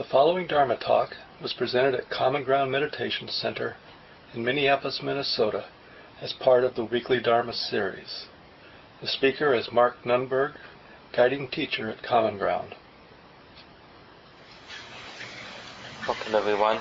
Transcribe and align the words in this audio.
The 0.00 0.06
following 0.06 0.46
Dharma 0.46 0.78
talk 0.78 1.14
was 1.42 1.52
presented 1.52 1.94
at 1.94 2.08
Common 2.08 2.42
Ground 2.42 2.72
Meditation 2.72 3.28
Center 3.28 3.76
in 4.32 4.42
Minneapolis, 4.42 5.02
Minnesota, 5.02 5.66
as 6.22 6.32
part 6.32 6.64
of 6.64 6.74
the 6.74 6.86
weekly 6.86 7.20
Dharma 7.20 7.52
series. 7.52 8.24
The 9.02 9.06
speaker 9.06 9.52
is 9.52 9.70
Mark 9.70 10.02
Nunberg, 10.06 10.54
guiding 11.12 11.48
teacher 11.48 11.90
at 11.90 12.02
Common 12.02 12.38
Ground. 12.38 12.74
Welcome, 16.08 16.34
everyone. 16.34 16.80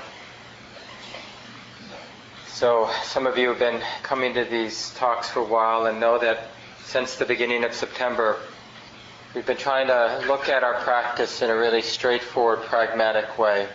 So, 2.48 2.90
some 3.04 3.28
of 3.28 3.38
you 3.38 3.50
have 3.50 3.60
been 3.60 3.82
coming 4.02 4.34
to 4.36 4.46
these 4.46 4.94
talks 4.96 5.30
for 5.30 5.42
a 5.42 5.46
while 5.46 5.88
and 5.88 6.00
know 6.00 6.20
that 6.20 6.48
since 6.86 7.18
the 7.18 7.26
beginning 7.26 7.66
of 7.66 7.74
September, 7.74 8.40
we've 9.36 9.46
been 9.46 9.58
trying 9.58 9.88
to 9.88 10.24
look 10.28 10.50
at 10.50 10.64
our 10.64 10.76
practice 10.82 11.42
in 11.42 11.50
a 11.50 11.56
really 11.56 11.82
straightforward, 11.82 12.60
pragmatic 12.64 13.38
way. 13.38 13.68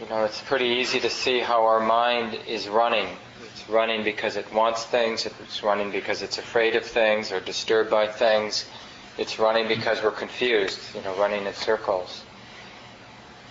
You 0.00 0.08
know, 0.08 0.24
it's 0.24 0.40
pretty 0.40 0.66
easy 0.66 0.98
to 1.00 1.10
see 1.10 1.38
how 1.38 1.64
our 1.64 1.78
mind 1.78 2.36
is 2.48 2.68
running. 2.68 3.06
It's 3.44 3.68
running 3.68 4.02
because 4.02 4.36
it 4.36 4.52
wants 4.52 4.84
things, 4.84 5.26
it's 5.26 5.62
running 5.62 5.92
because 5.92 6.22
it's 6.22 6.38
afraid 6.38 6.74
of 6.74 6.84
things 6.84 7.30
or 7.30 7.38
disturbed 7.38 7.90
by 7.90 8.08
things, 8.08 8.68
it's 9.16 9.38
running 9.38 9.68
because 9.68 10.02
we're 10.02 10.10
confused, 10.10 10.80
you 10.94 11.02
know, 11.02 11.14
running 11.16 11.46
in 11.46 11.54
circles. 11.54 12.24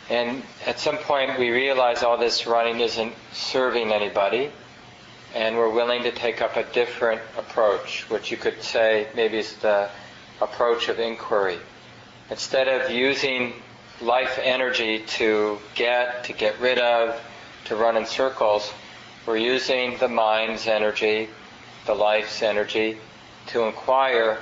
And 0.09 0.44
at 0.66 0.78
some 0.80 0.98
point 0.98 1.39
we 1.39 1.52
realize 1.52 2.03
all 2.03 2.17
this 2.17 2.45
running 2.45 2.81
isn't 2.81 3.14
serving 3.31 3.94
anybody, 3.94 4.52
and 5.34 5.55
we're 5.55 5.70
willing 5.70 6.03
to 6.03 6.12
take 6.12 6.42
up 6.42 6.58
a 6.58 6.64
different 6.73 7.22
approach, 7.38 8.09
which 8.09 8.30
you 8.30 8.36
could 8.36 8.62
say 8.62 9.08
maybe 9.16 9.38
is 9.38 9.55
the 9.58 9.89
approach 10.41 10.90
of 10.90 11.00
inquiry. 11.00 11.59
Instead 12.30 12.68
of 12.68 12.90
using 12.91 13.54
life 14.02 14.40
energy 14.41 15.04
to 15.05 15.59
get, 15.76 16.23
to 16.26 16.34
get 16.34 16.59
rid 16.59 16.80
of, 16.80 17.20
to 17.66 17.75
run 17.75 17.95
in 17.97 18.06
circles, 18.06 18.72
we're 19.25 19.38
using 19.38 19.97
the 19.97 20.08
mind's 20.08 20.67
energy, 20.67 21.30
the 21.86 21.94
life's 21.94 22.42
energy, 22.42 22.97
to 23.47 23.64
inquire 23.64 24.39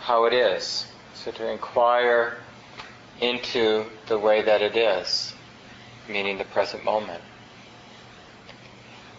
how 0.00 0.24
it 0.24 0.32
is. 0.32 0.86
So 1.14 1.30
to 1.30 1.50
inquire 1.50 2.38
into 3.20 3.84
the 4.06 4.18
way 4.18 4.42
that 4.42 4.62
it 4.62 4.76
is, 4.76 5.32
meaning 6.08 6.38
the 6.38 6.44
present 6.44 6.84
moment. 6.84 7.22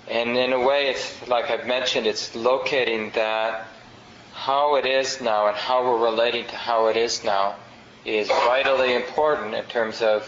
And 0.09 0.35
in 0.35 0.51
a 0.51 0.59
way, 0.59 0.89
it's 0.89 1.27
like 1.29 1.49
I've 1.49 1.65
mentioned, 1.65 2.05
it's 2.05 2.35
locating 2.35 3.11
that 3.11 3.67
how 4.43 4.75
it 4.75 4.85
is 4.85 5.21
now 5.21 5.47
and 5.47 5.55
how 5.55 5.81
we're 5.81 6.03
relating 6.03 6.45
to 6.45 6.55
how 6.57 6.87
it 6.87 6.97
is 6.97 7.23
now 7.23 7.55
is 8.03 8.27
vitally 8.27 8.93
important 8.93 9.55
in 9.55 9.63
terms 9.67 10.01
of 10.01 10.27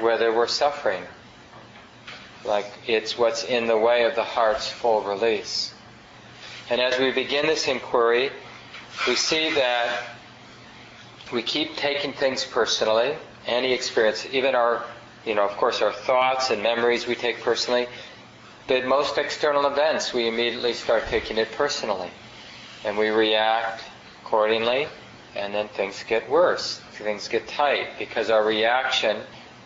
whether 0.00 0.34
we're 0.34 0.46
suffering. 0.46 1.02
Like 2.42 2.64
it's 2.86 3.18
what's 3.18 3.44
in 3.44 3.66
the 3.66 3.76
way 3.76 4.04
of 4.04 4.14
the 4.14 4.24
heart's 4.24 4.66
full 4.66 5.02
release. 5.02 5.74
And 6.70 6.80
as 6.80 6.98
we 6.98 7.12
begin 7.12 7.46
this 7.46 7.68
inquiry, 7.68 8.30
we 9.06 9.14
see 9.14 9.52
that 9.56 10.02
we 11.34 11.42
keep 11.42 11.76
taking 11.76 12.14
things 12.14 12.46
personally, 12.46 13.14
any 13.46 13.74
experience, 13.74 14.26
even 14.32 14.54
our, 14.54 14.82
you 15.26 15.34
know, 15.34 15.44
of 15.46 15.54
course, 15.58 15.82
our 15.82 15.92
thoughts 15.92 16.48
and 16.48 16.62
memories 16.62 17.06
we 17.06 17.14
take 17.14 17.42
personally, 17.42 17.88
but 18.68 18.86
most 18.86 19.18
external 19.18 19.66
events 19.66 20.14
we 20.14 20.26
immediately 20.26 20.72
start 20.72 21.04
taking 21.08 21.36
it 21.36 21.52
personally. 21.52 22.10
And 22.84 22.96
we 22.96 23.08
react 23.08 23.82
accordingly, 24.22 24.86
and 25.36 25.54
then 25.54 25.68
things 25.68 26.02
get 26.06 26.28
worse. 26.30 26.80
Things 26.92 27.28
get 27.28 27.48
tight 27.48 27.98
because 27.98 28.30
our 28.30 28.44
reaction, 28.44 29.18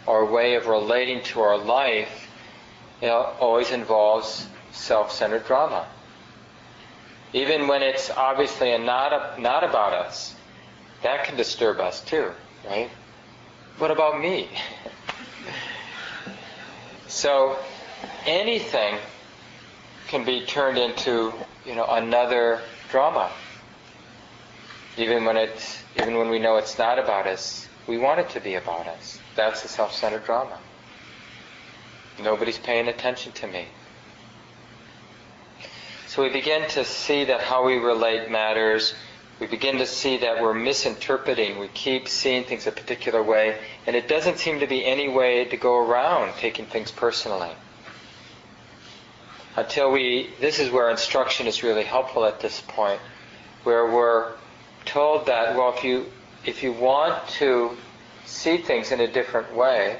our 0.06 0.24
way 0.24 0.54
of 0.54 0.66
relating 0.66 1.22
to 1.24 1.40
our 1.40 1.58
life, 1.58 2.28
you 3.00 3.08
know, 3.08 3.34
always 3.40 3.70
involves 3.70 4.46
self-centered 4.72 5.46
drama. 5.46 5.86
Even 7.32 7.66
when 7.66 7.82
it's 7.82 8.10
obviously 8.10 8.76
not, 8.78 9.40
not 9.40 9.64
about 9.64 9.92
us, 9.92 10.34
that 11.02 11.24
can 11.24 11.36
disturb 11.36 11.80
us 11.80 12.00
too, 12.00 12.30
right? 12.66 12.88
What 13.78 13.90
about 13.90 14.20
me? 14.20 14.48
so 17.08 17.58
anything 18.24 18.96
can 20.08 20.24
be 20.24 20.46
turned 20.46 20.78
into, 20.78 21.32
you 21.66 21.74
know, 21.74 21.86
another 21.86 22.60
drama. 22.94 23.28
Even 24.96 25.24
when 25.24 25.36
it's, 25.36 25.82
even 25.96 26.16
when 26.16 26.28
we 26.30 26.38
know 26.38 26.58
it's 26.58 26.78
not 26.78 26.96
about 26.96 27.26
us, 27.26 27.68
we 27.88 27.98
want 27.98 28.20
it 28.20 28.30
to 28.30 28.40
be 28.40 28.54
about 28.54 28.86
us. 28.86 29.18
That's 29.34 29.62
the 29.62 29.68
self-centered 29.68 30.24
drama. 30.24 30.56
Nobody's 32.22 32.56
paying 32.56 32.86
attention 32.86 33.32
to 33.32 33.48
me. 33.48 33.64
So 36.06 36.22
we 36.22 36.28
begin 36.28 36.68
to 36.70 36.84
see 36.84 37.24
that 37.24 37.40
how 37.40 37.66
we 37.66 37.78
relate 37.78 38.30
matters. 38.30 38.94
We 39.40 39.48
begin 39.48 39.78
to 39.78 39.86
see 39.86 40.18
that 40.18 40.40
we're 40.40 40.54
misinterpreting. 40.54 41.58
We 41.58 41.66
keep 41.74 42.06
seeing 42.06 42.44
things 42.44 42.68
a 42.68 42.70
particular 42.70 43.24
way, 43.24 43.58
and 43.88 43.96
it 43.96 44.06
doesn't 44.06 44.38
seem 44.38 44.60
to 44.60 44.68
be 44.68 44.86
any 44.86 45.08
way 45.08 45.46
to 45.46 45.56
go 45.56 45.76
around 45.84 46.34
taking 46.38 46.66
things 46.66 46.92
personally. 46.92 47.50
Until 49.56 49.92
we, 49.92 50.30
this 50.40 50.58
is 50.58 50.70
where 50.70 50.90
instruction 50.90 51.46
is 51.46 51.62
really 51.62 51.84
helpful 51.84 52.24
at 52.24 52.40
this 52.40 52.60
point, 52.60 53.00
where 53.62 53.86
we're 53.90 54.32
told 54.84 55.26
that, 55.26 55.56
well, 55.56 55.72
if 55.76 55.84
you, 55.84 56.06
if 56.44 56.62
you 56.62 56.72
want 56.72 57.26
to 57.28 57.76
see 58.26 58.58
things 58.58 58.90
in 58.90 59.00
a 59.00 59.06
different 59.06 59.54
way, 59.54 59.98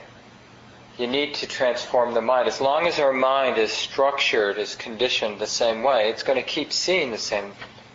you 0.99 1.07
need 1.07 1.35
to 1.35 1.47
transform 1.47 2.15
the 2.15 2.21
mind. 2.21 2.49
As 2.49 2.61
long 2.61 2.87
as 2.87 2.99
our 2.99 3.13
mind 3.13 3.59
is 3.59 3.73
structured, 3.73 4.59
is 4.59 4.75
conditioned 4.75 5.41
the 5.41 5.47
same 5.47 5.83
way, 5.83 6.09
it's 6.11 6.23
going 6.23 6.39
to 6.39 6.45
keep 6.45 6.73
seeing 6.73 7.11
the 7.11 7.19
same, 7.19 7.53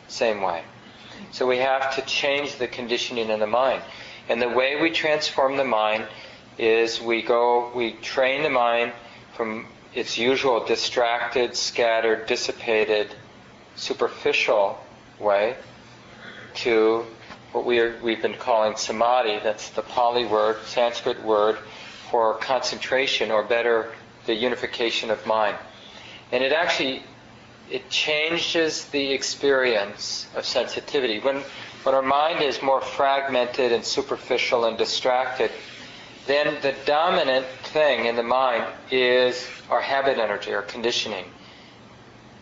same 0.08 0.42
way. 0.42 0.64
So 1.32 1.48
we 1.48 1.58
have 1.58 1.96
to 1.96 2.02
change 2.02 2.56
the 2.56 2.68
conditioning 2.68 3.30
in 3.30 3.40
the 3.40 3.48
mind. 3.48 3.82
And 4.28 4.42
the 4.42 4.50
way 4.50 4.82
we 4.82 4.92
transform 4.92 5.58
the 5.58 5.64
mind 5.64 6.08
is 6.58 7.02
we 7.02 7.22
go, 7.22 7.72
we 7.74 7.94
train 7.94 8.44
the 8.44 8.50
mind 8.50 8.92
from 9.34 9.66
its 9.94 10.18
usual 10.18 10.66
distracted, 10.66 11.56
scattered, 11.56 12.28
dissipated, 12.28 13.14
superficial 13.76 14.80
way 15.20 15.56
to 16.56 17.06
what 17.52 17.66
we 17.66 17.80
are, 17.80 17.96
we've 18.04 18.22
been 18.22 18.36
calling 18.36 18.76
samadhi. 18.76 19.40
That's 19.44 19.70
the 19.70 19.82
Pali 19.82 20.26
word, 20.26 20.58
Sanskrit 20.66 21.24
word 21.24 21.58
for 22.12 22.36
concentration, 22.36 23.32
or 23.32 23.44
better, 23.44 23.92
the 24.26 24.34
unification 24.34 25.10
of 25.10 25.26
mind. 25.26 25.58
And 26.32 26.44
it 26.44 26.52
actually 26.52 27.04
it 27.72 27.90
changes 27.90 28.86
the 28.86 29.12
experience 29.12 30.28
of 30.36 30.46
sensitivity. 30.46 31.20
When 31.20 31.44
when 31.84 31.96
our 31.96 32.02
mind 32.02 32.44
is 32.44 32.62
more 32.62 32.82
fragmented 32.82 33.72
and 33.72 33.86
superficial 33.86 34.66
and 34.66 34.78
distracted, 34.78 35.50
then 36.30 36.62
the 36.62 36.76
dominant 36.86 37.48
thing 37.74 38.06
in 38.06 38.16
the 38.16 38.22
mind 38.22 38.64
is 38.92 39.50
our 39.68 39.82
habit 39.82 40.20
energy, 40.20 40.54
our 40.54 40.62
conditioning. 40.62 41.26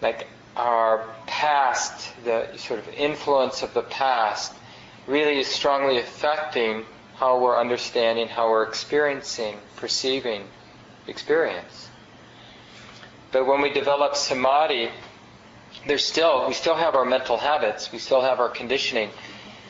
Like 0.02 0.28
our 0.58 1.08
past, 1.26 2.12
the 2.26 2.50
sort 2.58 2.80
of 2.80 2.90
influence 2.90 3.64
of 3.64 3.74
the 3.74 3.84
past 3.84 4.54
really 5.08 5.40
is 5.40 5.48
strongly 5.48 6.00
affecting 6.00 6.84
how 7.16 7.40
we're 7.40 7.58
understanding, 7.58 8.28
how 8.28 8.50
we're 8.50 8.64
experiencing, 8.64 9.58
perceiving 9.78 10.44
experience. 11.08 11.90
But 13.32 13.48
when 13.48 13.62
we 13.62 13.72
develop 13.72 14.18
samadhi, 14.18 14.90
there's 15.88 16.06
still 16.06 16.46
we 16.46 16.54
still 16.54 16.76
have 16.76 16.96
our 16.96 17.06
mental 17.06 17.38
habits, 17.38 17.92
we 17.94 18.00
still 18.00 18.22
have 18.22 18.42
our 18.42 18.50
conditioning, 18.50 19.12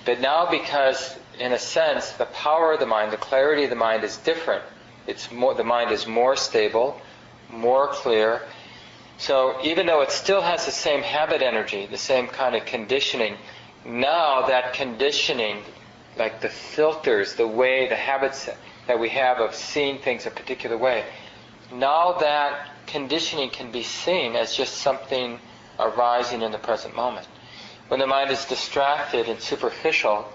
but 0.06 0.20
now 0.22 0.50
because 0.50 1.16
in 1.40 1.54
a 1.54 1.60
sense 1.60 2.12
the 2.12 2.26
power 2.26 2.74
of 2.74 2.80
the 2.80 2.86
mind, 2.86 3.12
the 3.12 3.18
clarity 3.18 3.64
of 3.64 3.70
the 3.70 3.76
mind 3.76 4.04
is 4.04 4.18
different. 4.18 4.64
It's 5.06 5.32
more 5.32 5.54
the 5.54 5.64
mind 5.64 5.92
is 5.92 6.08
more 6.08 6.36
stable, 6.36 7.00
more 7.50 7.88
clear. 7.88 8.42
So 9.18 9.60
even 9.64 9.86
though 9.86 10.02
it 10.02 10.12
still 10.12 10.42
has 10.42 10.66
the 10.66 10.72
same 10.72 11.02
habit 11.02 11.42
energy, 11.42 11.86
the 11.86 11.98
same 11.98 12.28
kind 12.28 12.56
of 12.56 12.66
conditioning, 12.66 13.38
now 13.86 14.48
that 14.48 14.74
conditioning 14.74 15.64
like 16.18 16.42
the 16.42 16.50
filters, 16.50 17.36
the 17.36 17.48
way, 17.48 17.88
the 17.88 17.96
habits 17.96 18.50
that 18.88 19.00
we 19.00 19.10
have 19.10 19.40
of 19.40 19.54
seeing 19.54 20.00
things 20.00 20.26
a 20.26 20.32
particular 20.32 20.78
way. 20.78 21.06
Now 21.72 22.14
that 22.14 22.70
conditioning 22.88 23.50
can 23.50 23.72
be 23.72 23.84
seen 23.84 24.36
as 24.36 24.56
just 24.56 24.76
something 24.78 25.40
arising 25.80 26.42
in 26.42 26.52
the 26.52 26.58
present 26.58 26.96
moment. 26.96 27.28
When 27.88 28.00
the 28.00 28.08
mind 28.08 28.32
is 28.32 28.46
distracted 28.46 29.30
and 29.30 29.40
superficial, 29.40 30.26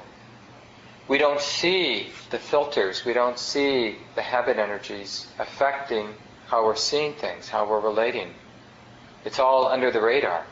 we 1.08 1.18
don't 1.18 1.40
see 1.40 2.08
the 2.30 2.38
filters, 2.38 3.04
we 3.04 3.12
don't 3.12 3.38
see 3.38 3.96
the 4.14 4.22
habit 4.22 4.58
energies 4.58 5.26
affecting 5.38 6.14
how 6.46 6.64
we're 6.64 6.76
seeing 6.76 7.14
things, 7.14 7.48
how 7.48 7.68
we're 7.68 7.80
relating. 7.80 8.32
It's 9.24 9.38
all 9.38 9.66
under 9.66 9.90
the 9.90 10.00
radar. 10.00 10.44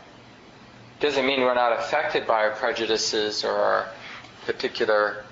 Doesn't 1.00 1.26
mean 1.26 1.40
we're 1.40 1.54
not 1.54 1.78
affected 1.78 2.26
by 2.26 2.44
our 2.44 2.50
prejudices 2.50 3.44
or 3.44 3.52
our 3.52 3.88
particular 4.44 5.24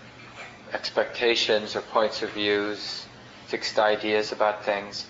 expectations 0.72 1.74
or 1.76 1.80
points 1.82 2.22
of 2.22 2.30
views, 2.30 3.06
fixed 3.46 3.78
ideas 3.78 4.32
about 4.32 4.64
things, 4.64 5.06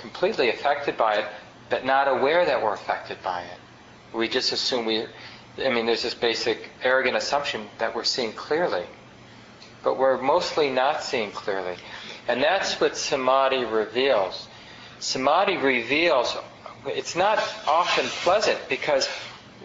completely 0.00 0.48
affected 0.50 0.96
by 0.96 1.16
it, 1.16 1.26
but 1.68 1.84
not 1.84 2.08
aware 2.08 2.44
that 2.44 2.62
we're 2.62 2.74
affected 2.74 3.18
by 3.22 3.42
it. 3.42 4.16
We 4.16 4.28
just 4.28 4.52
assume 4.52 4.86
we, 4.86 5.06
I 5.58 5.70
mean, 5.70 5.86
there's 5.86 6.02
this 6.02 6.14
basic 6.14 6.70
arrogant 6.82 7.16
assumption 7.16 7.66
that 7.78 7.94
we're 7.94 8.04
seeing 8.04 8.32
clearly, 8.32 8.84
but 9.82 9.98
we're 9.98 10.20
mostly 10.20 10.70
not 10.70 11.02
seeing 11.02 11.30
clearly. 11.30 11.76
And 12.28 12.42
that's 12.42 12.80
what 12.80 12.96
samadhi 12.96 13.64
reveals. 13.64 14.48
Samadhi 14.98 15.56
reveals, 15.56 16.36
it's 16.86 17.14
not 17.14 17.38
often 17.66 18.06
pleasant 18.22 18.58
because 18.68 19.06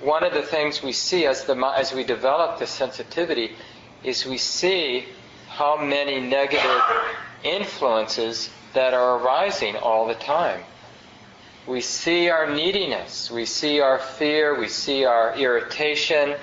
one 0.02 0.24
of 0.24 0.34
the 0.34 0.42
things 0.42 0.82
we 0.82 0.92
see 0.92 1.26
as, 1.26 1.46
the, 1.46 1.56
as 1.76 1.94
we 1.94 2.04
develop 2.04 2.60
the 2.60 2.68
sensitivity 2.68 3.56
is 4.04 4.26
we 4.26 4.38
see 4.38 5.06
how 5.48 5.78
many 5.78 6.20
negative 6.20 6.82
influences 7.44 8.50
that 8.74 8.94
are 8.94 9.20
arising 9.20 9.76
all 9.76 10.08
the 10.08 10.16
time. 10.16 10.62
We 11.68 11.82
see 11.82 12.30
our 12.30 12.50
neediness, 12.50 13.30
we 13.30 13.46
see 13.46 13.80
our 13.82 14.00
fear, 14.00 14.58
we 14.58 14.68
see 14.68 15.06
our 15.06 15.36
irritation, 15.38 16.36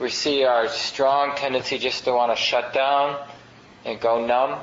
we 0.00 0.08
see 0.08 0.44
our 0.44 0.68
strong 0.68 1.36
tendency 1.36 1.78
just 1.78 2.04
to 2.04 2.12
want 2.12 2.34
to 2.34 2.42
shut 2.42 2.72
down 2.72 3.22
and 3.84 4.00
go 4.00 4.26
numb. 4.26 4.58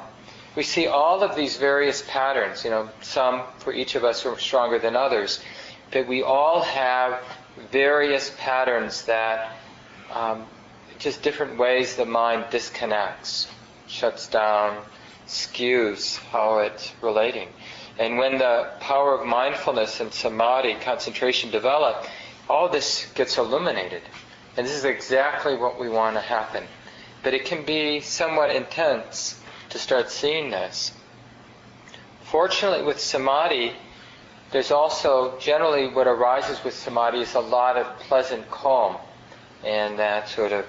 We 0.55 0.63
see 0.63 0.87
all 0.87 1.21
of 1.21 1.35
these 1.35 1.57
various 1.57 2.03
patterns, 2.07 2.63
you 2.63 2.71
know, 2.71 2.89
some 3.01 3.43
for 3.59 3.71
each 3.71 3.93
of 3.93 4.03
us 4.03 4.25
are 4.25 4.37
stronger 4.39 4.79
than 4.79 4.95
others, 4.95 5.39
but 5.91 6.07
we 6.07 6.23
all 6.23 6.63
have 6.63 7.23
various 7.71 8.31
patterns 8.39 9.03
that 9.05 9.55
um, 10.11 10.47
just 10.97 11.21
different 11.21 11.59
ways 11.59 11.95
the 11.95 12.05
mind 12.05 12.45
disconnects, 12.49 13.47
shuts 13.87 14.27
down, 14.27 14.83
skews 15.27 16.17
how 16.17 16.59
it's 16.59 16.91
relating. 17.01 17.49
And 17.99 18.17
when 18.17 18.39
the 18.39 18.71
power 18.79 19.19
of 19.19 19.27
mindfulness 19.27 19.99
and 19.99 20.11
samadhi, 20.11 20.75
concentration 20.81 21.51
develop, 21.51 22.05
all 22.49 22.69
this 22.69 23.05
gets 23.13 23.37
illuminated. 23.37 24.01
And 24.57 24.65
this 24.65 24.73
is 24.73 24.85
exactly 24.85 25.55
what 25.55 25.79
we 25.79 25.87
want 25.87 26.15
to 26.15 26.21
happen. 26.21 26.63
But 27.23 27.35
it 27.35 27.45
can 27.45 27.63
be 27.63 27.99
somewhat 28.01 28.49
intense 28.49 29.39
to 29.69 29.77
start 29.77 30.09
seeing 30.09 30.49
this. 30.49 30.91
Fortunately, 32.23 32.83
with 32.83 32.99
samadhi, 32.99 33.73
there's 34.51 34.71
also 34.71 35.37
generally 35.39 35.87
what 35.87 36.07
arises 36.07 36.63
with 36.63 36.73
samadhi 36.73 37.19
is 37.19 37.35
a 37.35 37.39
lot 37.39 37.77
of 37.77 37.99
pleasant 37.99 38.49
calm 38.49 38.97
and 39.63 39.99
that 39.99 40.27
sort 40.29 40.51
of 40.51 40.65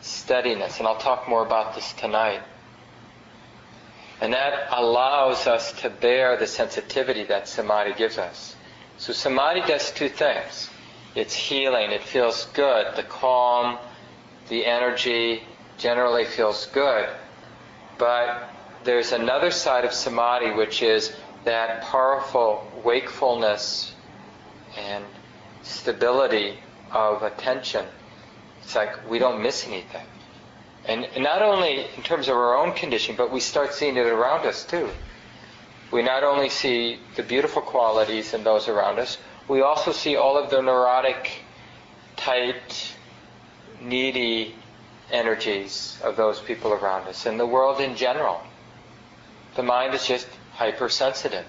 steadiness. 0.00 0.78
And 0.78 0.88
I'll 0.88 0.98
talk 0.98 1.28
more 1.28 1.44
about 1.44 1.74
this 1.74 1.92
tonight. 1.92 2.42
And 4.20 4.32
that 4.32 4.68
allows 4.72 5.46
us 5.46 5.72
to 5.82 5.90
bear 5.90 6.36
the 6.36 6.46
sensitivity 6.46 7.24
that 7.24 7.46
samadhi 7.46 7.94
gives 7.94 8.18
us. 8.18 8.56
So 8.96 9.12
samadhi 9.12 9.60
does 9.60 9.92
two 9.92 10.08
things. 10.08 10.70
It's 11.18 11.34
healing. 11.34 11.90
It 11.90 12.04
feels 12.04 12.44
good. 12.54 12.94
The 12.94 13.02
calm, 13.02 13.76
the 14.48 14.64
energy 14.64 15.42
generally 15.76 16.24
feels 16.24 16.66
good. 16.66 17.08
But 17.98 18.48
there's 18.84 19.10
another 19.10 19.50
side 19.50 19.84
of 19.84 19.92
samadhi 19.92 20.52
which 20.52 20.80
is 20.80 21.12
that 21.42 21.82
powerful 21.82 22.70
wakefulness 22.84 23.94
and 24.76 25.04
stability 25.62 26.60
of 26.92 27.24
attention. 27.24 27.84
It's 28.62 28.76
like 28.76 29.10
we 29.10 29.18
don't 29.18 29.42
miss 29.42 29.66
anything. 29.66 30.06
And 30.84 31.08
not 31.18 31.42
only 31.42 31.86
in 31.96 32.02
terms 32.04 32.28
of 32.28 32.36
our 32.36 32.56
own 32.56 32.74
condition, 32.74 33.16
but 33.16 33.32
we 33.32 33.40
start 33.40 33.74
seeing 33.74 33.96
it 33.96 34.06
around 34.06 34.46
us 34.46 34.64
too. 34.64 34.88
We 35.90 36.00
not 36.00 36.22
only 36.22 36.48
see 36.48 37.00
the 37.16 37.24
beautiful 37.24 37.60
qualities 37.60 38.34
in 38.34 38.44
those 38.44 38.68
around 38.68 39.00
us, 39.00 39.18
we 39.48 39.62
also 39.62 39.92
see 39.92 40.16
all 40.16 40.36
of 40.36 40.50
the 40.50 40.60
neurotic, 40.60 41.42
tight, 42.16 42.94
needy 43.80 44.54
energies 45.10 45.98
of 46.04 46.16
those 46.16 46.40
people 46.40 46.72
around 46.72 47.08
us 47.08 47.26
and 47.26 47.40
the 47.40 47.46
world 47.46 47.80
in 47.80 47.96
general. 47.96 48.40
The 49.56 49.62
mind 49.62 49.94
is 49.94 50.06
just 50.06 50.28
hypersensitive. 50.52 51.46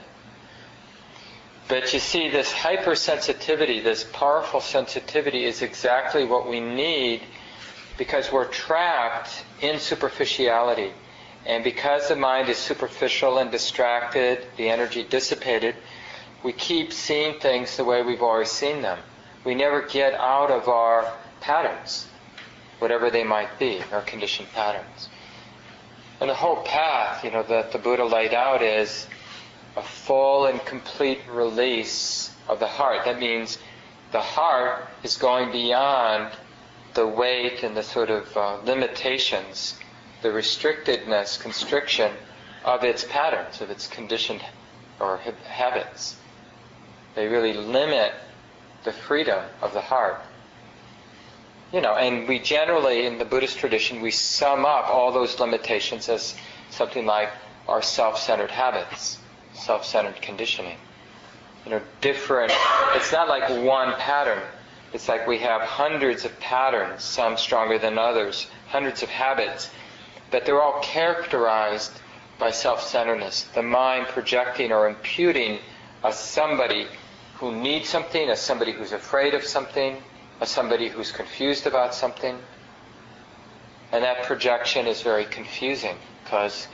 But 1.67 1.93
you 1.93 1.99
see, 1.99 2.29
this 2.29 2.51
hypersensitivity, 2.51 3.83
this 3.83 4.03
powerful 4.03 4.59
sensitivity, 4.59 5.45
is 5.45 5.61
exactly 5.61 6.25
what 6.25 6.49
we 6.49 6.59
need 6.59 7.21
because 7.97 8.31
we're 8.31 8.47
trapped 8.47 9.29
in 9.61 9.77
superficiality. 9.77 10.91
And 11.45 11.63
because 11.63 12.07
the 12.07 12.15
mind 12.15 12.49
is 12.49 12.57
superficial 12.57 13.37
and 13.37 13.51
distracted, 13.51 14.45
the 14.57 14.69
energy 14.69 15.03
dissipated, 15.03 15.75
we 16.43 16.53
keep 16.53 16.93
seeing 16.93 17.39
things 17.39 17.77
the 17.77 17.83
way 17.83 18.01
we've 18.01 18.21
always 18.21 18.51
seen 18.51 18.81
them. 18.81 18.99
We 19.43 19.55
never 19.55 19.81
get 19.81 20.13
out 20.13 20.51
of 20.51 20.67
our 20.67 21.11
patterns, 21.41 22.07
whatever 22.79 23.09
they 23.09 23.23
might 23.23 23.59
be, 23.59 23.81
our 23.91 24.01
conditioned 24.01 24.49
patterns. 24.53 25.09
And 26.21 26.29
the 26.29 26.35
whole 26.35 26.63
path, 26.63 27.23
you 27.23 27.31
know, 27.31 27.43
that 27.43 27.71
the 27.71 27.77
Buddha 27.77 28.03
laid 28.03 28.33
out 28.33 28.61
is 28.61 29.07
a 29.77 29.81
full 29.81 30.45
and 30.45 30.63
complete 30.65 31.19
release 31.29 32.31
of 32.47 32.59
the 32.59 32.67
heart. 32.67 33.05
That 33.05 33.19
means 33.19 33.57
the 34.11 34.21
heart 34.21 34.87
is 35.03 35.17
going 35.17 35.51
beyond 35.51 36.33
the 36.93 37.07
weight 37.07 37.63
and 37.63 37.77
the 37.77 37.83
sort 37.83 38.09
of 38.09 38.35
uh, 38.35 38.57
limitations, 38.65 39.77
the 40.21 40.29
restrictedness, 40.29 41.39
constriction 41.39 42.11
of 42.65 42.83
its 42.83 43.05
patterns, 43.05 43.61
of 43.61 43.69
its 43.69 43.87
conditioned 43.87 44.41
or 44.99 45.17
ha- 45.17 45.31
habits. 45.45 46.17
They 47.15 47.27
really 47.27 47.53
limit 47.53 48.13
the 48.83 48.91
freedom 48.91 49.43
of 49.61 49.73
the 49.73 49.81
heart. 49.81 50.21
You 51.73 51.81
know, 51.81 51.95
and 51.95 52.27
we 52.27 52.39
generally, 52.39 53.05
in 53.05 53.17
the 53.17 53.25
Buddhist 53.25 53.57
tradition, 53.57 54.01
we 54.01 54.11
sum 54.11 54.65
up 54.65 54.89
all 54.89 55.11
those 55.11 55.39
limitations 55.39 56.09
as 56.09 56.35
something 56.71 57.05
like 57.05 57.29
our 57.67 57.81
self-centered 57.81 58.51
habits, 58.51 59.19
self-centered 59.53 60.21
conditioning. 60.21 60.77
You 61.65 61.71
know, 61.71 61.81
different, 62.01 62.51
it's 62.95 63.11
not 63.11 63.27
like 63.27 63.49
one 63.63 63.93
pattern 63.99 64.41
it's 64.91 65.07
like 65.07 65.27
we 65.27 65.37
have 65.39 65.61
hundreds 65.61 66.25
of 66.25 66.39
patterns, 66.39 67.03
some 67.03 67.37
stronger 67.37 67.77
than 67.77 67.97
others, 67.99 68.47
hundreds 68.67 69.03
of 69.03 69.09
habits, 69.09 69.69
but 70.31 70.45
they're 70.45 70.61
all 70.61 70.81
characterized 70.81 71.91
by 72.39 72.51
self-centeredness, 72.51 73.43
the 73.53 73.61
mind 73.61 74.07
projecting 74.07 74.71
or 74.71 74.87
imputing 74.87 75.59
as 76.03 76.17
somebody 76.17 76.87
who 77.35 77.55
needs 77.55 77.89
something, 77.89 78.29
as 78.29 78.41
somebody 78.41 78.71
who's 78.71 78.91
afraid 78.91 79.33
of 79.33 79.43
something, 79.43 80.01
as 80.41 80.49
somebody 80.49 80.89
who's 80.89 81.11
confused 81.11 81.67
about 81.67 81.93
something. 81.93 82.37
And 83.91 84.03
that 84.03 84.23
projection 84.23 84.87
is 84.87 85.01
very 85.01 85.25
confusing 85.25 85.95
because 86.23 86.67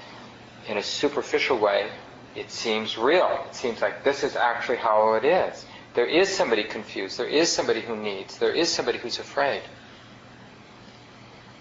in 0.67 0.77
a 0.77 0.83
superficial 0.83 1.57
way, 1.57 1.89
it 2.35 2.51
seems 2.51 2.97
real. 2.97 3.45
It 3.47 3.55
seems 3.55 3.81
like 3.81 4.03
this 4.03 4.23
is 4.23 4.35
actually 4.35 4.77
how 4.77 5.13
it 5.13 5.23
is. 5.23 5.65
There 5.93 6.05
is 6.05 6.35
somebody 6.35 6.63
confused. 6.63 7.17
There 7.17 7.27
is 7.27 7.49
somebody 7.49 7.81
who 7.81 7.95
needs. 7.95 8.37
There 8.37 8.51
is 8.51 8.69
somebody 8.69 8.97
who's 8.97 9.19
afraid. 9.19 9.61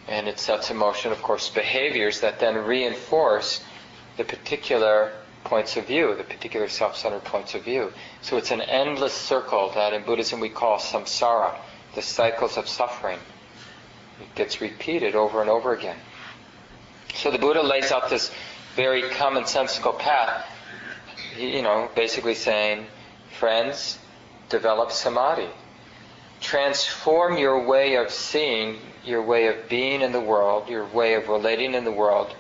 And 0.08 0.26
it 0.26 0.38
sets 0.38 0.70
in 0.70 0.76
motion, 0.76 1.12
of 1.12 1.22
course, 1.22 1.48
behaviors 1.48 2.20
that 2.20 2.40
then 2.40 2.56
reinforce 2.56 3.62
the 4.16 4.24
particular 4.24 5.12
points 5.44 5.76
of 5.76 5.86
view, 5.86 6.14
the 6.16 6.24
particular 6.24 6.68
self-centered 6.68 7.24
points 7.24 7.54
of 7.54 7.62
view. 7.62 7.92
So 8.22 8.36
it's 8.36 8.50
an 8.50 8.62
endless 8.62 9.12
circle 9.12 9.70
that 9.74 9.92
in 9.92 10.02
Buddhism 10.02 10.40
we 10.40 10.48
call 10.48 10.78
samsara, 10.78 11.56
the 11.94 12.02
cycles 12.02 12.56
of 12.56 12.68
suffering. 12.68 13.18
It 14.20 14.34
gets 14.34 14.60
repeated 14.60 15.14
over 15.14 15.40
and 15.40 15.50
over 15.50 15.72
again. 15.72 15.96
So 17.14 17.30
the 17.30 17.38
Buddha 17.38 17.62
lays 17.62 17.92
out 17.92 18.10
this 18.10 18.30
very 18.74 19.02
commonsensical 19.02 19.98
path, 19.98 20.46
you 21.38 21.62
know, 21.62 21.88
basically 21.94 22.34
saying, 22.34 22.86
friends, 23.38 23.98
develop 24.48 24.90
samadhi. 24.90 25.48
Transform 26.40 27.38
your 27.38 27.66
way 27.66 27.96
of 27.96 28.10
seeing, 28.10 28.78
your 29.04 29.22
way 29.22 29.46
of 29.46 29.68
being 29.68 30.02
in 30.02 30.12
the 30.12 30.20
world, 30.20 30.68
your 30.68 30.86
way 30.86 31.14
of 31.14 31.28
relating 31.28 31.74
in 31.74 31.84
the 31.84 31.92
world, 31.92 32.34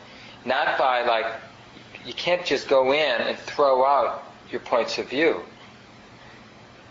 not 0.44 0.76
by 0.76 1.02
like, 1.02 1.26
you 2.04 2.12
can't 2.12 2.44
just 2.44 2.68
go 2.68 2.92
in 2.92 3.20
and 3.20 3.38
throw 3.38 3.84
out 3.84 4.22
your 4.50 4.60
points 4.60 4.98
of 4.98 5.08
view. 5.08 5.42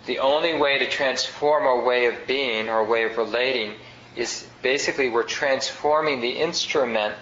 The 0.06 0.20
only 0.20 0.58
way 0.58 0.80
to 0.80 0.90
transform 0.90 1.64
our 1.64 1.84
way 1.84 2.08
of 2.08 2.28
being, 2.28 2.68
our 2.70 2.84
way 2.84 3.04
of 3.04 3.18
relating, 3.18 3.76
is 4.16 4.48
basically 4.62 5.10
we're 5.10 5.24
transforming 5.24 6.22
the 6.22 6.32
instrument 6.32 7.16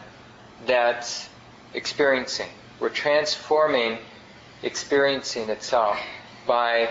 that's 0.66 1.30
experiencing. 1.74 2.50
We're 2.80 2.90
transforming 2.90 4.00
experiencing 4.64 5.50
itself 5.50 6.00
by 6.48 6.90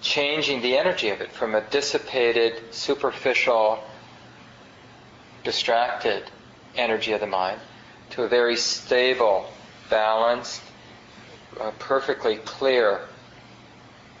changing 0.00 0.62
the 0.62 0.76
energy 0.76 1.10
of 1.10 1.20
it 1.20 1.30
from 1.30 1.54
a 1.54 1.60
dissipated, 1.60 2.74
superficial, 2.74 3.82
distracted 5.44 6.24
energy 6.76 7.12
of 7.12 7.20
the 7.20 7.26
mind 7.26 7.60
to 8.10 8.22
a 8.22 8.28
very 8.28 8.56
stable, 8.56 9.48
balanced, 9.90 10.62
uh, 11.60 11.72
perfectly 11.78 12.36
clear, 12.36 13.00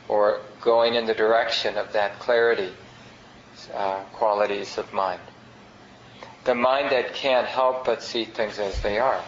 or 0.08 0.40
going 0.60 0.94
in 0.94 1.06
the 1.06 1.14
direction 1.14 1.78
of 1.78 1.92
that 1.92 2.18
clarity 2.18 2.72
uh, 3.74 4.02
qualities 4.12 4.76
of 4.78 4.92
mind. 4.92 5.20
The 6.44 6.54
mind 6.54 6.90
that 6.90 7.14
can't 7.14 7.46
help 7.46 7.84
but 7.84 8.02
see 8.02 8.24
things 8.24 8.58
as 8.58 8.80
they 8.82 8.98
are. 8.98 9.22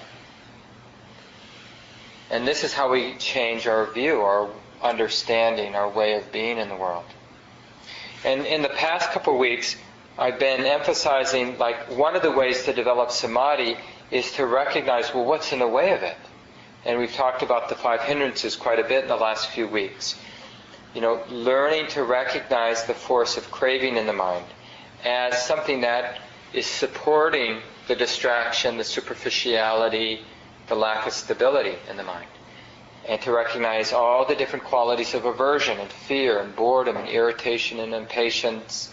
And 2.31 2.49
this 2.49 2.65
is 2.65 2.73
how 2.73 2.91
we 2.91 3.15
change 3.17 3.67
our 3.67 3.87
view, 3.93 4.23
our 4.23 4.49
understanding, 4.83 5.75
our 5.75 5.89
way 5.89 6.15
of 6.15 6.33
being 6.33 6.59
in 6.59 6.69
the 6.69 6.77
world. 6.77 7.05
And 8.25 8.47
in 8.47 8.63
the 8.63 8.71
past 8.71 9.11
couple 9.11 9.35
of 9.35 9.39
weeks, 9.39 9.77
I've 10.19 10.39
been 10.39 10.65
emphasizing 10.65 11.59
like 11.59 11.91
one 11.91 12.17
of 12.17 12.23
the 12.23 12.31
ways 12.31 12.65
to 12.65 12.73
develop 12.73 13.11
samadhi 13.11 13.77
is 14.11 14.33
to 14.33 14.47
recognize, 14.47 15.13
well, 15.15 15.25
what's 15.25 15.53
in 15.53 15.59
the 15.59 15.69
way 15.69 15.93
of 15.93 16.03
it? 16.03 16.17
And 16.85 16.99
we've 16.99 17.13
talked 17.13 17.43
about 17.43 17.69
the 17.69 17.75
five 17.77 18.01
hindrances 18.01 18.57
quite 18.57 18.79
a 18.79 18.85
bit 18.85 19.03
in 19.03 19.09
the 19.09 19.17
last 19.17 19.49
few 19.51 19.69
weeks. 19.69 20.17
You 20.95 21.01
know, 21.01 21.23
learning 21.29 21.87
to 21.89 22.03
recognize 22.03 22.85
the 22.85 22.95
force 22.95 23.37
of 23.37 23.51
craving 23.51 23.97
in 23.97 24.07
the 24.07 24.13
mind 24.13 24.45
as 25.05 25.45
something 25.45 25.81
that 25.83 26.21
is 26.53 26.67
supporting 26.67 27.61
the 27.89 27.97
distraction, 27.97 28.77
the 28.77 28.85
superficiality, 28.85 30.21
the 30.69 30.75
lack 30.75 31.07
of 31.07 31.13
stability 31.13 31.77
in 31.89 31.97
the 31.97 32.03
mind. 32.03 32.27
And 33.09 33.21
to 33.23 33.33
recognize 33.33 33.93
all 33.93 34.25
the 34.25 34.37
different 34.37 34.65
qualities 34.65 35.15
of 35.15 35.25
aversion 35.25 35.79
and 35.79 35.91
fear 35.91 36.41
and 36.41 36.55
boredom 36.55 36.97
and 36.97 37.09
irritation 37.09 37.81
and 37.81 37.95
impatience 37.95 38.93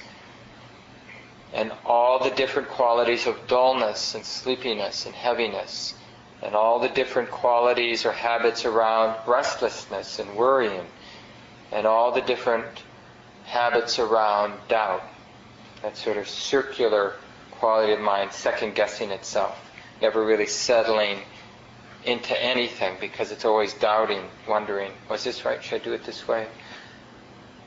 and 1.53 1.71
all 1.85 2.23
the 2.23 2.31
different 2.31 2.69
qualities 2.69 3.27
of 3.27 3.47
dullness 3.47 4.15
and 4.15 4.23
sleepiness 4.23 5.05
and 5.05 5.13
heaviness 5.13 5.93
and 6.41 6.55
all 6.55 6.79
the 6.79 6.89
different 6.89 7.29
qualities 7.29 8.05
or 8.05 8.11
habits 8.11 8.65
around 8.65 9.15
restlessness 9.27 10.19
and 10.19 10.35
worrying 10.35 10.85
and 11.71 11.85
all 11.85 12.11
the 12.11 12.21
different 12.21 12.83
habits 13.45 13.99
around 13.99 14.53
doubt. 14.67 15.03
That 15.81 15.97
sort 15.97 16.17
of 16.17 16.27
circular 16.27 17.15
quality 17.51 17.93
of 17.93 17.99
mind, 17.99 18.31
second 18.31 18.75
guessing 18.75 19.11
itself, 19.11 19.57
never 20.01 20.23
really 20.23 20.45
settling 20.45 21.19
into 22.05 22.41
anything 22.41 22.95
because 22.99 23.31
it's 23.31 23.45
always 23.45 23.73
doubting, 23.73 24.23
wondering, 24.47 24.91
was 25.09 25.23
this 25.23 25.43
right? 25.45 25.61
Should 25.61 25.81
I 25.81 25.83
do 25.83 25.93
it 25.93 26.05
this 26.05 26.27
way? 26.27 26.47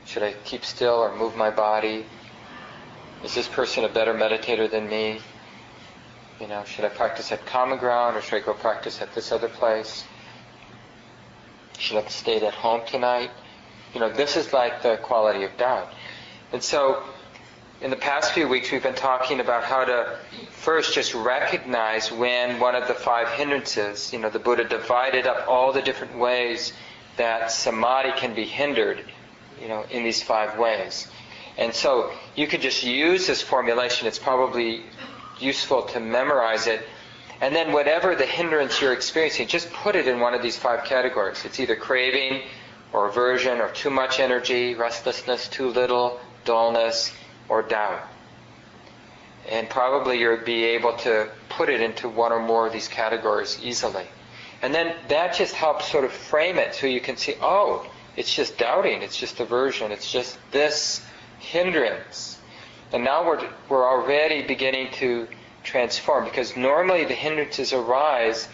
Should 0.05 0.23
I 0.23 0.33
keep 0.43 0.65
still 0.65 0.95
or 0.95 1.15
move 1.15 1.35
my 1.35 1.49
body? 1.49 2.05
Is 3.23 3.35
this 3.35 3.47
person 3.47 3.85
a 3.85 3.89
better 3.89 4.13
meditator 4.13 4.69
than 4.69 4.89
me? 4.89 5.21
You 6.39 6.47
know, 6.47 6.63
should 6.65 6.85
I 6.85 6.89
practice 6.89 7.31
at 7.31 7.45
common 7.45 7.77
ground 7.77 8.17
or 8.17 8.21
should 8.21 8.41
I 8.41 8.45
go 8.45 8.53
practice 8.53 9.01
at 9.01 9.13
this 9.13 9.31
other 9.31 9.49
place? 9.49 10.03
Should 11.77 11.97
I 11.97 12.07
stay 12.07 12.45
at 12.45 12.53
home 12.53 12.81
tonight? 12.87 13.31
You 13.93 13.99
know, 13.99 14.11
this 14.11 14.35
is 14.35 14.53
like 14.53 14.81
the 14.81 14.97
quality 14.97 15.43
of 15.43 15.55
doubt. 15.57 15.93
And 16.51 16.63
so, 16.63 17.03
in 17.81 17.89
the 17.89 17.95
past 17.97 18.33
few 18.33 18.47
weeks, 18.47 18.71
we've 18.71 18.81
been 18.81 18.95
talking 18.95 19.39
about 19.39 19.63
how 19.63 19.83
to 19.85 20.17
first 20.51 20.93
just 20.93 21.13
recognize 21.13 22.11
when 22.11 22.59
one 22.59 22.75
of 22.75 22.87
the 22.87 22.93
five 22.93 23.27
hindrances, 23.29 24.13
you 24.13 24.19
know, 24.19 24.29
the 24.29 24.39
Buddha 24.39 24.63
divided 24.63 25.27
up 25.27 25.47
all 25.47 25.73
the 25.73 25.81
different 25.81 26.17
ways 26.17 26.73
that 27.17 27.51
samadhi 27.51 28.11
can 28.17 28.33
be 28.33 28.45
hindered, 28.45 29.03
you 29.61 29.67
know, 29.67 29.85
in 29.91 30.03
these 30.03 30.23
five 30.23 30.57
ways. 30.57 31.07
And 31.57 31.73
so 31.73 32.11
you 32.35 32.47
could 32.47 32.61
just 32.61 32.83
use 32.83 33.27
this 33.27 33.41
formulation. 33.41 34.07
It's 34.07 34.17
probably 34.17 34.83
useful 35.43 35.83
to 35.83 35.99
memorize 35.99 36.67
it. 36.67 36.85
And 37.41 37.53
then 37.53 37.73
whatever 37.73 38.15
the 38.15 38.25
hindrance 38.25 38.81
you're 38.81 38.93
experiencing, 38.93 39.47
just 39.47 39.71
put 39.73 39.95
it 39.95 40.07
in 40.07 40.19
one 40.19 40.33
of 40.33 40.41
these 40.41 40.57
five 40.57 40.85
categories. 40.85 41.43
It's 41.45 41.59
either 41.59 41.75
craving 41.75 42.43
or 42.93 43.07
aversion 43.09 43.59
or 43.59 43.69
too 43.69 43.89
much 43.89 44.19
energy, 44.19 44.75
restlessness, 44.75 45.47
too 45.49 45.69
little, 45.69 46.19
dullness, 46.45 47.11
or 47.49 47.61
doubt. 47.61 48.07
And 49.49 49.69
probably 49.69 50.19
you'll 50.19 50.37
be 50.37 50.63
able 50.63 50.95
to 50.97 51.29
put 51.49 51.69
it 51.69 51.81
into 51.81 52.07
one 52.07 52.31
or 52.31 52.39
more 52.39 52.67
of 52.67 52.73
these 52.73 52.87
categories 52.87 53.59
easily. 53.61 54.05
And 54.61 54.73
then 54.73 54.95
that 55.09 55.35
just 55.35 55.53
helps 55.53 55.91
sort 55.91 56.05
of 56.05 56.13
frame 56.13 56.57
it 56.57 56.73
so 56.75 56.87
you 56.87 57.01
can 57.01 57.17
see, 57.17 57.35
oh, 57.41 57.85
it's 58.15 58.33
just 58.33 58.57
doubting, 58.57 59.01
it's 59.01 59.17
just 59.17 59.41
aversion, 59.41 59.91
it's 59.91 60.09
just 60.09 60.37
this 60.51 61.05
hindrance. 61.39 62.37
And 62.93 63.03
now 63.03 63.25
we're, 63.25 63.49
we're 63.69 63.85
already 63.85 64.43
beginning 64.43 64.91
to 64.93 65.27
transform 65.63 66.25
because 66.25 66.55
normally 66.55 67.05
the 67.05 67.13
hindrances 67.13 67.73
arise 67.73 68.47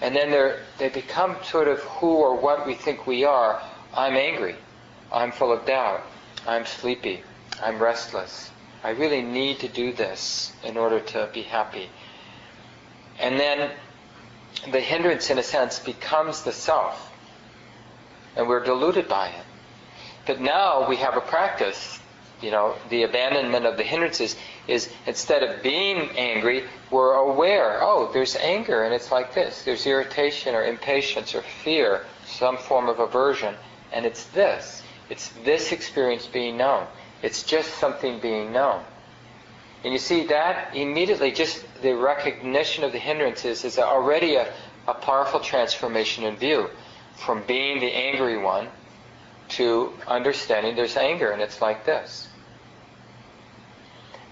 and 0.00 0.14
then 0.14 0.30
they 0.30 0.56
they 0.78 0.88
become 0.88 1.36
sort 1.42 1.68
of 1.68 1.80
who 1.80 2.08
or 2.08 2.36
what 2.36 2.66
we 2.66 2.74
think 2.74 3.06
we 3.06 3.24
are. 3.24 3.60
I'm 3.94 4.14
angry. 4.14 4.54
I'm 5.12 5.32
full 5.32 5.52
of 5.52 5.64
doubt. 5.66 6.02
I'm 6.46 6.66
sleepy. 6.66 7.22
I'm 7.62 7.78
restless. 7.78 8.50
I 8.84 8.90
really 8.90 9.22
need 9.22 9.60
to 9.60 9.68
do 9.68 9.92
this 9.92 10.52
in 10.62 10.76
order 10.76 11.00
to 11.00 11.28
be 11.32 11.42
happy. 11.42 11.88
And 13.18 13.40
then 13.40 13.70
the 14.70 14.80
hindrance, 14.80 15.30
in 15.30 15.38
a 15.38 15.42
sense, 15.42 15.80
becomes 15.80 16.42
the 16.42 16.52
self. 16.52 17.12
And 18.36 18.48
we're 18.48 18.62
deluded 18.62 19.08
by 19.08 19.28
it. 19.28 19.44
But 20.26 20.40
now 20.40 20.88
we 20.88 20.96
have 20.96 21.16
a 21.16 21.20
practice, 21.20 21.98
you 22.40 22.50
know, 22.50 22.74
the 22.88 23.02
abandonment 23.02 23.66
of 23.66 23.76
the 23.76 23.82
hindrances 23.82 24.36
is 24.66 24.90
instead 25.06 25.42
of 25.42 25.62
being 25.62 26.10
angry, 26.16 26.64
we're 26.90 27.14
aware, 27.14 27.78
oh, 27.82 28.10
there's 28.12 28.36
anger 28.36 28.84
and 28.84 28.94
it's 28.94 29.10
like 29.10 29.34
this. 29.34 29.62
There's 29.62 29.86
irritation 29.86 30.54
or 30.54 30.64
impatience 30.64 31.34
or 31.34 31.42
fear, 31.42 32.04
some 32.26 32.56
form 32.56 32.88
of 32.88 33.00
aversion, 33.00 33.54
and 33.92 34.06
it's 34.06 34.24
this. 34.26 34.82
It's 35.10 35.30
this 35.44 35.72
experience 35.72 36.26
being 36.26 36.56
known. 36.56 36.86
It's 37.22 37.42
just 37.42 37.74
something 37.78 38.20
being 38.20 38.52
known. 38.52 38.84
And 39.84 39.92
you 39.92 39.98
see 39.98 40.26
that 40.26 40.74
immediately, 40.74 41.32
just 41.32 41.64
the 41.82 41.94
recognition 41.94 42.84
of 42.84 42.92
the 42.92 42.98
hindrances 42.98 43.64
is 43.64 43.78
already 43.78 44.36
a, 44.36 44.52
a 44.86 44.94
powerful 44.94 45.40
transformation 45.40 46.24
in 46.24 46.36
view 46.36 46.70
from 47.16 47.42
being 47.44 47.80
the 47.80 47.92
angry 47.92 48.38
one 48.38 48.68
to 49.48 49.92
understanding 50.06 50.76
there's 50.76 50.96
anger 50.96 51.30
and 51.30 51.40
it's 51.42 51.60
like 51.60 51.84
this. 51.84 52.27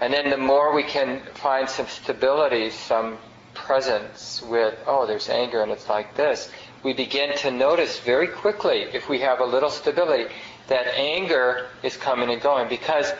And 0.00 0.12
then 0.12 0.30
the 0.30 0.36
more 0.36 0.74
we 0.74 0.82
can 0.82 1.22
find 1.34 1.68
some 1.68 1.86
stability, 1.86 2.70
some 2.70 3.18
presence 3.54 4.42
with, 4.42 4.78
oh, 4.86 5.06
there's 5.06 5.28
anger 5.28 5.62
and 5.62 5.72
it's 5.72 5.88
like 5.88 6.14
this, 6.14 6.50
we 6.82 6.92
begin 6.92 7.36
to 7.38 7.50
notice 7.50 7.98
very 8.00 8.28
quickly, 8.28 8.82
if 8.92 9.08
we 9.08 9.20
have 9.20 9.40
a 9.40 9.44
little 9.44 9.70
stability, 9.70 10.32
that 10.68 10.86
anger 10.94 11.68
is 11.82 11.96
coming 11.96 12.30
and 12.30 12.40
going 12.42 12.68
because, 12.68 13.12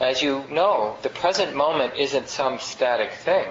as 0.00 0.22
you 0.22 0.44
know, 0.50 0.96
the 1.02 1.10
present 1.10 1.54
moment 1.54 1.94
isn't 1.96 2.28
some 2.28 2.58
static 2.58 3.12
thing. 3.12 3.46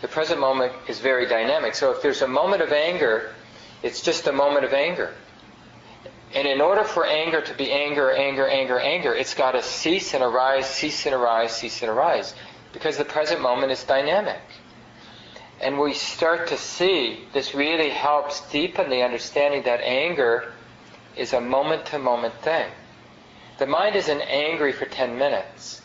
The 0.00 0.08
present 0.08 0.40
moment 0.40 0.72
is 0.88 0.98
very 0.98 1.26
dynamic. 1.28 1.74
So 1.74 1.92
if 1.92 2.02
there's 2.02 2.22
a 2.22 2.28
moment 2.28 2.62
of 2.62 2.72
anger, 2.72 3.34
it's 3.82 4.00
just 4.00 4.26
a 4.26 4.32
moment 4.32 4.64
of 4.64 4.72
anger. 4.72 5.12
And 6.34 6.48
in 6.48 6.60
order 6.60 6.84
for 6.84 7.04
anger 7.04 7.42
to 7.42 7.54
be 7.54 7.70
anger, 7.70 8.10
anger, 8.10 8.48
anger, 8.48 8.78
anger, 8.78 9.14
it's 9.14 9.34
got 9.34 9.52
to 9.52 9.62
cease 9.62 10.14
and 10.14 10.22
arise, 10.22 10.66
cease 10.66 11.04
and 11.04 11.14
arise, 11.14 11.54
cease 11.54 11.82
and 11.82 11.90
arise. 11.90 12.34
Because 12.72 12.96
the 12.96 13.04
present 13.04 13.42
moment 13.42 13.70
is 13.70 13.84
dynamic. 13.84 14.40
And 15.60 15.78
we 15.78 15.92
start 15.92 16.48
to 16.48 16.56
see 16.56 17.20
this 17.32 17.54
really 17.54 17.90
helps 17.90 18.40
deepen 18.50 18.88
the 18.88 19.02
understanding 19.02 19.62
that 19.64 19.80
anger 19.82 20.52
is 21.16 21.34
a 21.34 21.40
moment 21.40 21.86
to 21.86 21.98
moment 21.98 22.34
thing. 22.42 22.70
The 23.58 23.66
mind 23.66 23.94
isn't 23.94 24.22
angry 24.22 24.72
for 24.72 24.86
10 24.86 25.18
minutes, 25.18 25.82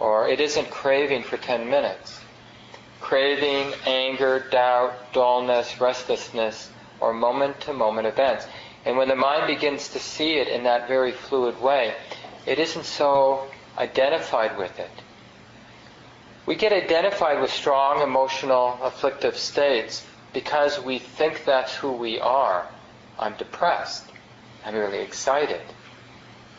or 0.00 0.28
it 0.28 0.40
isn't 0.40 0.70
craving 0.70 1.22
for 1.22 1.36
10 1.36 1.70
minutes. 1.70 2.20
Craving, 3.00 3.72
anger, 3.86 4.40
doubt, 4.50 5.12
dullness, 5.12 5.80
restlessness 5.80 6.70
or 7.00 7.12
moment 7.12 7.60
to 7.60 7.72
moment 7.72 8.06
events. 8.06 8.46
And 8.84 8.96
when 8.96 9.08
the 9.08 9.16
mind 9.16 9.46
begins 9.46 9.88
to 9.90 9.98
see 9.98 10.34
it 10.38 10.48
in 10.48 10.64
that 10.64 10.88
very 10.88 11.12
fluid 11.12 11.60
way, 11.60 11.94
it 12.46 12.58
isn't 12.58 12.84
so 12.84 13.46
identified 13.78 14.58
with 14.58 14.78
it. 14.78 14.90
We 16.46 16.56
get 16.56 16.72
identified 16.72 17.40
with 17.40 17.52
strong 17.52 18.02
emotional 18.02 18.78
afflictive 18.82 19.36
states 19.36 20.04
because 20.32 20.80
we 20.80 20.98
think 20.98 21.44
that's 21.44 21.74
who 21.74 21.92
we 21.92 22.18
are. 22.18 22.66
I'm 23.18 23.34
depressed. 23.36 24.04
I'm 24.64 24.74
really 24.74 24.98
excited. 24.98 25.60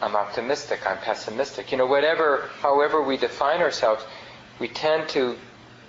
I'm 0.01 0.15
optimistic. 0.15 0.79
I'm 0.85 0.97
pessimistic. 0.97 1.71
You 1.71 1.77
know, 1.77 1.85
whatever, 1.85 2.49
however 2.59 3.01
we 3.01 3.17
define 3.17 3.61
ourselves, 3.61 4.03
we 4.59 4.67
tend 4.69 5.09
to 5.09 5.35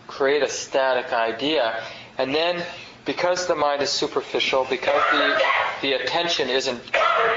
create 0.07 0.43
a 0.43 0.49
static 0.49 1.13
idea. 1.13 1.83
And 2.19 2.35
then, 2.35 2.65
because 3.05 3.47
the 3.47 3.55
mind 3.55 3.83
is 3.83 3.91
superficial, 3.91 4.67
because 4.71 5.03
the, 5.13 5.43
the 5.83 5.93
attention 5.95 6.49
isn't 6.49 6.81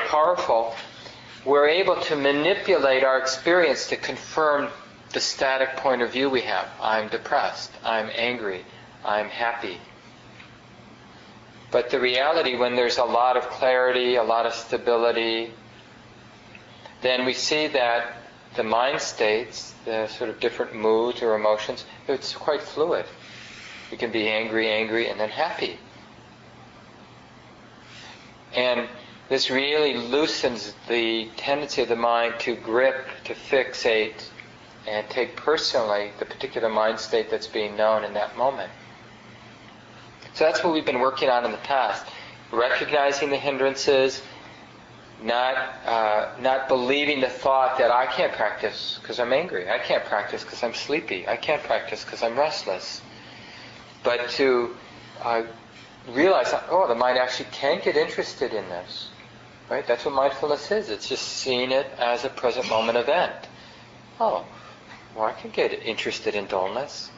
powerful, 0.08 0.76
we're 1.46 1.68
able 1.68 1.96
to 2.02 2.16
manipulate 2.16 3.04
our 3.04 3.20
experience 3.20 3.88
to 3.88 3.98
confirm 3.98 4.70
the 5.14 5.20
static 5.20 5.78
point 5.78 6.02
of 6.02 6.12
view 6.12 6.30
we 6.30 6.42
have. 6.42 6.68
I'm 6.82 7.08
depressed. 7.10 7.72
I'm 7.84 8.10
angry. 8.16 8.66
I'm 9.06 9.30
happy. 9.30 9.78
But 11.72 11.90
the 11.90 12.00
reality, 12.00 12.56
when 12.56 12.76
there's 12.76 12.98
a 12.98 13.04
lot 13.04 13.36
of 13.38 13.50
clarity, 13.50 14.16
a 14.16 14.24
lot 14.24 14.46
of 14.46 14.54
stability, 14.54 15.52
then 17.02 17.26
we 17.26 17.34
see 17.34 17.68
that 17.68 18.18
the 18.56 18.64
mind 18.64 19.02
states, 19.02 19.74
the 19.86 20.08
sort 20.08 20.30
of 20.30 20.40
different 20.40 20.76
moods 20.76 21.22
or 21.22 21.36
emotions, 21.36 21.86
it's 22.08 22.34
quite 22.34 22.62
fluid. 22.62 23.06
We 23.92 23.98
can 23.98 24.12
be 24.12 24.28
angry, 24.28 24.70
angry, 24.70 25.08
and 25.10 25.20
then 25.20 25.30
happy. 25.30 25.80
And 28.54 28.88
this 29.30 29.50
really 29.50 29.96
loosens 29.96 30.74
the 30.88 31.30
tendency 31.38 31.82
of 31.82 31.90
the 31.90 31.96
mind 31.96 32.36
to 32.40 32.56
grip, 32.56 33.08
to 33.26 33.34
fixate, 33.34 34.30
and 34.88 35.08
take 35.10 35.36
personally 35.36 36.12
the 36.20 36.26
particular 36.26 36.70
mind 36.70 37.00
state 37.00 37.30
that's 37.30 37.48
being 37.48 37.76
known 37.76 38.04
in 38.04 38.14
that 38.14 38.38
moment. 38.38 38.72
So 40.34 40.46
that's 40.46 40.64
what 40.64 40.74
we've 40.74 40.86
been 40.86 41.00
working 41.00 41.30
on 41.30 41.46
in 41.46 41.52
the 41.52 41.58
past. 41.58 42.06
Recognizing 42.52 43.30
the 43.30 43.38
hindrances, 43.38 44.22
not 45.22 45.56
uh, 45.86 46.30
not 46.40 46.68
believing 46.68 47.20
the 47.20 47.30
thought 47.30 47.78
that 47.80 47.92
I 47.92 48.06
can't 48.06 48.32
practice 48.32 49.00
because 49.02 49.20
I'm 49.20 49.34
angry. 49.34 49.70
I 49.70 49.80
can't 49.80 50.06
practice 50.06 50.44
because 50.44 50.64
I'm 50.64 50.74
sleepy. 50.74 51.28
I 51.28 51.36
can't 51.36 51.62
practice 51.64 52.06
because 52.06 52.24
I'm 52.24 52.38
restless. 52.38 53.02
But 54.08 54.30
to 54.40 54.74
uh, 55.22 55.44
realize, 56.14 56.54
oh, 56.70 56.88
the 56.88 56.96
mind 56.96 57.18
actually 57.18 57.50
can 57.52 57.82
get 57.84 57.98
interested 57.98 58.54
in 58.54 58.64
this. 58.70 59.10
Right? 59.70 59.86
That's 59.86 60.06
what 60.06 60.14
mindfulness 60.14 60.72
is. 60.72 60.90
It's 60.90 61.10
just 61.10 61.24
seeing 61.24 61.72
it 61.72 61.88
as 62.00 62.24
a 62.24 62.30
present 62.30 62.70
moment 62.70 62.98
event. 62.98 63.34
Oh, 64.18 64.46
well, 65.14 65.26
I 65.26 65.34
can 65.34 65.52
get 65.52 65.74
interested 65.74 66.36
in 66.36 66.46
dullness. 66.46 67.12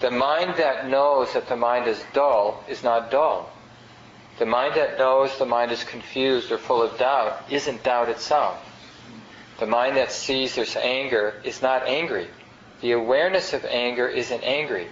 The 0.00 0.10
mind 0.10 0.54
that 0.56 0.88
knows 0.88 1.34
that 1.34 1.46
the 1.46 1.56
mind 1.56 1.86
is 1.86 2.02
dull 2.14 2.64
is 2.70 2.82
not 2.82 3.10
dull. 3.10 3.50
The 4.38 4.46
mind 4.46 4.76
that 4.76 4.96
knows 4.96 5.36
the 5.36 5.44
mind 5.44 5.72
is 5.72 5.84
confused 5.84 6.50
or 6.50 6.56
full 6.56 6.80
of 6.80 6.96
doubt 6.96 7.42
isn't 7.50 7.82
doubt 7.82 8.08
itself. 8.08 8.56
The 9.58 9.66
mind 9.66 9.98
that 9.98 10.10
sees 10.10 10.54
there's 10.54 10.74
anger 10.74 11.34
is 11.44 11.60
not 11.60 11.86
angry. 11.86 12.28
The 12.80 12.92
awareness 12.92 13.52
of 13.52 13.66
anger 13.66 14.08
isn't 14.08 14.42
angry. 14.42 14.88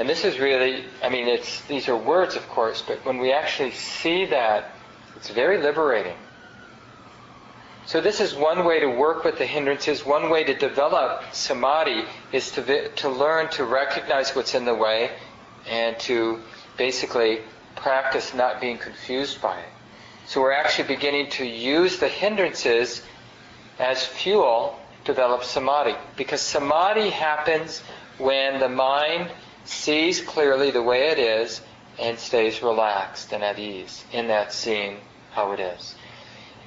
And 0.00 0.08
this 0.08 0.24
is 0.24 0.40
really, 0.40 0.86
I 1.02 1.10
mean, 1.10 1.28
it's, 1.28 1.60
these 1.66 1.86
are 1.86 1.94
words, 1.94 2.34
of 2.34 2.48
course, 2.48 2.80
but 2.80 3.04
when 3.04 3.18
we 3.18 3.32
actually 3.32 3.72
see 3.72 4.24
that, 4.24 4.70
it's 5.14 5.28
very 5.28 5.58
liberating. 5.58 6.16
So 7.84 8.00
this 8.00 8.18
is 8.18 8.34
one 8.34 8.64
way 8.64 8.80
to 8.80 8.86
work 8.86 9.24
with 9.24 9.36
the 9.36 9.44
hindrances. 9.44 10.06
One 10.06 10.30
way 10.30 10.42
to 10.44 10.54
develop 10.54 11.34
samadhi 11.34 12.04
is 12.32 12.50
to, 12.52 12.88
to 12.88 13.10
learn 13.10 13.50
to 13.50 13.64
recognize 13.64 14.34
what's 14.34 14.54
in 14.54 14.64
the 14.64 14.74
way 14.74 15.10
and 15.68 15.98
to 16.00 16.40
basically 16.78 17.40
practice 17.76 18.32
not 18.32 18.58
being 18.58 18.78
confused 18.78 19.42
by 19.42 19.58
it. 19.58 19.68
So 20.24 20.40
we're 20.40 20.52
actually 20.52 20.88
beginning 20.88 21.28
to 21.32 21.44
use 21.44 21.98
the 21.98 22.08
hindrances 22.08 23.02
as 23.78 24.02
fuel 24.06 24.80
to 25.04 25.12
develop 25.12 25.44
samadhi. 25.44 25.94
Because 26.16 26.40
samadhi 26.40 27.10
happens 27.10 27.80
when 28.16 28.60
the 28.60 28.68
mind 28.70 29.30
sees 29.64 30.20
clearly 30.20 30.70
the 30.70 30.82
way 30.82 31.08
it 31.08 31.18
is 31.18 31.60
and 31.98 32.18
stays 32.18 32.62
relaxed 32.62 33.32
and 33.32 33.42
at 33.42 33.58
ease 33.58 34.04
in 34.12 34.28
that 34.28 34.52
seeing 34.52 34.98
how 35.32 35.52
it 35.52 35.60
is. 35.60 35.94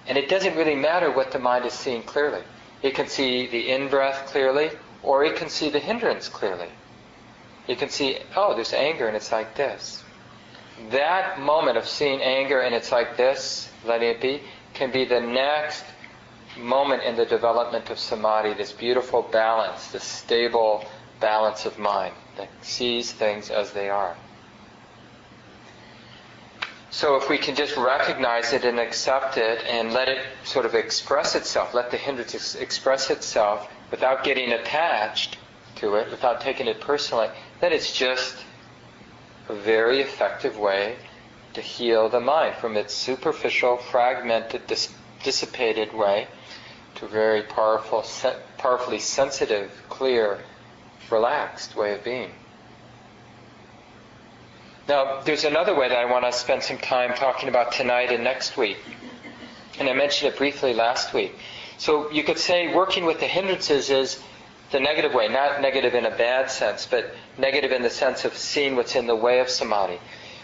And 0.08 0.18
it 0.18 0.30
doesn't 0.30 0.56
really 0.56 0.76
matter 0.76 1.12
what 1.12 1.32
the 1.32 1.40
mind 1.40 1.66
is 1.66 1.74
seeing 1.74 2.04
clearly. 2.04 2.44
It 2.82 2.96
can 2.96 3.08
see 3.08 3.48
the 3.48 3.70
in-breath 3.72 4.28
clearly, 4.28 4.72
or 5.02 5.24
it 5.24 5.36
can 5.36 5.50
see 5.50 5.70
the 5.70 5.80
hindrance 5.80 6.28
clearly. 6.30 6.70
It 7.68 7.80
can 7.80 7.90
see, 7.90 8.18
oh, 8.36 8.56
there's 8.56 8.74
anger 8.74 9.08
and 9.08 9.16
it's 9.16 9.32
like 9.32 9.56
this. 9.56 10.04
That 10.92 11.40
moment 11.40 11.78
of 11.78 11.88
seeing 11.88 12.22
anger 12.22 12.60
and 12.60 12.76
it's 12.76 12.92
like 12.92 13.16
this, 13.16 13.70
letting 13.86 14.10
it 14.10 14.22
be, 14.22 14.42
can 14.74 14.92
be 14.92 15.06
the 15.06 15.22
next 15.22 15.86
moment 16.58 17.04
in 17.04 17.16
the 17.16 17.26
development 17.26 17.90
of 17.90 17.98
samadhi, 17.98 18.54
this 18.54 18.74
beautiful 18.74 19.22
balance, 19.22 19.88
this 19.92 20.04
stable 20.04 20.86
balance 21.24 21.66
of 21.66 21.80
mind 21.80 22.14
that 22.36 22.50
sees 22.62 23.14
things 23.14 23.50
as 23.50 23.72
they 23.72 23.90
are. 23.90 24.18
So 26.92 27.16
if 27.16 27.30
we 27.30 27.38
can 27.38 27.56
just 27.56 27.78
recognize 27.78 28.52
it 28.52 28.66
and 28.66 28.78
accept 28.78 29.38
it 29.38 29.64
and 29.70 29.94
let 29.94 30.10
it 30.10 30.20
sort 30.44 30.66
of 30.66 30.76
express 30.76 31.34
itself, 31.34 31.74
let 31.74 31.92
the 31.92 31.98
hindrance 31.98 32.56
express 32.56 33.10
itself 33.10 33.72
without 33.90 34.26
getting 34.26 34.52
attached 34.52 35.38
to 35.78 35.96
it, 35.96 36.12
without 36.12 36.42
taking 36.42 36.68
it 36.68 36.82
personally, 36.82 37.30
then 37.62 37.72
it's 37.72 37.94
just 37.94 38.36
a 39.48 39.56
very 39.56 40.02
effective 40.02 40.58
way 40.58 40.98
to 41.54 41.62
heal 41.62 42.10
the 42.10 42.20
mind 42.20 42.56
from 42.56 42.76
its 42.76 42.94
superficial, 42.94 43.78
fragmented, 43.78 44.68
dis- 44.68 44.94
dissipated 45.24 45.94
way 45.94 46.28
to 46.96 47.08
very 47.08 47.44
powerful, 47.44 48.06
powerfully 48.58 49.00
sensitive, 49.00 49.72
clear, 49.88 50.40
relaxed 51.10 51.76
way 51.76 51.94
of 51.94 52.04
being. 52.04 52.32
Now, 54.88 55.22
there's 55.22 55.46
another 55.46 55.74
way 55.76 55.88
that 55.88 55.98
I 55.98 56.06
want 56.06 56.26
to 56.26 56.32
spend 56.34 56.62
some 56.62 56.78
time 56.78 57.14
talking 57.14 57.48
about 57.48 57.72
tonight 57.72 58.12
and 58.12 58.24
next 58.24 58.58
week. 58.58 58.78
And 59.80 59.90
I 59.90 59.94
mentioned 59.94 60.34
it 60.34 60.38
briefly 60.38 60.74
last 60.74 61.14
week. 61.14 61.36
So 61.78 62.12
you 62.12 62.24
could 62.24 62.38
say 62.38 62.74
working 62.74 63.06
with 63.06 63.20
the 63.20 63.28
hindrances 63.28 63.90
is 63.90 64.22
the 64.72 64.80
negative 64.80 65.14
way, 65.14 65.30
not 65.30 65.62
negative 65.62 65.94
in 65.96 66.06
a 66.06 66.12
bad 66.12 66.52
sense, 66.52 66.86
but 66.86 67.16
negative 67.38 67.72
in 67.72 67.82
the 67.82 67.90
sense 67.90 68.26
of 68.26 68.36
seeing 68.36 68.76
what's 68.76 68.96
in 68.96 69.08
the 69.08 69.16
way 69.16 69.40
of 69.40 69.50
samadhi. 69.50 70.00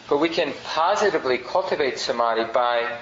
But 0.08 0.20
we 0.20 0.30
can 0.30 0.54
positively 0.64 1.38
cultivate 1.38 2.00
samadhi 2.00 2.52
by 2.54 2.98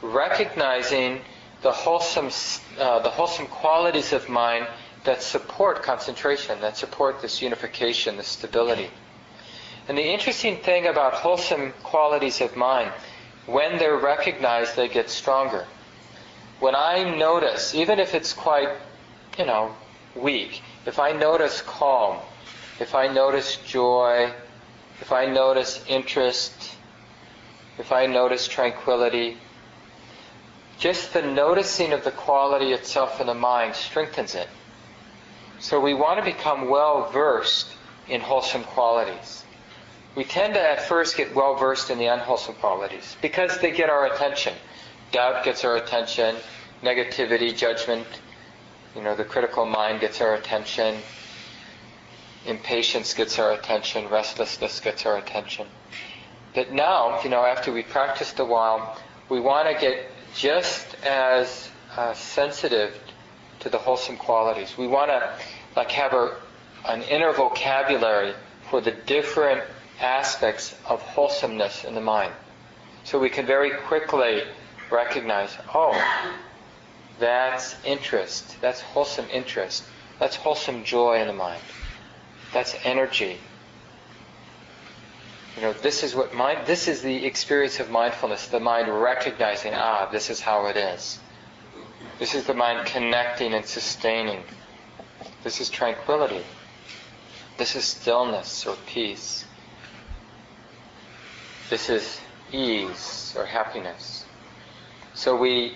recognizing 0.00 1.20
the 1.62 1.72
wholesome, 1.72 2.30
uh, 2.78 3.00
the 3.00 3.10
wholesome 3.10 3.46
qualities 3.46 4.12
of 4.12 4.28
mind 4.28 4.66
that 5.04 5.22
support 5.22 5.82
concentration, 5.82 6.60
that 6.60 6.76
support 6.76 7.22
this 7.22 7.40
unification, 7.40 8.16
this 8.16 8.28
stability. 8.28 8.90
And 9.88 9.96
the 9.96 10.02
interesting 10.02 10.58
thing 10.58 10.86
about 10.86 11.14
wholesome 11.14 11.72
qualities 11.82 12.40
of 12.40 12.56
mind, 12.56 12.92
when 13.46 13.78
they're 13.78 13.96
recognized, 13.96 14.76
they 14.76 14.88
get 14.88 15.08
stronger. 15.08 15.66
When 16.60 16.74
I 16.74 17.16
notice, 17.16 17.74
even 17.74 17.98
if 17.98 18.14
it's 18.14 18.32
quite, 18.32 18.68
you 19.38 19.46
know, 19.46 19.74
weak, 20.14 20.62
if 20.84 20.98
I 20.98 21.12
notice 21.12 21.62
calm, 21.62 22.18
if 22.80 22.94
I 22.94 23.06
notice 23.06 23.56
joy, 23.56 24.30
if 25.00 25.12
I 25.12 25.26
notice 25.26 25.82
interest, 25.88 26.74
if 27.78 27.92
I 27.92 28.06
notice 28.06 28.48
tranquility, 28.48 29.38
just 30.78 31.12
the 31.12 31.22
noticing 31.22 31.92
of 31.92 32.04
the 32.04 32.10
quality 32.10 32.72
itself 32.72 33.20
in 33.20 33.26
the 33.26 33.34
mind 33.34 33.74
strengthens 33.74 34.34
it. 34.34 34.48
So 35.60 35.80
we 35.80 35.94
want 35.94 36.18
to 36.18 36.24
become 36.24 36.68
well 36.68 37.10
versed 37.10 37.68
in 38.08 38.20
wholesome 38.20 38.64
qualities 38.64 39.44
we 40.18 40.24
tend 40.24 40.54
to 40.54 40.60
at 40.60 40.82
first 40.82 41.16
get 41.16 41.32
well 41.32 41.54
versed 41.54 41.90
in 41.90 41.98
the 41.98 42.06
unwholesome 42.06 42.56
qualities 42.56 43.16
because 43.22 43.56
they 43.58 43.70
get 43.70 43.88
our 43.88 44.06
attention. 44.06 44.52
Doubt 45.12 45.44
gets 45.44 45.64
our 45.64 45.76
attention, 45.76 46.34
negativity, 46.82 47.56
judgment, 47.56 48.04
you 48.96 49.02
know, 49.02 49.14
the 49.14 49.24
critical 49.24 49.64
mind 49.64 50.00
gets 50.00 50.20
our 50.20 50.34
attention, 50.34 50.96
impatience 52.46 53.14
gets 53.14 53.38
our 53.38 53.52
attention, 53.52 54.08
restlessness 54.08 54.80
gets 54.80 55.06
our 55.06 55.18
attention. 55.18 55.68
But 56.52 56.72
now, 56.72 57.22
you 57.22 57.30
know, 57.30 57.44
after 57.44 57.72
we 57.72 57.84
practiced 57.84 58.40
a 58.40 58.44
while, 58.44 58.98
we 59.28 59.38
want 59.38 59.68
to 59.68 59.80
get 59.80 60.10
just 60.34 60.96
as 61.04 61.70
uh, 61.96 62.12
sensitive 62.14 62.98
to 63.60 63.68
the 63.68 63.78
wholesome 63.78 64.16
qualities. 64.16 64.76
We 64.76 64.86
want 64.86 65.10
to 65.10 65.32
like 65.76 65.90
have 65.92 66.12
a, 66.12 66.36
an 66.86 67.02
inner 67.02 67.32
vocabulary 67.32 68.34
for 68.70 68.80
the 68.80 68.92
different 68.92 69.62
aspects 70.00 70.74
of 70.86 71.00
wholesomeness 71.02 71.84
in 71.84 71.94
the 71.94 72.00
mind. 72.00 72.32
So 73.04 73.18
we 73.18 73.30
can 73.30 73.46
very 73.46 73.70
quickly 73.70 74.42
recognize, 74.90 75.56
oh, 75.74 75.96
that's 77.18 77.76
interest. 77.84 78.56
That's 78.60 78.80
wholesome 78.80 79.26
interest. 79.32 79.84
That's 80.18 80.36
wholesome 80.36 80.84
joy 80.84 81.20
in 81.20 81.26
the 81.26 81.32
mind. 81.32 81.60
That's 82.52 82.74
energy. 82.84 83.38
You 85.56 85.62
know, 85.62 85.72
this 85.72 86.04
is 86.04 86.14
what 86.14 86.34
mind, 86.34 86.66
this 86.66 86.86
is 86.86 87.02
the 87.02 87.26
experience 87.26 87.80
of 87.80 87.90
mindfulness, 87.90 88.46
the 88.46 88.60
mind 88.60 88.88
recognizing, 88.88 89.74
ah, 89.74 90.08
this 90.10 90.30
is 90.30 90.40
how 90.40 90.66
it 90.66 90.76
is. 90.76 91.18
This 92.18 92.34
is 92.34 92.44
the 92.46 92.54
mind 92.54 92.86
connecting 92.86 93.54
and 93.54 93.64
sustaining. 93.64 94.42
This 95.44 95.60
is 95.60 95.70
tranquility. 95.70 96.42
This 97.58 97.76
is 97.76 97.84
stillness 97.84 98.66
or 98.66 98.76
peace. 98.86 99.44
This 101.70 101.88
is 101.88 102.20
ease 102.50 103.34
or 103.36 103.44
happiness. 103.44 104.24
So 105.14 105.36
we 105.36 105.74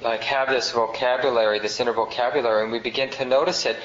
like 0.00 0.22
have 0.22 0.48
this 0.48 0.70
vocabulary, 0.72 1.58
this 1.58 1.78
inner 1.78 1.92
vocabulary, 1.92 2.62
and 2.62 2.72
we 2.72 2.78
begin 2.78 3.10
to 3.10 3.24
notice 3.24 3.66
it. 3.66 3.76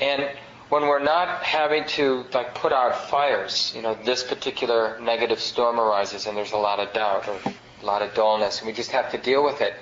And 0.00 0.30
when 0.68 0.82
we're 0.82 1.02
not 1.02 1.42
having 1.42 1.84
to 1.86 2.26
like 2.32 2.54
put 2.54 2.72
out 2.72 3.08
fires, 3.08 3.72
you 3.74 3.82
know, 3.82 3.94
this 4.04 4.22
particular 4.22 5.00
negative 5.00 5.40
storm 5.40 5.80
arises 5.80 6.26
and 6.26 6.36
there's 6.36 6.52
a 6.52 6.56
lot 6.56 6.80
of 6.80 6.92
doubt 6.92 7.28
or 7.28 7.38
a 7.82 7.84
lot 7.84 8.02
of 8.02 8.14
dullness, 8.14 8.58
and 8.58 8.66
we 8.66 8.72
just 8.72 8.90
have 8.90 9.10
to 9.12 9.18
deal 9.18 9.44
with 9.44 9.60
it. 9.60 9.74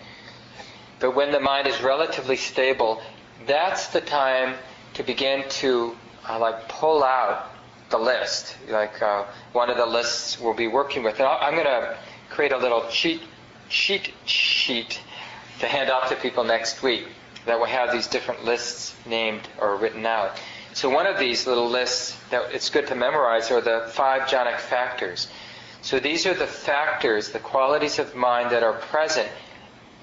But 1.05 1.15
when 1.15 1.33
the 1.33 1.41
mind 1.41 1.67
is 1.67 1.83
relatively 1.83 2.37
stable, 2.37 3.03
that's 3.47 3.89
the 3.89 4.01
time 4.01 4.55
to 4.95 5.03
begin 5.03 5.47
to 5.61 5.95
uh, 6.27 6.39
like 6.39 6.67
pull 6.71 7.05
out 7.05 7.51
the 7.91 7.99
list. 7.99 8.57
Like 8.71 9.03
uh, 9.03 9.27
one 9.53 9.69
of 9.69 9.77
the 9.77 9.85
lists 9.85 10.41
we'll 10.41 10.55
be 10.55 10.67
working 10.67 11.03
with. 11.03 11.21
And 11.21 11.29
I'm 11.29 11.53
going 11.53 11.67
to 11.67 11.99
create 12.31 12.53
a 12.53 12.57
little 12.57 12.89
cheat 12.89 13.21
cheat 13.69 14.15
sheet 14.25 14.99
to 15.61 15.67
hand 15.67 15.91
out 15.91 16.09
to 16.09 16.17
people 16.17 16.43
next 16.43 16.83
week 16.83 17.07
that 17.45 17.59
will 17.59 17.67
have 17.67 17.93
these 17.93 18.07
different 18.07 18.47
lists 18.47 18.95
named 19.05 19.47
or 19.61 19.77
written 19.77 20.07
out. 20.07 20.41
So 20.73 20.89
one 20.89 21.07
of 21.07 21.19
these 21.19 21.47
little 21.47 21.69
lists 21.69 22.17
that 22.31 22.51
it's 22.55 22.71
good 22.71 22.87
to 22.87 22.95
memorize 22.95 23.51
are 23.51 23.61
the 23.61 23.91
five 23.93 24.23
jhanic 24.23 24.59
factors. 24.59 25.29
So 25.83 26.01
these 26.01 26.25
are 26.25 26.33
the 26.33 26.47
factors, 26.47 27.29
the 27.29 27.41
qualities 27.41 27.99
of 27.99 28.15
mind 28.15 28.53
that 28.53 28.63
are 28.63 28.73
present 28.73 29.29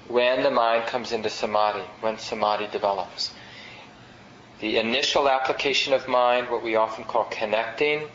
when 0.08 0.42
the 0.42 0.50
mind 0.50 0.86
comes 0.86 1.12
into 1.12 1.30
samadhi, 1.30 1.84
when 2.00 2.18
samadhi 2.18 2.68
develops. 2.72 3.32
The 4.60 4.78
initial 4.78 5.28
application 5.28 5.92
of 5.92 6.06
mind, 6.06 6.48
what 6.50 6.62
we 6.62 6.76
often 6.76 7.04
call 7.04 7.24
connecting, 7.24 8.08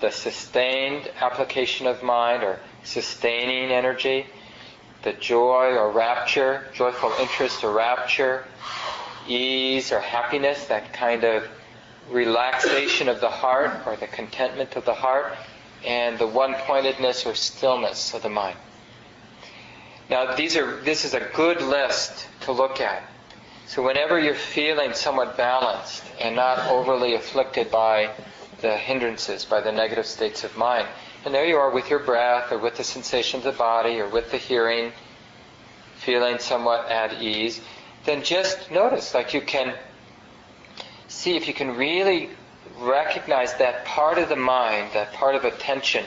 the 0.00 0.10
sustained 0.10 1.10
application 1.20 1.86
of 1.86 2.02
mind 2.02 2.42
or 2.42 2.60
sustaining 2.82 3.70
energy, 3.70 4.26
the 5.02 5.12
joy 5.14 5.76
or 5.76 5.90
rapture, 5.90 6.66
joyful 6.74 7.12
interest 7.20 7.64
or 7.64 7.72
rapture, 7.72 8.44
ease 9.28 9.92
or 9.92 10.00
happiness, 10.00 10.66
that 10.66 10.92
kind 10.92 11.24
of 11.24 11.46
relaxation 12.10 13.08
of 13.08 13.20
the 13.20 13.28
heart 13.28 13.86
or 13.86 13.96
the 13.96 14.06
contentment 14.06 14.76
of 14.76 14.84
the 14.84 14.94
heart, 14.94 15.36
and 15.84 16.18
the 16.18 16.26
one 16.26 16.54
pointedness 16.54 17.26
or 17.26 17.34
stillness 17.34 18.14
of 18.14 18.22
the 18.22 18.28
mind. 18.28 18.56
Now, 20.08 20.36
these 20.36 20.56
are, 20.56 20.80
this 20.82 21.04
is 21.04 21.14
a 21.14 21.28
good 21.34 21.60
list 21.60 22.28
to 22.42 22.52
look 22.52 22.80
at. 22.80 23.02
So, 23.66 23.82
whenever 23.82 24.18
you're 24.18 24.34
feeling 24.34 24.92
somewhat 24.92 25.36
balanced 25.36 26.04
and 26.20 26.36
not 26.36 26.70
overly 26.70 27.14
afflicted 27.14 27.70
by 27.70 28.10
the 28.60 28.76
hindrances, 28.76 29.44
by 29.44 29.60
the 29.60 29.72
negative 29.72 30.06
states 30.06 30.44
of 30.44 30.56
mind, 30.56 30.86
and 31.24 31.34
there 31.34 31.44
you 31.44 31.56
are 31.56 31.70
with 31.70 31.90
your 31.90 31.98
breath 31.98 32.52
or 32.52 32.58
with 32.58 32.76
the 32.76 32.84
sensation 32.84 33.38
of 33.38 33.44
the 33.44 33.52
body 33.52 33.98
or 33.98 34.08
with 34.08 34.30
the 34.30 34.36
hearing, 34.36 34.92
feeling 35.96 36.38
somewhat 36.38 36.88
at 36.88 37.20
ease, 37.20 37.60
then 38.04 38.22
just 38.22 38.70
notice, 38.70 39.12
like 39.12 39.34
you 39.34 39.40
can 39.40 39.74
see 41.08 41.36
if 41.36 41.48
you 41.48 41.54
can 41.54 41.76
really 41.76 42.30
recognize 42.78 43.54
that 43.54 43.84
part 43.84 44.18
of 44.18 44.28
the 44.28 44.36
mind, 44.36 44.92
that 44.92 45.12
part 45.12 45.34
of 45.34 45.44
attention 45.44 46.04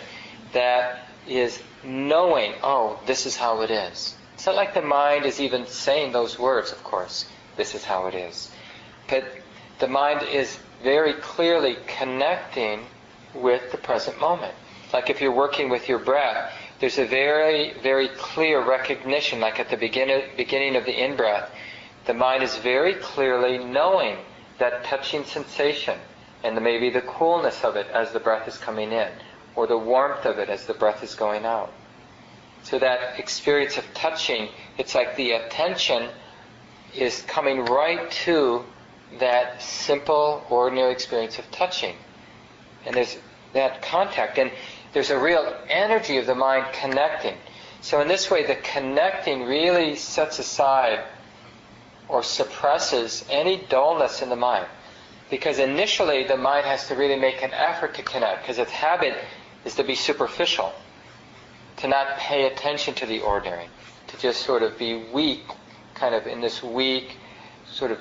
that 0.53 1.08
is 1.27 1.61
knowing, 1.83 2.53
oh, 2.63 2.99
this 3.05 3.25
is 3.25 3.35
how 3.35 3.61
it 3.61 3.71
is. 3.71 4.15
It's 4.33 4.45
not 4.45 4.55
like 4.55 4.73
the 4.73 4.81
mind 4.81 5.25
is 5.25 5.39
even 5.39 5.65
saying 5.67 6.11
those 6.11 6.39
words, 6.39 6.71
of 6.71 6.83
course, 6.83 7.25
this 7.57 7.75
is 7.75 7.83
how 7.83 8.07
it 8.07 8.15
is. 8.15 8.51
But 9.09 9.25
the 9.79 9.87
mind 9.87 10.23
is 10.23 10.57
very 10.81 11.13
clearly 11.13 11.77
connecting 11.87 12.85
with 13.33 13.71
the 13.71 13.77
present 13.77 14.19
moment. 14.19 14.53
Like 14.93 15.09
if 15.09 15.21
you're 15.21 15.31
working 15.31 15.69
with 15.69 15.89
your 15.89 15.99
breath, 15.99 16.53
there's 16.79 16.97
a 16.97 17.05
very, 17.05 17.73
very 17.83 18.07
clear 18.09 18.63
recognition, 18.63 19.39
like 19.39 19.59
at 19.59 19.69
the 19.69 19.77
beginning, 19.77 20.23
beginning 20.37 20.75
of 20.75 20.85
the 20.85 21.03
in-breath, 21.03 21.51
the 22.05 22.13
mind 22.13 22.41
is 22.41 22.55
very 22.57 22.95
clearly 22.95 23.57
knowing 23.57 24.17
that 24.57 24.83
touching 24.85 25.23
sensation 25.25 25.99
and 26.43 26.59
maybe 26.61 26.89
the 26.89 27.01
coolness 27.01 27.63
of 27.63 27.75
it 27.75 27.87
as 27.87 28.11
the 28.13 28.19
breath 28.19 28.47
is 28.47 28.57
coming 28.57 28.91
in 28.91 29.09
or 29.59 29.67
the 29.67 29.77
warmth 29.77 30.25
of 30.25 30.39
it 30.39 30.47
as 30.47 30.65
the 30.67 30.73
breath 30.73 31.03
is 31.03 31.15
going 31.15 31.43
out. 31.45 31.69
So 32.63 32.79
that 32.79 33.19
experience 33.19 33.77
of 33.77 33.83
touching, 33.93 34.47
it's 34.77 34.95
like 34.95 35.17
the 35.17 35.31
attention 35.31 36.07
is 36.95 37.23
coming 37.23 37.65
right 37.65 38.09
to 38.23 38.63
that 39.19 39.61
simple, 39.61 40.45
ordinary 40.49 40.93
experience 40.93 41.39
of 41.39 41.51
touching. 41.51 41.97
And 42.85 42.95
there's 42.95 43.17
that 43.51 43.81
contact. 43.81 44.37
And 44.37 44.49
there's 44.93 45.09
a 45.09 45.19
real 45.19 45.53
energy 45.67 46.15
of 46.15 46.25
the 46.25 46.35
mind 46.35 46.67
connecting. 46.71 47.35
So 47.81 47.99
in 47.99 48.07
this 48.07 48.31
way, 48.31 48.45
the 48.45 48.55
connecting 48.55 49.43
really 49.43 49.97
sets 49.97 50.39
aside 50.39 51.03
or 52.07 52.23
suppresses 52.23 53.25
any 53.29 53.57
dullness 53.67 54.21
in 54.21 54.29
the 54.29 54.37
mind. 54.37 54.67
Because 55.29 55.59
initially, 55.59 56.23
the 56.23 56.37
mind 56.37 56.65
has 56.65 56.87
to 56.87 56.95
really 56.95 57.19
make 57.19 57.43
an 57.43 57.51
effort 57.51 57.95
to 57.95 58.03
connect, 58.03 58.41
because 58.41 58.57
its 58.57 58.71
habit 58.71 59.15
is 59.65 59.75
to 59.75 59.83
be 59.83 59.95
superficial, 59.95 60.73
to 61.77 61.87
not 61.87 62.17
pay 62.17 62.45
attention 62.45 62.93
to 62.95 63.05
the 63.05 63.21
ordinary, 63.21 63.67
to 64.07 64.17
just 64.17 64.43
sort 64.43 64.63
of 64.63 64.77
be 64.77 65.05
weak, 65.13 65.43
kind 65.93 66.15
of 66.15 66.27
in 66.27 66.41
this 66.41 66.63
weak, 66.63 67.17
sort 67.65 67.91
of 67.91 67.99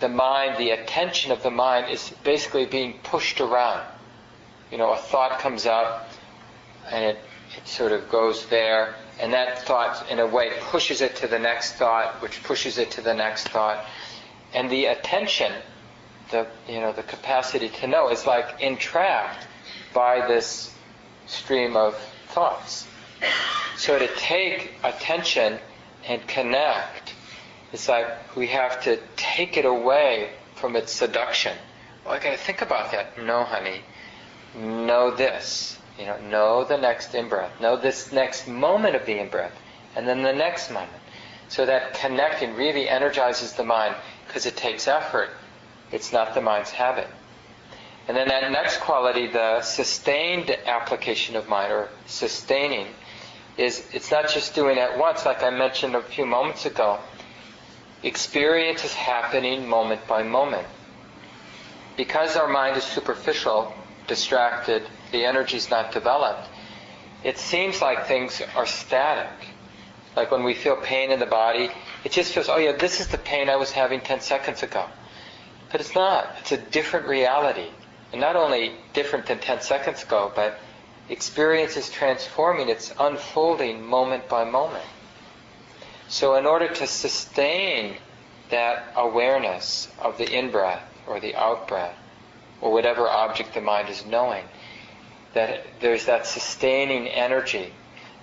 the 0.00 0.08
mind, 0.08 0.58
the 0.58 0.70
attention 0.70 1.32
of 1.32 1.42
the 1.42 1.50
mind 1.50 1.90
is 1.90 2.12
basically 2.24 2.66
being 2.66 2.98
pushed 3.04 3.40
around. 3.40 3.86
You 4.70 4.78
know, 4.78 4.92
a 4.92 4.96
thought 4.96 5.38
comes 5.38 5.64
up 5.64 6.10
and 6.90 7.04
it, 7.04 7.18
it 7.56 7.68
sort 7.68 7.92
of 7.92 8.10
goes 8.10 8.46
there, 8.46 8.94
and 9.20 9.32
that 9.32 9.62
thought, 9.62 10.10
in 10.10 10.18
a 10.18 10.26
way, 10.26 10.50
pushes 10.60 11.00
it 11.00 11.14
to 11.16 11.28
the 11.28 11.38
next 11.38 11.74
thought, 11.74 12.20
which 12.20 12.42
pushes 12.42 12.78
it 12.78 12.90
to 12.92 13.00
the 13.00 13.14
next 13.14 13.48
thought. 13.50 13.84
And 14.52 14.68
the 14.68 14.86
attention, 14.86 15.52
the, 16.30 16.46
you 16.68 16.80
know, 16.80 16.92
the 16.92 17.02
capacity 17.04 17.68
to 17.68 17.86
know 17.86 18.08
is 18.10 18.26
like 18.26 18.60
entrapped 18.60 19.46
by 19.94 20.26
this 20.26 20.71
stream 21.32 21.76
of 21.76 21.96
thoughts. 22.28 22.86
So 23.76 23.98
to 23.98 24.06
take 24.16 24.74
attention 24.84 25.58
and 26.06 26.26
connect, 26.28 27.14
it's 27.72 27.88
like 27.88 28.36
we 28.36 28.48
have 28.48 28.82
to 28.84 28.98
take 29.16 29.56
it 29.56 29.64
away 29.64 30.30
from 30.56 30.76
its 30.76 30.92
seduction. 30.92 31.56
Well, 32.04 32.14
I 32.14 32.18
got 32.18 32.32
to 32.32 32.36
think 32.36 32.62
about 32.62 32.92
that. 32.92 33.18
No, 33.18 33.44
honey. 33.44 33.80
Know 34.54 35.10
this. 35.10 35.78
You 35.98 36.06
know, 36.06 36.20
know 36.20 36.64
the 36.64 36.76
next 36.76 37.14
in-breath. 37.14 37.60
Know 37.60 37.76
this 37.76 38.12
next 38.12 38.46
moment 38.46 38.96
of 38.96 39.06
the 39.06 39.18
in-breath. 39.18 39.52
And 39.96 40.06
then 40.06 40.22
the 40.22 40.32
next 40.32 40.70
moment. 40.70 40.92
So 41.48 41.66
that 41.66 41.94
connecting 41.94 42.54
really 42.56 42.88
energizes 42.88 43.52
the 43.52 43.64
mind 43.64 43.94
because 44.26 44.46
it 44.46 44.56
takes 44.56 44.88
effort. 44.88 45.30
It's 45.90 46.12
not 46.12 46.34
the 46.34 46.40
mind's 46.40 46.70
habit. 46.70 47.08
And 48.08 48.16
then 48.16 48.28
that 48.28 48.50
next 48.50 48.80
quality, 48.80 49.28
the 49.28 49.62
sustained 49.62 50.50
application 50.66 51.36
of 51.36 51.48
mind, 51.48 51.72
or 51.72 51.88
sustaining, 52.06 52.88
is 53.56 53.86
it's 53.92 54.10
not 54.10 54.28
just 54.28 54.54
doing 54.54 54.78
it 54.78 54.98
once, 54.98 55.24
like 55.24 55.42
I 55.42 55.50
mentioned 55.50 55.94
a 55.94 56.02
few 56.02 56.26
moments 56.26 56.66
ago. 56.66 56.98
Experience 58.02 58.84
is 58.84 58.92
happening 58.92 59.68
moment 59.68 60.06
by 60.08 60.22
moment. 60.22 60.66
Because 61.96 62.36
our 62.36 62.48
mind 62.48 62.76
is 62.76 62.84
superficial, 62.84 63.72
distracted, 64.08 64.82
the 65.12 65.24
energy 65.24 65.56
is 65.56 65.70
not 65.70 65.92
developed, 65.92 66.48
it 67.22 67.38
seems 67.38 67.80
like 67.80 68.06
things 68.06 68.42
are 68.56 68.66
static. 68.66 69.30
Like 70.16 70.30
when 70.30 70.42
we 70.42 70.54
feel 70.54 70.76
pain 70.76 71.10
in 71.10 71.20
the 71.20 71.26
body, 71.26 71.70
it 72.04 72.10
just 72.10 72.32
feels, 72.32 72.48
oh 72.48 72.56
yeah, 72.56 72.72
this 72.72 73.00
is 73.00 73.08
the 73.08 73.18
pain 73.18 73.48
I 73.48 73.56
was 73.56 73.70
having 73.70 74.00
10 74.00 74.20
seconds 74.20 74.62
ago. 74.62 74.86
But 75.70 75.80
it's 75.80 75.94
not. 75.94 76.26
It's 76.40 76.52
a 76.52 76.56
different 76.56 77.06
reality. 77.06 77.68
And 78.12 78.20
not 78.20 78.36
only 78.36 78.72
different 78.92 79.26
than 79.26 79.38
10 79.38 79.62
seconds 79.62 80.02
ago, 80.02 80.30
but 80.34 80.58
experience 81.08 81.76
is 81.76 81.90
transforming, 81.90 82.68
it's 82.68 82.92
unfolding 83.00 83.84
moment 83.84 84.28
by 84.28 84.44
moment. 84.44 84.84
So 86.08 86.34
in 86.34 86.44
order 86.46 86.68
to 86.68 86.86
sustain 86.86 87.96
that 88.50 88.92
awareness 88.96 89.88
of 89.98 90.18
the 90.18 90.30
in-breath 90.30 90.82
or 91.06 91.20
the 91.20 91.34
out-breath, 91.34 91.96
or 92.60 92.72
whatever 92.72 93.08
object 93.08 93.54
the 93.54 93.60
mind 93.60 93.88
is 93.88 94.06
knowing, 94.06 94.44
that 95.34 95.64
there's 95.80 96.04
that 96.06 96.26
sustaining 96.26 97.08
energy. 97.08 97.72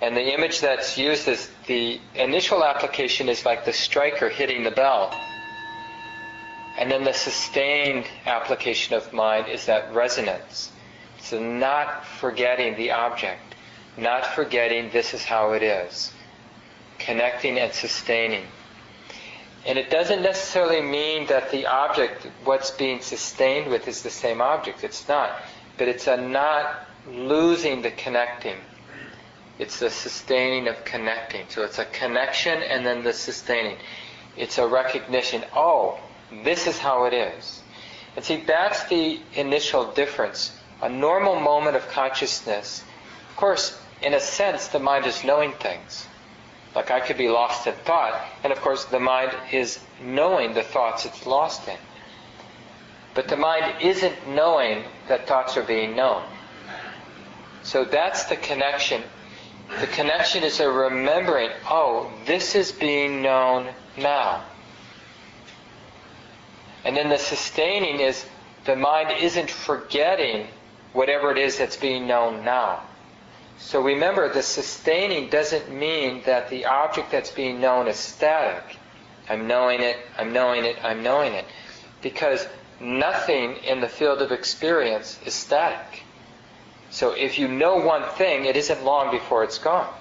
And 0.02 0.16
the 0.16 0.34
image 0.34 0.62
that's 0.62 0.98
used 0.98 1.28
is 1.28 1.50
the 1.68 2.00
initial 2.16 2.64
application 2.64 3.28
is 3.28 3.44
like 3.44 3.66
the 3.66 3.74
striker 3.74 4.30
hitting 4.30 4.64
the 4.64 4.72
bell. 4.72 5.14
And 6.80 6.90
then 6.90 7.04
the 7.04 7.14
sustained 7.14 8.06
application 8.26 8.96
of 8.96 9.12
mind 9.12 9.50
is 9.50 9.66
that 9.66 9.94
resonance. 9.94 10.72
So 11.20 11.38
not 11.38 12.06
forgetting 12.06 12.78
the 12.78 12.92
object, 12.92 13.54
not 13.98 14.26
forgetting 14.26 14.90
this 14.90 15.14
is 15.14 15.26
how 15.26 15.52
it 15.52 15.62
is, 15.62 16.14
connecting 16.98 17.60
and 17.60 17.74
sustaining. 17.74 18.46
And 19.66 19.78
it 19.78 19.90
doesn't 19.90 20.22
necessarily 20.22 20.82
mean 20.82 21.28
that 21.28 21.52
the 21.52 21.66
object, 21.66 22.26
what's 22.46 22.72
being 22.72 23.02
sustained 23.02 23.70
with, 23.70 23.86
is 23.90 24.02
the 24.02 24.10
same 24.10 24.40
object. 24.40 24.86
It's 24.86 25.06
not. 25.06 25.32
But 25.78 25.90
it's 25.90 26.08
a 26.08 26.16
not 26.16 26.88
losing 27.12 27.82
the 27.82 27.92
connecting. 27.92 28.56
It's 29.58 29.80
the 29.80 29.90
sustaining 29.90 30.70
of 30.70 30.86
connecting. 30.86 31.46
So 31.50 31.64
it's 31.64 31.78
a 31.78 31.84
connection 31.84 32.64
and 32.64 32.86
then 32.86 33.04
the 33.04 33.12
sustaining. 33.12 33.76
It's 34.38 34.58
a 34.58 34.66
recognition, 34.66 35.44
oh, 35.54 36.00
this 36.44 36.68
is 36.68 36.78
how 36.78 37.06
it 37.06 37.14
is. 37.14 37.62
And 38.16 38.26
see, 38.26 38.38
that's 38.38 38.84
the 38.86 39.20
initial 39.36 39.92
difference. 39.92 40.56
A 40.82 40.90
normal 40.90 41.40
moment 41.40 41.76
of 41.76 41.88
consciousness, 41.90 42.84
of 43.30 43.36
course, 43.36 43.80
in 44.02 44.14
a 44.14 44.20
sense, 44.20 44.68
the 44.68 44.80
mind 44.80 45.06
is 45.06 45.24
knowing 45.24 45.52
things. 45.54 46.08
Like 46.76 46.92
I 46.92 47.00
could 47.00 47.18
be 47.18 47.30
lost 47.30 47.68
in 47.68 47.74
thought, 47.74 48.20
and 48.44 48.54
of 48.54 48.62
course, 48.62 48.86
the 48.86 49.00
mind 49.00 49.36
is 49.52 49.80
knowing 50.02 50.54
the 50.54 50.64
thoughts 50.64 51.06
it's 51.06 51.26
lost 51.26 51.68
in. 51.68 51.78
But 53.14 53.28
the 53.28 53.36
mind 53.36 53.82
isn't 53.82 54.28
knowing 54.30 54.84
that 55.08 55.28
thoughts 55.28 55.58
are 55.58 55.64
being 55.64 55.96
known. 55.96 56.24
So 57.64 57.84
that's 57.84 58.26
the 58.26 58.36
connection. 58.36 59.04
The 59.80 59.88
connection 59.88 60.44
is 60.44 60.60
a 60.60 60.70
remembering, 60.70 61.50
oh, 61.70 62.12
this 62.26 62.56
is 62.56 62.72
being 62.72 63.22
known 63.22 63.70
now. 63.98 64.44
And 66.90 66.98
then 66.98 67.10
the 67.10 67.20
sustaining 67.20 68.00
is 68.00 68.26
the 68.66 68.76
mind 68.76 69.12
isn't 69.12 69.52
forgetting 69.52 70.48
whatever 70.92 71.30
it 71.30 71.38
is 71.38 71.56
that's 71.56 71.78
being 71.78 72.08
known 72.08 72.44
now. 72.44 72.82
So 73.60 73.80
remember, 73.80 74.28
the 74.28 74.42
sustaining 74.42 75.30
doesn't 75.30 75.72
mean 75.72 76.24
that 76.26 76.50
the 76.50 76.66
object 76.66 77.12
that's 77.12 77.30
being 77.30 77.62
known 77.62 77.88
is 77.88 77.98
static. 77.98 78.78
I'm 79.30 79.46
knowing 79.48 79.82
it, 79.82 79.98
I'm 80.18 80.34
knowing 80.34 80.66
it, 80.66 80.84
I'm 80.84 81.04
knowing 81.04 81.34
it. 81.34 81.46
Because 82.02 82.48
nothing 82.80 83.58
in 83.58 83.82
the 83.82 83.88
field 83.88 84.24
of 84.24 84.32
experience 84.32 85.20
is 85.28 85.36
static. 85.36 86.02
So 86.90 87.12
if 87.12 87.38
you 87.38 87.48
know 87.48 87.76
one 87.76 88.10
thing, 88.18 88.46
it 88.46 88.58
isn't 88.58 88.84
long 88.84 89.12
before 89.12 89.44
it's 89.44 89.60
gone. 89.60 89.94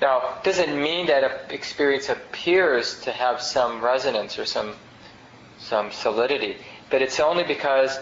Now, 0.00 0.36
it 0.36 0.44
doesn't 0.44 0.80
mean 0.80 1.08
that 1.08 1.24
an 1.24 1.50
experience 1.50 2.08
appears 2.08 3.00
to 3.00 3.10
have 3.10 3.42
some 3.42 3.84
resonance 3.84 4.38
or 4.38 4.44
some 4.44 4.76
some 5.58 5.92
solidity, 5.92 6.56
but 6.90 7.02
it's 7.02 7.20
only 7.20 7.44
because 7.44 7.98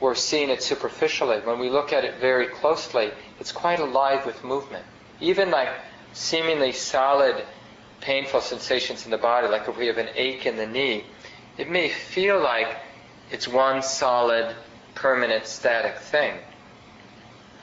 we're 0.00 0.14
seeing 0.14 0.50
it 0.50 0.62
superficially. 0.62 1.40
When 1.40 1.58
we 1.58 1.70
look 1.70 1.92
at 1.92 2.04
it 2.04 2.20
very 2.20 2.46
closely, 2.46 3.10
it's 3.40 3.52
quite 3.52 3.80
alive 3.80 4.24
with 4.26 4.44
movement. 4.44 4.84
Even 5.20 5.50
like 5.50 5.68
seemingly 6.12 6.72
solid, 6.72 7.44
painful 8.00 8.40
sensations 8.40 9.04
in 9.04 9.10
the 9.10 9.18
body, 9.18 9.48
like 9.48 9.68
if 9.68 9.76
we 9.76 9.86
have 9.86 9.98
an 9.98 10.08
ache 10.14 10.46
in 10.46 10.56
the 10.56 10.66
knee, 10.66 11.04
it 11.56 11.68
may 11.68 11.88
feel 11.88 12.40
like 12.40 12.68
it's 13.30 13.48
one 13.48 13.82
solid, 13.82 14.54
permanent, 14.94 15.46
static 15.46 15.98
thing. 15.98 16.38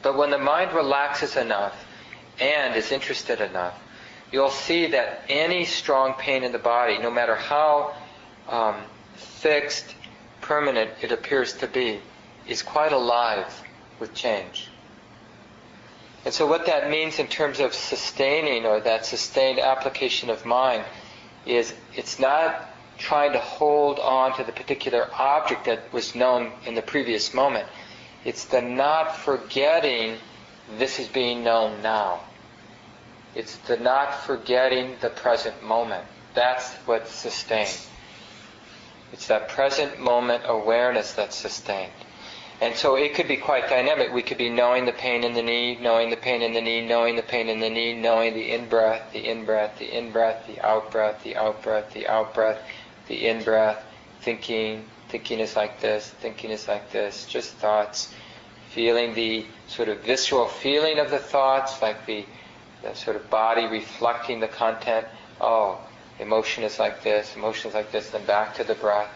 But 0.01 0.17
when 0.17 0.29
the 0.29 0.37
mind 0.37 0.73
relaxes 0.73 1.37
enough 1.37 1.85
and 2.39 2.75
is 2.75 2.91
interested 2.91 3.39
enough, 3.41 3.79
you'll 4.31 4.49
see 4.49 4.87
that 4.87 5.23
any 5.29 5.65
strong 5.65 6.13
pain 6.15 6.43
in 6.43 6.51
the 6.51 6.59
body, 6.59 6.97
no 6.97 7.09
matter 7.09 7.35
how 7.35 7.95
um, 8.49 8.75
fixed, 9.15 9.95
permanent 10.41 10.91
it 11.01 11.11
appears 11.11 11.53
to 11.53 11.67
be, 11.67 11.99
is 12.47 12.61
quite 12.61 12.91
alive 12.91 13.63
with 13.99 14.13
change. 14.13 14.67
And 16.25 16.33
so 16.33 16.47
what 16.47 16.65
that 16.65 16.89
means 16.89 17.19
in 17.19 17.27
terms 17.27 17.59
of 17.59 17.73
sustaining 17.73 18.65
or 18.65 18.79
that 18.79 19.05
sustained 19.05 19.59
application 19.59 20.29
of 20.29 20.45
mind 20.45 20.83
is 21.45 21.73
it's 21.93 22.19
not 22.19 22.69
trying 22.97 23.33
to 23.33 23.39
hold 23.39 23.99
on 23.99 24.35
to 24.37 24.43
the 24.43 24.51
particular 24.51 25.07
object 25.13 25.65
that 25.65 25.91
was 25.93 26.15
known 26.15 26.51
in 26.65 26.73
the 26.73 26.81
previous 26.81 27.33
moment. 27.33 27.67
It's 28.23 28.45
the 28.45 28.61
not 28.61 29.15
forgetting 29.15 30.17
this 30.77 30.99
is 30.99 31.07
being 31.07 31.43
known 31.43 31.83
now. 31.83 32.21
It's 33.35 33.57
the 33.57 33.77
not 33.77 34.23
forgetting 34.23 34.95
the 35.01 35.09
present 35.09 35.61
moment. 35.61 36.05
That's 36.33 36.73
what 36.87 37.07
sustained. 37.07 37.77
It's 39.15 39.27
that 39.27 39.47
present 39.47 39.97
moment 39.97 40.43
awareness 40.45 41.13
that's 41.13 41.37
sustained. 41.37 41.93
And 42.59 42.75
so 42.75 42.97
it 42.97 43.15
could 43.15 43.29
be 43.29 43.37
quite 43.37 43.69
dynamic. 43.69 44.11
We 44.11 44.21
could 44.21 44.37
be 44.37 44.49
knowing 44.49 44.83
the 44.83 44.91
pain 44.91 45.23
in 45.23 45.33
the 45.33 45.41
knee, 45.41 45.77
knowing 45.79 46.09
the 46.09 46.17
pain 46.17 46.41
in 46.41 46.51
the 46.51 46.59
knee, 46.59 46.85
knowing 46.85 47.15
the 47.15 47.23
pain 47.23 47.47
in 47.47 47.61
the 47.61 47.69
knee, 47.69 47.93
knowing 47.93 48.33
the 48.33 48.51
in 48.51 48.67
breath, 48.67 49.13
the 49.13 49.25
in 49.25 49.45
breath, 49.45 49.79
the 49.79 49.97
in 49.97 50.11
breath, 50.11 50.45
the 50.47 50.59
out 50.59 50.91
breath, 50.91 51.23
the 51.23 51.37
out 51.37 51.63
breath, 51.63 51.93
the 51.93 52.09
out 52.09 52.33
breath, 52.33 52.61
the 53.07 53.25
in 53.25 53.41
breath, 53.41 53.85
thinking, 54.19 54.83
thinking 55.07 55.39
is 55.39 55.55
like 55.55 55.79
this, 55.79 56.09
thinking 56.09 56.51
is 56.51 56.67
like 56.67 56.91
this, 56.91 57.25
just 57.25 57.53
thoughts, 57.53 58.13
feeling 58.71 59.13
the 59.13 59.45
sort 59.69 59.87
of 59.87 60.01
visceral 60.01 60.47
feeling 60.47 60.99
of 60.99 61.09
the 61.09 61.19
thoughts, 61.19 61.81
like 61.81 62.05
the, 62.05 62.25
the 62.81 62.93
sort 62.93 63.15
of 63.15 63.29
body 63.29 63.65
reflecting 63.65 64.41
the 64.41 64.49
content. 64.49 65.07
Oh, 65.39 65.79
emotion 66.19 66.63
is 66.63 66.79
like 66.79 67.03
this, 67.03 67.35
emotion 67.35 67.69
is 67.69 67.75
like 67.75 67.91
this, 67.91 68.09
then 68.09 68.25
back 68.25 68.55
to 68.55 68.63
the 68.63 68.75
breath. 68.75 69.09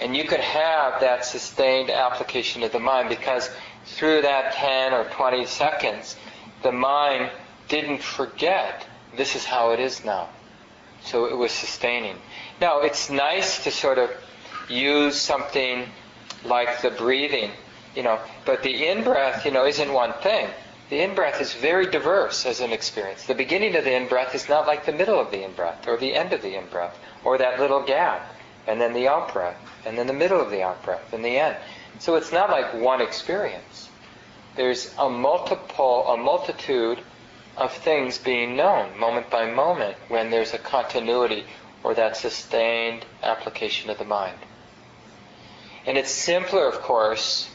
And 0.00 0.16
you 0.16 0.24
could 0.24 0.40
have 0.40 1.00
that 1.00 1.24
sustained 1.24 1.90
application 1.90 2.62
of 2.62 2.72
the 2.72 2.80
mind 2.80 3.08
because 3.08 3.50
through 3.86 4.22
that 4.22 4.52
10 4.54 4.92
or 4.92 5.04
20 5.04 5.46
seconds, 5.46 6.16
the 6.62 6.72
mind 6.72 7.30
didn't 7.68 8.02
forget 8.02 8.86
this 9.16 9.36
is 9.36 9.44
how 9.44 9.70
it 9.70 9.80
is 9.80 10.04
now. 10.04 10.28
So 11.02 11.26
it 11.26 11.36
was 11.36 11.52
sustaining. 11.52 12.16
Now, 12.60 12.80
it's 12.80 13.10
nice 13.10 13.62
to 13.64 13.70
sort 13.70 13.98
of 13.98 14.10
use 14.68 15.20
something 15.20 15.86
like 16.44 16.80
the 16.82 16.90
breathing, 16.90 17.50
you 17.94 18.02
know, 18.02 18.18
but 18.44 18.62
the 18.62 18.86
in 18.88 19.04
breath, 19.04 19.44
you 19.44 19.50
know, 19.50 19.66
isn't 19.66 19.92
one 19.92 20.12
thing. 20.14 20.48
The 20.94 21.02
in 21.02 21.16
breath 21.16 21.40
is 21.40 21.54
very 21.54 21.86
diverse 21.86 22.46
as 22.46 22.60
an 22.60 22.70
experience. 22.70 23.24
The 23.24 23.34
beginning 23.34 23.74
of 23.74 23.82
the 23.82 23.96
in 23.96 24.06
breath 24.06 24.32
is 24.32 24.48
not 24.48 24.68
like 24.68 24.86
the 24.86 24.92
middle 24.92 25.18
of 25.18 25.32
the 25.32 25.42
in 25.42 25.50
breath, 25.50 25.88
or 25.88 25.96
the 25.96 26.14
end 26.14 26.32
of 26.32 26.40
the 26.40 26.56
in 26.56 26.68
breath, 26.68 26.96
or 27.24 27.36
that 27.36 27.58
little 27.58 27.82
gap, 27.82 28.32
and 28.68 28.80
then 28.80 28.92
the 28.92 29.08
out 29.08 29.32
breath, 29.32 29.56
and 29.84 29.98
then 29.98 30.06
the 30.06 30.12
middle 30.12 30.40
of 30.40 30.52
the 30.52 30.62
out 30.62 30.84
breath, 30.84 31.12
and 31.12 31.24
the 31.24 31.36
end. 31.36 31.56
So 31.98 32.14
it's 32.14 32.30
not 32.30 32.48
like 32.48 32.74
one 32.74 33.00
experience. 33.00 33.88
There's 34.54 34.94
a 34.96 35.10
multiple, 35.10 36.06
a 36.06 36.16
multitude 36.16 37.00
of 37.56 37.72
things 37.72 38.18
being 38.18 38.54
known 38.54 38.96
moment 38.96 39.30
by 39.30 39.50
moment 39.50 39.96
when 40.06 40.30
there's 40.30 40.54
a 40.54 40.58
continuity 40.58 41.42
or 41.82 41.94
that 41.94 42.16
sustained 42.16 43.04
application 43.20 43.90
of 43.90 43.98
the 43.98 44.04
mind. 44.04 44.38
And 45.86 45.98
it's 45.98 46.12
simpler, 46.12 46.68
of 46.68 46.82
course, 46.82 47.50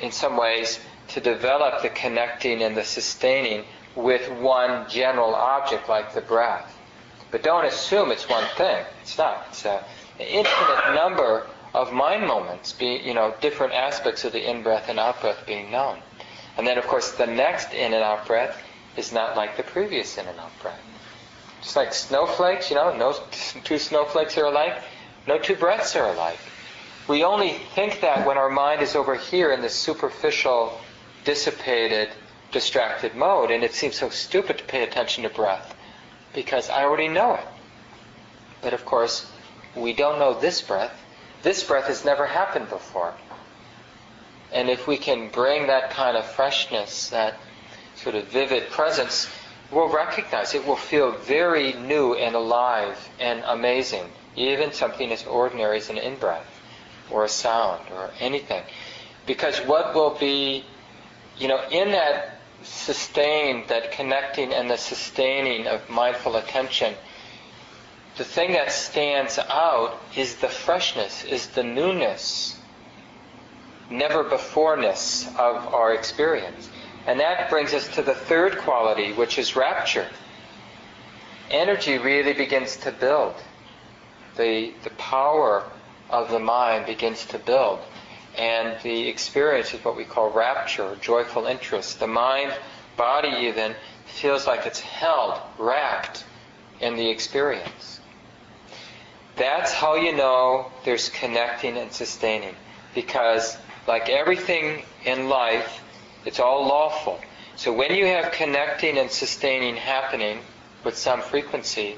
in 0.00 0.12
some 0.12 0.38
ways, 0.38 0.80
to 1.10 1.20
develop 1.20 1.82
the 1.82 1.88
connecting 1.88 2.62
and 2.62 2.76
the 2.76 2.84
sustaining 2.84 3.64
with 3.94 4.30
one 4.40 4.88
general 4.88 5.34
object 5.34 5.88
like 5.88 6.14
the 6.14 6.20
breath. 6.20 6.76
But 7.30 7.42
don't 7.42 7.64
assume 7.64 8.10
it's 8.10 8.28
one 8.28 8.46
thing. 8.56 8.84
It's 9.02 9.18
not. 9.18 9.46
It's 9.50 9.64
an 9.64 9.80
infinite 10.18 10.94
number 10.94 11.46
of 11.74 11.92
mind 11.92 12.26
moments, 12.26 12.72
be, 12.72 13.00
you 13.04 13.14
know, 13.14 13.34
different 13.40 13.72
aspects 13.74 14.24
of 14.24 14.32
the 14.32 14.50
in-breath 14.50 14.88
and 14.88 14.98
out-breath 14.98 15.46
being 15.46 15.70
known. 15.70 15.98
And 16.56 16.66
then, 16.66 16.78
of 16.78 16.86
course, 16.86 17.12
the 17.12 17.26
next 17.26 17.72
in 17.72 17.92
and 17.94 18.02
out 18.02 18.26
breath 18.26 18.60
is 18.96 19.12
not 19.12 19.36
like 19.36 19.56
the 19.56 19.62
previous 19.62 20.18
in 20.18 20.26
and 20.26 20.38
out 20.38 20.50
breath. 20.60 20.80
Just 21.62 21.76
like 21.76 21.94
snowflakes, 21.94 22.70
you 22.70 22.76
know, 22.76 22.96
no 22.96 23.12
two 23.64 23.78
snowflakes 23.78 24.36
are 24.36 24.46
alike, 24.46 24.82
no 25.26 25.38
two 25.38 25.54
breaths 25.54 25.94
are 25.94 26.12
alike. 26.12 26.38
We 27.06 27.24
only 27.24 27.52
think 27.74 28.00
that 28.00 28.26
when 28.26 28.38
our 28.38 28.50
mind 28.50 28.82
is 28.82 28.94
over 28.94 29.14
here 29.14 29.52
in 29.52 29.62
this 29.62 29.74
superficial, 29.74 30.80
dissipated, 31.30 32.08
distracted 32.50 33.14
mode, 33.14 33.52
and 33.52 33.62
it 33.62 33.72
seems 33.72 33.94
so 33.94 34.08
stupid 34.08 34.58
to 34.58 34.64
pay 34.64 34.82
attention 34.82 35.22
to 35.22 35.30
breath 35.30 35.76
because 36.34 36.68
I 36.68 36.82
already 36.82 37.06
know 37.06 37.34
it. 37.34 37.46
But 38.62 38.72
of 38.72 38.84
course, 38.84 39.30
we 39.76 39.92
don't 39.92 40.18
know 40.18 40.34
this 40.34 40.60
breath. 40.60 40.92
This 41.44 41.62
breath 41.62 41.86
has 41.86 42.04
never 42.04 42.26
happened 42.26 42.68
before. 42.68 43.14
And 44.52 44.68
if 44.68 44.88
we 44.88 44.96
can 44.96 45.28
bring 45.28 45.68
that 45.68 45.90
kind 45.90 46.16
of 46.16 46.26
freshness, 46.26 47.10
that 47.10 47.38
sort 47.94 48.16
of 48.16 48.26
vivid 48.26 48.68
presence, 48.70 49.28
we'll 49.70 49.88
recognize 49.88 50.52
it 50.52 50.66
will 50.66 50.74
feel 50.74 51.12
very 51.12 51.74
new 51.74 52.14
and 52.14 52.34
alive 52.34 53.08
and 53.20 53.44
amazing, 53.46 54.06
even 54.34 54.72
something 54.72 55.12
as 55.12 55.24
ordinary 55.26 55.76
as 55.76 55.90
an 55.90 55.98
in-breath 55.98 56.60
or 57.08 57.22
a 57.22 57.28
sound 57.28 57.82
or 57.92 58.10
anything. 58.18 58.64
Because 59.26 59.58
what 59.58 59.94
will 59.94 60.16
be, 60.18 60.64
you 61.40 61.48
know, 61.48 61.62
in 61.70 61.92
that 61.92 62.38
sustained, 62.62 63.64
that 63.68 63.92
connecting 63.92 64.52
and 64.52 64.70
the 64.70 64.76
sustaining 64.76 65.66
of 65.66 65.88
mindful 65.88 66.36
attention, 66.36 66.94
the 68.18 68.24
thing 68.24 68.52
that 68.52 68.70
stands 68.70 69.38
out 69.38 69.98
is 70.14 70.36
the 70.36 70.48
freshness, 70.48 71.24
is 71.24 71.46
the 71.48 71.62
newness, 71.62 72.58
never 73.88 74.22
beforeness 74.22 75.26
of 75.38 75.74
our 75.74 75.94
experience. 75.94 76.68
And 77.06 77.18
that 77.20 77.48
brings 77.48 77.72
us 77.72 77.88
to 77.94 78.02
the 78.02 78.14
third 78.14 78.58
quality, 78.58 79.14
which 79.14 79.38
is 79.38 79.56
rapture. 79.56 80.06
Energy 81.50 81.96
really 81.96 82.34
begins 82.34 82.76
to 82.76 82.92
build. 82.92 83.34
The, 84.36 84.74
the 84.84 84.90
power 84.90 85.64
of 86.10 86.30
the 86.30 86.38
mind 86.38 86.84
begins 86.86 87.24
to 87.26 87.38
build. 87.38 87.80
And 88.38 88.80
the 88.82 89.08
experience 89.08 89.74
is 89.74 89.84
what 89.84 89.96
we 89.96 90.04
call 90.04 90.30
rapture, 90.30 90.96
joyful 91.00 91.46
interest. 91.46 92.00
The 92.00 92.06
mind, 92.06 92.52
body 92.96 93.46
even, 93.46 93.74
feels 94.06 94.46
like 94.46 94.66
it's 94.66 94.80
held, 94.80 95.40
wrapped 95.58 96.24
in 96.80 96.96
the 96.96 97.08
experience. 97.08 98.00
That's 99.36 99.72
how 99.72 99.94
you 99.94 100.14
know 100.14 100.70
there's 100.84 101.08
connecting 101.08 101.76
and 101.76 101.92
sustaining. 101.92 102.54
Because, 102.94 103.56
like 103.86 104.08
everything 104.08 104.82
in 105.04 105.28
life, 105.28 105.82
it's 106.24 106.40
all 106.40 106.66
lawful. 106.66 107.20
So 107.56 107.72
when 107.72 107.94
you 107.94 108.06
have 108.06 108.32
connecting 108.32 108.98
and 108.98 109.10
sustaining 109.10 109.76
happening 109.76 110.40
with 110.84 110.96
some 110.96 111.20
frequency, 111.20 111.96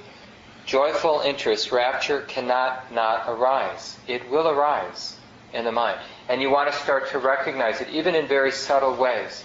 joyful 0.66 1.20
interest, 1.20 1.72
rapture 1.72 2.22
cannot 2.22 2.92
not 2.92 3.24
arise. 3.28 3.96
It 4.06 4.28
will 4.30 4.48
arise 4.48 5.16
in 5.52 5.64
the 5.64 5.72
mind. 5.72 6.00
And 6.28 6.40
you 6.40 6.50
want 6.50 6.72
to 6.72 6.78
start 6.78 7.10
to 7.10 7.18
recognize 7.18 7.80
it, 7.80 7.88
even 7.90 8.14
in 8.14 8.26
very 8.26 8.52
subtle 8.52 8.94
ways. 8.94 9.44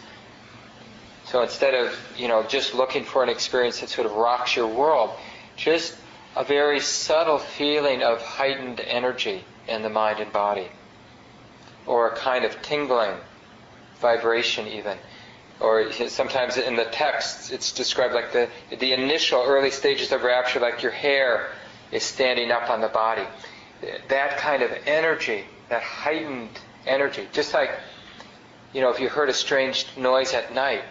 So 1.25 1.41
instead 1.41 1.73
of, 1.73 1.93
you 2.17 2.27
know, 2.27 2.43
just 2.43 2.73
looking 2.73 3.03
for 3.03 3.21
an 3.23 3.29
experience 3.29 3.81
that 3.81 3.89
sort 3.89 4.07
of 4.07 4.13
rocks 4.13 4.55
your 4.55 4.67
world, 4.67 5.11
just 5.57 5.97
a 6.37 6.43
very 6.43 6.79
subtle 6.79 7.39
feeling 7.39 8.03
of 8.03 8.21
heightened 8.21 8.79
energy 8.79 9.43
in 9.67 9.81
the 9.81 9.89
mind 9.89 10.19
and 10.19 10.31
body. 10.31 10.69
Or 11.85 12.09
a 12.09 12.15
kind 12.15 12.45
of 12.45 12.61
tingling, 12.61 13.17
vibration 13.99 14.67
even. 14.67 14.97
Or 15.59 15.91
sometimes 15.91 16.57
in 16.57 16.75
the 16.75 16.85
texts 16.85 17.51
it's 17.51 17.71
described 17.71 18.13
like 18.13 18.31
the, 18.31 18.49
the 18.77 18.93
initial 18.93 19.41
early 19.41 19.71
stages 19.71 20.11
of 20.11 20.21
rapture, 20.23 20.59
like 20.59 20.83
your 20.83 20.91
hair 20.91 21.49
is 21.91 22.03
standing 22.03 22.51
up 22.51 22.69
on 22.69 22.81
the 22.81 22.87
body. 22.87 23.23
That 24.09 24.37
kind 24.37 24.61
of 24.63 24.71
energy, 24.85 25.43
that 25.69 25.81
heightened 25.81 26.59
energy, 26.87 27.27
just 27.33 27.53
like, 27.53 27.71
you 28.73 28.81
know, 28.81 28.89
if 28.89 28.99
you 28.99 29.09
heard 29.09 29.29
a 29.29 29.33
strange 29.33 29.85
noise 29.97 30.33
at 30.33 30.53
night, 30.53 30.83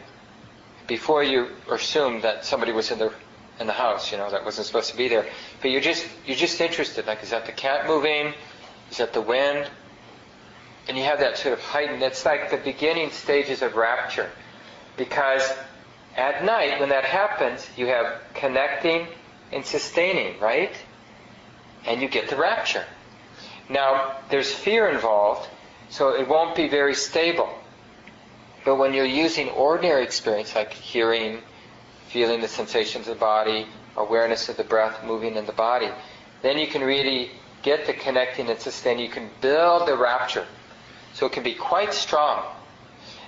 before 0.87 1.23
you 1.23 1.49
assumed 1.71 2.23
that 2.23 2.45
somebody 2.45 2.73
was 2.73 2.91
in 2.91 2.99
the 2.99 3.13
in 3.59 3.67
the 3.67 3.73
house, 3.73 4.13
you 4.13 4.19
know, 4.19 4.31
that 4.31 4.45
wasn't 4.45 4.67
supposed 4.67 4.91
to 4.91 4.97
be 4.97 5.09
there. 5.09 5.27
But 5.63 5.71
you're 5.71 5.81
just 5.81 6.07
you're 6.27 6.37
just 6.37 6.61
interested, 6.61 7.07
like 7.07 7.23
is 7.23 7.31
that 7.31 7.47
the 7.47 7.53
cat 7.53 7.87
moving? 7.87 8.35
Is 8.91 8.99
that 8.99 9.13
the 9.13 9.21
wind? 9.21 9.69
And 10.89 10.97
you 10.97 11.03
have 11.05 11.19
that 11.19 11.37
sort 11.37 11.55
of 11.55 11.61
heightened 11.61 12.03
it's 12.03 12.25
like 12.25 12.51
the 12.51 12.59
beginning 12.59 13.11
stages 13.11 13.63
of 13.63 13.75
rapture. 13.75 14.31
Because 14.97 15.53
at 16.17 16.45
night 16.45 16.81
when 16.81 16.91
that 16.91 17.05
happens, 17.05 17.69
you 17.77 17.87
have 17.87 18.21
connecting 18.35 19.09
and 19.53 19.65
sustaining, 19.65 20.39
right? 20.41 20.73
And 21.87 22.01
you 22.01 22.09
get 22.09 22.29
the 22.29 22.37
rapture. 22.37 22.85
Now, 23.69 24.19
there's 24.31 24.53
fear 24.53 24.89
involved, 24.89 25.49
so 25.89 26.15
it 26.15 26.29
won't 26.29 26.57
be 26.57 26.69
very 26.69 26.95
stable. 26.95 27.49
But 28.65 28.77
when 28.77 28.95
you're 28.95 29.05
using 29.05 29.49
ordinary 29.51 30.03
experience, 30.03 30.55
like 30.55 30.73
hearing, 30.73 31.41
feeling 32.09 32.41
the 32.41 32.49
sensations 32.49 33.07
of 33.07 33.15
the 33.15 33.21
body, 33.21 33.67
awareness 33.97 34.49
of 34.49 34.57
the 34.57 34.65
breath 34.65 35.05
moving 35.05 35.37
in 35.37 35.47
the 35.47 35.53
body, 35.53 35.91
then 36.43 36.59
you 36.59 36.67
can 36.67 36.83
really 36.83 37.31
get 37.63 37.87
the 37.87 37.93
connecting 37.93 38.49
and 38.49 38.59
sustain. 38.59 38.99
You 38.99 39.09
can 39.09 39.31
build 39.41 39.87
the 39.87 39.97
rapture. 39.97 40.47
So 41.15 41.27
it 41.27 41.33
can 41.33 41.43
be 41.43 41.55
quite 41.55 41.95
strong. 41.95 42.45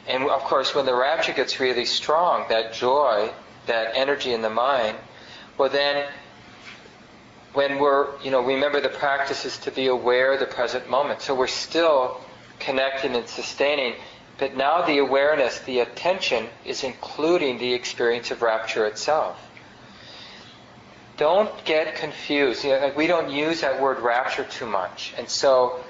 And 0.07 0.25
of 0.25 0.43
course, 0.43 0.75
when 0.75 0.87
the 0.87 0.95
rapture 0.95 1.33
gets 1.33 1.61
really 1.61 1.85
strong, 1.85 2.47
that 2.49 2.73
joy, 2.73 3.31
that 3.67 3.93
energy 3.95 4.33
in 4.33 4.43
the 4.43 4.51
mind, 4.51 4.97
well 5.57 5.69
then, 5.69 6.07
when 7.53 7.79
we're, 7.79 8.19
you 8.23 8.31
know, 8.31 8.41
remember 8.41 8.81
the 8.81 8.89
practice 8.89 9.45
is 9.45 9.59
to 9.59 9.71
be 9.71 9.87
aware 9.87 10.35
of 10.35 10.41
the 10.41 10.47
present 10.47 10.89
moment. 10.89 11.23
So 11.23 11.35
we're 11.35 11.47
still 11.47 12.21
connecting 12.59 13.15
and 13.15 13.29
sustaining, 13.29 13.95
but 14.39 14.57
now 14.57 14.83
the 14.83 14.99
awareness, 14.99 15.59
the 15.61 15.81
attention, 15.81 16.47
is 16.65 16.85
including 16.85 17.59
the 17.59 17.75
experience 17.75 18.31
of 18.31 18.43
rapture 18.43 18.87
itself. 18.87 19.37
Don't 21.17 21.65
get 21.65 21.97
confused. 21.97 22.65
You 22.65 22.71
know, 22.71 22.79
like 22.79 22.97
we 22.97 23.09
don't 23.09 23.31
use 23.31 23.63
that 23.63 23.81
word 23.81 23.99
rapture 23.99 24.45
too 24.45 24.67
much. 24.67 25.13
And 25.19 25.29
so, 25.29 25.81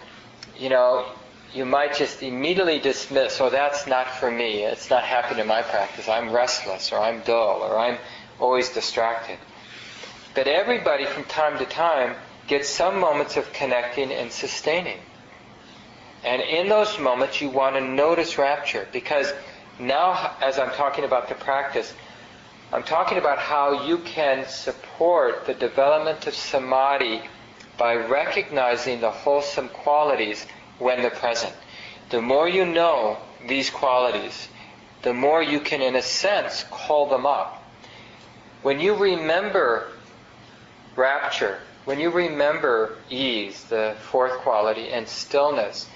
you 0.58 0.70
know, 0.70 1.04
you 1.52 1.66
might 1.66 1.94
just 1.94 2.22
immediately 2.22 2.78
dismiss, 2.78 3.40
oh, 3.40 3.50
that's 3.50 3.86
not 3.86 4.08
for 4.08 4.30
me. 4.30 4.62
It's 4.64 4.88
not 4.88 5.04
happening 5.04 5.40
in 5.40 5.46
my 5.46 5.62
practice. 5.62 6.08
I'm 6.08 6.32
restless, 6.32 6.92
or 6.92 6.98
I'm 6.98 7.20
dull, 7.22 7.62
or 7.62 7.78
I'm 7.78 7.98
always 8.40 8.70
distracted. 8.70 9.38
But 10.34 10.46
everybody 10.46 11.04
from 11.04 11.24
time 11.24 11.58
to 11.58 11.66
time 11.66 12.14
gets 12.46 12.68
some 12.68 12.98
moments 12.98 13.36
of 13.36 13.52
connecting 13.52 14.12
and 14.12 14.32
sustaining. 14.32 14.98
And 16.24 16.42
in 16.42 16.68
those 16.68 16.98
moments, 16.98 17.40
you 17.40 17.48
want 17.48 17.76
to 17.76 17.80
notice 17.80 18.38
rapture 18.38 18.88
because 18.92 19.32
now, 19.78 20.34
as 20.42 20.58
I'm 20.58 20.72
talking 20.72 21.04
about 21.04 21.28
the 21.28 21.34
practice, 21.36 21.94
I'm 22.72 22.82
talking 22.82 23.18
about 23.18 23.38
how 23.38 23.86
you 23.86 23.98
can 23.98 24.46
support 24.46 25.46
the 25.46 25.54
development 25.54 26.26
of 26.26 26.34
samadhi 26.34 27.22
by 27.78 27.94
recognizing 27.94 29.00
the 29.00 29.10
wholesome 29.10 29.68
qualities 29.68 30.46
when 30.78 31.00
they're 31.00 31.10
present. 31.10 31.54
The 32.10 32.20
more 32.20 32.48
you 32.48 32.66
know 32.66 33.18
these 33.46 33.70
qualities, 33.70 34.48
the 35.02 35.14
more 35.14 35.42
you 35.42 35.60
can, 35.60 35.80
in 35.80 35.94
a 35.94 36.02
sense, 36.02 36.64
call 36.70 37.06
them 37.06 37.24
up. 37.24 37.62
When 38.62 38.80
you 38.80 38.94
remember 38.94 39.92
rapture, 40.96 41.60
when 41.84 42.00
you 42.00 42.10
remember 42.10 42.96
ease, 43.08 43.64
the 43.64 43.94
fourth 44.10 44.32
quality, 44.40 44.88
and 44.90 45.08
stillness, 45.08 45.88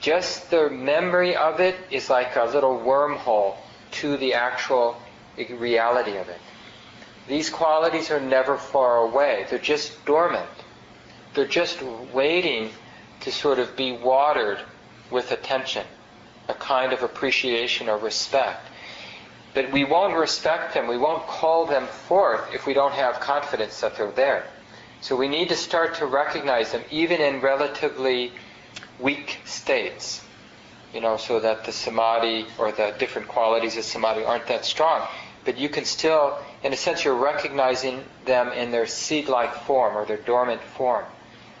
just 0.00 0.50
the 0.50 0.70
memory 0.70 1.34
of 1.36 1.60
it 1.60 1.76
is 1.90 2.08
like 2.08 2.36
a 2.36 2.44
little 2.44 2.78
wormhole 2.78 3.56
to 3.90 4.16
the 4.16 4.34
actual 4.34 4.96
reality 5.36 6.16
of 6.16 6.28
it. 6.28 6.40
These 7.26 7.50
qualities 7.50 8.10
are 8.10 8.20
never 8.20 8.56
far 8.56 8.98
away. 8.98 9.46
They're 9.50 9.58
just 9.58 10.04
dormant. 10.06 10.48
They're 11.34 11.46
just 11.46 11.82
waiting 11.82 12.70
to 13.20 13.32
sort 13.32 13.58
of 13.58 13.76
be 13.76 13.92
watered 13.92 14.60
with 15.10 15.32
attention, 15.32 15.86
a 16.48 16.54
kind 16.54 16.92
of 16.92 17.02
appreciation 17.02 17.88
or 17.88 17.98
respect. 17.98 18.66
But 19.54 19.72
we 19.72 19.84
won't 19.84 20.16
respect 20.16 20.74
them, 20.74 20.86
we 20.86 20.98
won't 20.98 21.26
call 21.26 21.66
them 21.66 21.86
forth 21.86 22.54
if 22.54 22.66
we 22.66 22.74
don't 22.74 22.92
have 22.92 23.20
confidence 23.20 23.80
that 23.80 23.96
they're 23.96 24.10
there. 24.12 24.44
So 25.00 25.16
we 25.16 25.28
need 25.28 25.48
to 25.48 25.56
start 25.56 25.96
to 25.96 26.06
recognize 26.06 26.72
them 26.72 26.84
even 26.90 27.20
in 27.20 27.40
relatively 27.40 28.32
weak 28.98 29.38
states, 29.44 30.22
you 30.92 31.00
know, 31.00 31.16
so 31.16 31.40
that 31.40 31.64
the 31.64 31.72
samadhi 31.72 32.46
or 32.58 32.72
the 32.72 32.94
different 32.98 33.28
qualities 33.28 33.76
of 33.76 33.84
samadhi 33.84 34.24
aren't 34.24 34.46
that 34.46 34.64
strong. 34.64 35.06
But 35.44 35.58
you 35.58 35.68
can 35.68 35.84
still, 35.84 36.38
in 36.62 36.72
a 36.72 36.76
sense, 36.76 37.04
you're 37.04 37.14
recognizing 37.14 38.04
them 38.24 38.52
in 38.52 38.70
their 38.70 38.86
seed-like 38.86 39.54
form 39.64 39.96
or 39.96 40.04
their 40.04 40.16
dormant 40.16 40.60
form. 40.62 41.04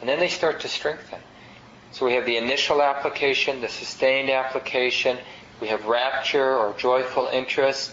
And 0.00 0.08
then 0.08 0.18
they 0.18 0.28
start 0.28 0.60
to 0.60 0.68
strengthen. 0.68 1.20
So 1.92 2.04
we 2.04 2.14
have 2.14 2.26
the 2.26 2.36
initial 2.36 2.82
application, 2.82 3.60
the 3.60 3.68
sustained 3.68 4.30
application, 4.30 5.18
we 5.60 5.68
have 5.68 5.86
rapture 5.86 6.56
or 6.56 6.74
joyful 6.74 7.28
interest, 7.32 7.92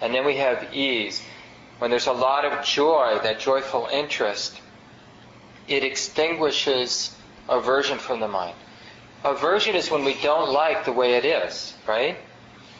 and 0.00 0.14
then 0.14 0.24
we 0.24 0.36
have 0.36 0.74
ease. 0.74 1.22
When 1.78 1.90
there's 1.90 2.06
a 2.06 2.12
lot 2.12 2.44
of 2.44 2.64
joy, 2.64 3.18
that 3.22 3.40
joyful 3.40 3.88
interest, 3.90 4.60
it 5.66 5.82
extinguishes 5.82 7.16
aversion 7.48 7.98
from 7.98 8.20
the 8.20 8.28
mind. 8.28 8.56
Aversion 9.24 9.74
is 9.74 9.90
when 9.90 10.04
we 10.04 10.14
don't 10.22 10.50
like 10.50 10.84
the 10.84 10.92
way 10.92 11.14
it 11.14 11.24
is, 11.24 11.74
right? 11.86 12.16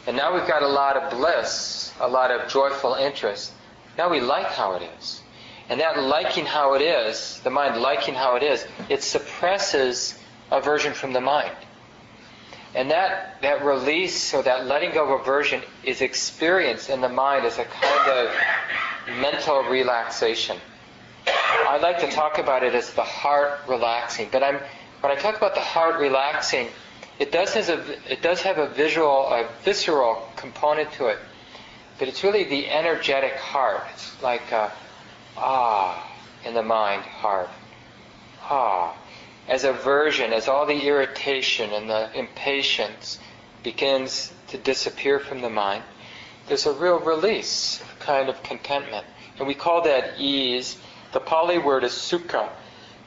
And 0.05 0.17
now 0.17 0.33
we've 0.33 0.47
got 0.47 0.61
a 0.61 0.67
lot 0.67 0.97
of 0.97 1.11
bliss, 1.11 1.93
a 1.99 2.07
lot 2.07 2.31
of 2.31 2.49
joyful 2.49 2.95
interest. 2.95 3.53
Now 3.97 4.09
we 4.09 4.19
like 4.19 4.47
how 4.47 4.73
it 4.73 4.89
is. 4.97 5.21
And 5.69 5.79
that 5.79 5.97
liking 6.01 6.45
how 6.45 6.73
it 6.73 6.81
is, 6.81 7.39
the 7.43 7.49
mind 7.49 7.81
liking 7.81 8.13
how 8.13 8.35
it 8.35 8.43
is, 8.43 8.65
it 8.89 9.01
suppresses 9.01 10.19
aversion 10.51 10.93
from 10.93 11.13
the 11.13 11.21
mind. 11.21 11.55
And 12.75 12.91
that, 12.91 13.41
that 13.41 13.63
release 13.63 14.33
or 14.33 14.43
that 14.43 14.65
letting 14.65 14.91
go 14.91 15.13
of 15.13 15.21
aversion 15.21 15.61
is 15.83 16.01
experienced 16.01 16.89
in 16.89 17.01
the 17.01 17.09
mind 17.09 17.45
as 17.45 17.59
a 17.59 17.65
kind 17.65 18.09
of 18.09 19.19
mental 19.21 19.63
relaxation. 19.63 20.57
I 21.27 21.77
like 21.81 21.99
to 21.99 22.07
talk 22.09 22.37
about 22.37 22.63
it 22.63 22.75
as 22.75 22.93
the 22.93 23.03
heart 23.03 23.61
relaxing, 23.67 24.29
but 24.31 24.43
I'm 24.43 24.59
when 25.01 25.11
I 25.11 25.15
talk 25.15 25.35
about 25.35 25.53
the 25.53 25.61
heart 25.61 25.99
relaxing, 25.99 26.69
it 27.19 27.31
does 27.31 27.53
has 27.53 27.69
a 27.69 27.83
it 28.11 28.21
does 28.21 28.41
have 28.41 28.57
a 28.57 28.67
visual, 28.67 29.27
a 29.27 29.47
visceral 29.63 30.29
component 30.35 30.91
to 30.93 31.07
it, 31.07 31.19
but 31.99 32.07
it's 32.07 32.23
really 32.23 32.43
the 32.43 32.69
energetic 32.69 33.35
heart. 33.35 33.83
It's 33.93 34.21
like 34.21 34.51
a, 34.51 34.71
ah 35.37 36.09
in 36.45 36.53
the 36.53 36.63
mind, 36.63 37.03
heart, 37.03 37.49
ah, 38.43 38.95
as 39.47 39.63
aversion, 39.63 40.33
as 40.33 40.47
all 40.47 40.65
the 40.65 40.87
irritation 40.87 41.71
and 41.71 41.89
the 41.89 42.09
impatience 42.17 43.19
begins 43.63 44.33
to 44.47 44.57
disappear 44.57 45.19
from 45.19 45.41
the 45.41 45.49
mind. 45.49 45.83
There's 46.47 46.65
a 46.65 46.73
real 46.73 46.99
release, 46.99 47.81
a 47.81 48.03
kind 48.03 48.29
of 48.29 48.43
contentment, 48.43 49.05
and 49.39 49.47
we 49.47 49.53
call 49.53 49.83
that 49.83 50.19
ease. 50.19 50.77
The 51.13 51.19
Pali 51.19 51.59
word 51.59 51.83
is 51.83 51.93
sukha, 51.93 52.49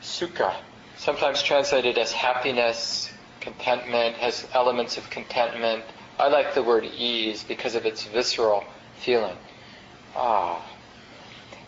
sukha 0.01 0.55
sometimes 0.97 1.43
translated 1.43 1.99
as 1.99 2.13
happiness, 2.13 3.11
contentment, 3.41 4.17
has 4.17 4.47
elements 4.55 4.97
of 4.97 5.09
contentment. 5.11 5.85
I 6.19 6.29
like 6.29 6.55
the 6.55 6.63
word 6.63 6.85
ease 6.85 7.45
because 7.45 7.75
of 7.75 7.85
its 7.85 8.05
visceral 8.05 8.65
feeling. 8.99 9.37
Ah. 10.15 10.65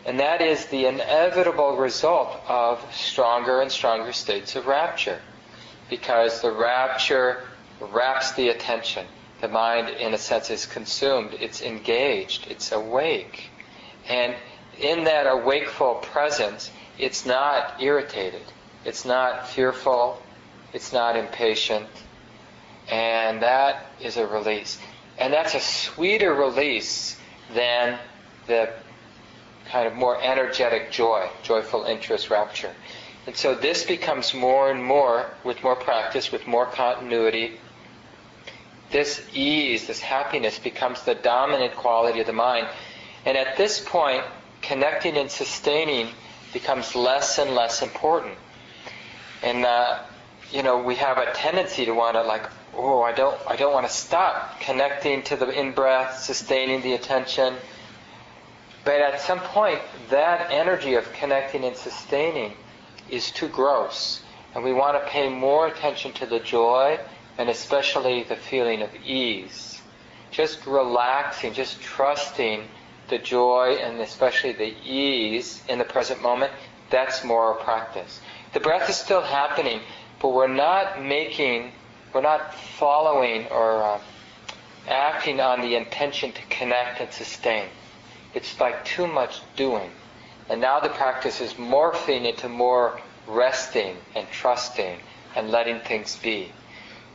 And 0.06 0.18
that 0.20 0.40
is 0.40 0.66
the 0.66 0.86
inevitable 0.86 1.76
result 1.76 2.40
of 2.48 2.82
stronger 2.94 3.60
and 3.60 3.70
stronger 3.70 4.12
states 4.12 4.56
of 4.56 4.66
rapture. 4.66 5.20
Because 5.90 6.40
the 6.40 6.50
rapture 6.50 7.44
wraps 7.80 8.32
the 8.32 8.48
attention. 8.48 9.06
The 9.40 9.48
mind, 9.48 9.88
in 9.88 10.14
a 10.14 10.18
sense, 10.18 10.50
is 10.50 10.66
consumed. 10.66 11.34
It's 11.40 11.62
engaged. 11.62 12.46
It's 12.50 12.72
awake. 12.72 13.50
And 14.08 14.34
in 14.80 15.04
that 15.04 15.26
awakeful 15.26 15.96
presence, 15.96 16.70
it's 16.98 17.26
not 17.26 17.82
irritated. 17.82 18.42
It's 18.84 19.04
not 19.04 19.48
fearful. 19.48 20.20
It's 20.72 20.92
not 20.92 21.16
impatient. 21.16 21.88
And 22.90 23.42
that 23.42 23.86
is 24.00 24.16
a 24.16 24.26
release. 24.26 24.78
And 25.18 25.32
that's 25.32 25.54
a 25.54 25.60
sweeter 25.60 26.32
release 26.32 27.16
than 27.54 27.98
the 28.46 28.70
kind 29.66 29.86
of 29.86 29.94
more 29.94 30.20
energetic 30.20 30.90
joy, 30.90 31.28
joyful 31.42 31.84
interest, 31.84 32.30
rapture. 32.30 32.74
And 33.26 33.36
so 33.36 33.54
this 33.54 33.84
becomes 33.84 34.32
more 34.32 34.70
and 34.70 34.82
more, 34.82 35.26
with 35.44 35.62
more 35.62 35.76
practice, 35.76 36.32
with 36.32 36.46
more 36.46 36.64
continuity, 36.64 37.58
this 38.90 39.22
ease, 39.34 39.86
this 39.86 40.00
happiness 40.00 40.58
becomes 40.58 41.02
the 41.02 41.14
dominant 41.14 41.74
quality 41.74 42.20
of 42.20 42.26
the 42.26 42.32
mind. 42.32 42.68
And 43.26 43.36
at 43.36 43.56
this 43.58 43.80
point, 43.80 44.24
connecting 44.68 45.16
and 45.16 45.30
sustaining 45.30 46.08
becomes 46.52 46.94
less 46.94 47.38
and 47.38 47.54
less 47.54 47.80
important. 47.82 48.34
And, 49.42 49.64
uh, 49.64 50.00
you 50.52 50.62
know, 50.62 50.82
we 50.82 50.94
have 50.96 51.16
a 51.16 51.32
tendency 51.32 51.86
to 51.86 51.92
want 51.92 52.16
to 52.16 52.22
like, 52.22 52.44
oh, 52.74 53.00
I 53.00 53.12
don't, 53.12 53.38
I 53.48 53.56
don't 53.56 53.72
want 53.72 53.86
to 53.86 53.92
stop 53.92 54.60
connecting 54.60 55.22
to 55.24 55.36
the 55.36 55.48
in-breath, 55.48 56.18
sustaining 56.18 56.82
the 56.82 56.92
attention. 56.92 57.54
But 58.84 59.00
at 59.00 59.20
some 59.22 59.40
point, 59.40 59.80
that 60.10 60.50
energy 60.50 60.94
of 60.94 61.10
connecting 61.14 61.64
and 61.64 61.74
sustaining 61.74 62.52
is 63.10 63.30
too 63.30 63.48
gross. 63.48 64.20
And 64.54 64.62
we 64.62 64.74
want 64.74 65.02
to 65.02 65.10
pay 65.10 65.30
more 65.30 65.66
attention 65.66 66.12
to 66.14 66.26
the 66.26 66.40
joy 66.40 66.98
and 67.38 67.48
especially 67.48 68.24
the 68.24 68.36
feeling 68.36 68.82
of 68.82 68.94
ease. 69.06 69.80
Just 70.30 70.66
relaxing, 70.66 71.54
just 71.54 71.80
trusting 71.80 72.64
the 73.08 73.18
joy 73.18 73.78
and 73.82 74.00
especially 74.00 74.52
the 74.52 74.74
ease 74.84 75.62
in 75.68 75.78
the 75.78 75.84
present 75.84 76.22
moment, 76.22 76.52
that's 76.90 77.24
more 77.24 77.54
practice. 77.54 78.20
The 78.52 78.60
breath 78.60 78.88
is 78.88 78.96
still 78.96 79.22
happening, 79.22 79.80
but 80.20 80.32
we're 80.32 80.48
not 80.48 81.02
making, 81.02 81.72
we're 82.12 82.22
not 82.22 82.54
following 82.54 83.46
or 83.48 83.82
uh, 83.82 84.00
acting 84.88 85.40
on 85.40 85.60
the 85.60 85.76
intention 85.76 86.32
to 86.32 86.42
connect 86.48 87.00
and 87.00 87.12
sustain. 87.12 87.68
It's 88.34 88.58
like 88.60 88.84
too 88.84 89.06
much 89.06 89.40
doing. 89.56 89.90
And 90.48 90.60
now 90.60 90.80
the 90.80 90.88
practice 90.88 91.40
is 91.40 91.54
morphing 91.54 92.24
into 92.24 92.48
more 92.48 93.00
resting 93.26 93.96
and 94.14 94.26
trusting 94.30 94.98
and 95.36 95.50
letting 95.50 95.80
things 95.80 96.16
be. 96.16 96.52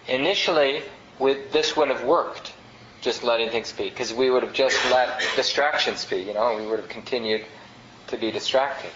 Initially, 0.08 0.84
with, 1.18 1.52
this 1.52 1.76
wouldn't 1.76 1.98
have 1.98 2.08
worked, 2.08 2.53
just 3.04 3.24
letting 3.24 3.50
things 3.50 3.72
be, 3.72 3.90
because 3.90 4.14
we 4.14 4.30
would 4.30 4.44
have 4.44 4.54
just 4.54 4.78
let 4.90 5.22
distractions 5.36 6.06
be, 6.06 6.18
you 6.18 6.34
know, 6.34 6.56
we 6.56 6.66
would 6.66 6.80
have 6.80 6.90
continued 6.90 7.46
to 8.08 8.18
be 8.18 8.32
distracted. 8.32 8.90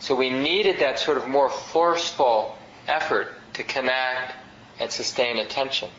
So 0.00 0.14
we 0.14 0.30
needed 0.30 0.78
that 0.80 0.98
sort 0.98 1.18
of 1.18 1.28
more 1.28 1.50
forceful 1.50 2.56
effort 2.88 3.34
to 3.54 3.62
connect 3.62 4.34
and 4.80 4.90
sustain 4.90 5.38
attention. 5.38 5.90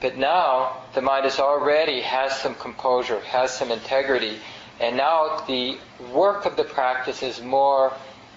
But 0.00 0.18
now 0.18 0.82
the 0.94 1.00
mind 1.00 1.26
is 1.26 1.38
already 1.38 2.00
has 2.00 2.38
some 2.38 2.54
composure, 2.54 3.20
has 3.20 3.56
some 3.56 3.70
integrity, 3.70 4.38
and 4.80 4.96
now 4.96 5.44
the 5.46 5.78
work 6.12 6.46
of 6.46 6.56
the 6.56 6.64
practice 6.64 7.22
is 7.22 7.40
more 7.40 7.92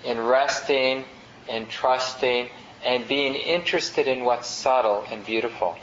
in 0.05 0.19
resting 0.19 1.05
and 1.49 1.67
trusting 1.69 2.49
and 2.85 3.07
being 3.07 3.33
interested 3.35 4.07
in 4.07 4.25
what's 4.25 4.47
subtle 4.47 5.05
and 5.09 5.25
beautiful. 5.25 5.77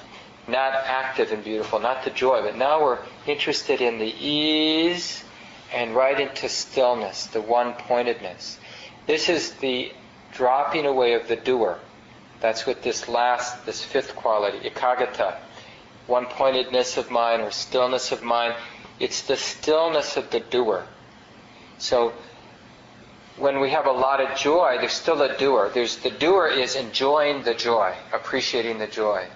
Not 0.51 0.75
active 0.75 1.31
and 1.31 1.45
beautiful, 1.45 1.79
not 1.79 2.03
the 2.03 2.11
joy, 2.11 2.43
but 2.43 2.57
now 2.57 2.83
we're 2.83 2.99
interested 3.27 3.81
in 3.81 3.99
the 3.99 4.13
ease 4.19 5.23
and 5.73 5.95
right 5.95 6.19
into 6.19 6.49
stillness, 6.49 7.27
the 7.27 7.41
one 7.41 7.75
pointedness. 7.75 8.59
This 9.07 9.29
is 9.29 9.53
the 9.55 9.93
dropping 10.33 10.87
away 10.87 11.15
of 11.15 11.29
the 11.29 11.37
doer. 11.37 11.79
That's 12.41 12.67
what 12.67 12.83
this 12.83 13.09
last, 13.09 13.65
this 13.65 13.85
fifth 13.85 14.17
quality, 14.17 14.69
ekaggata, 14.69 15.37
one 16.09 16.27
pointedness 16.27 16.97
of 16.97 17.11
mind 17.11 17.43
or 17.43 17.53
stillness 17.53 18.11
of 18.11 18.23
mind. 18.23 18.55
It's 18.99 19.23
the 19.23 19.37
stillness 19.37 20.17
of 20.17 20.31
the 20.31 20.41
doer. 20.41 20.85
So 21.79 22.13
when 23.37 23.61
we 23.61 23.71
have 23.71 23.87
a 23.87 23.93
lot 23.93 24.21
of 24.21 24.37
joy, 24.37 24.79
there's 24.81 24.93
still 24.93 25.23
a 25.23 25.37
doer. 25.39 25.71
There's 25.73 25.97
the 25.97 26.11
doer 26.11 26.49
is 26.49 26.75
enjoying 26.75 27.45
the 27.45 27.55
joy, 27.55 27.95
appreciating 28.13 28.79
the 28.79 28.87
joy. 28.87 29.27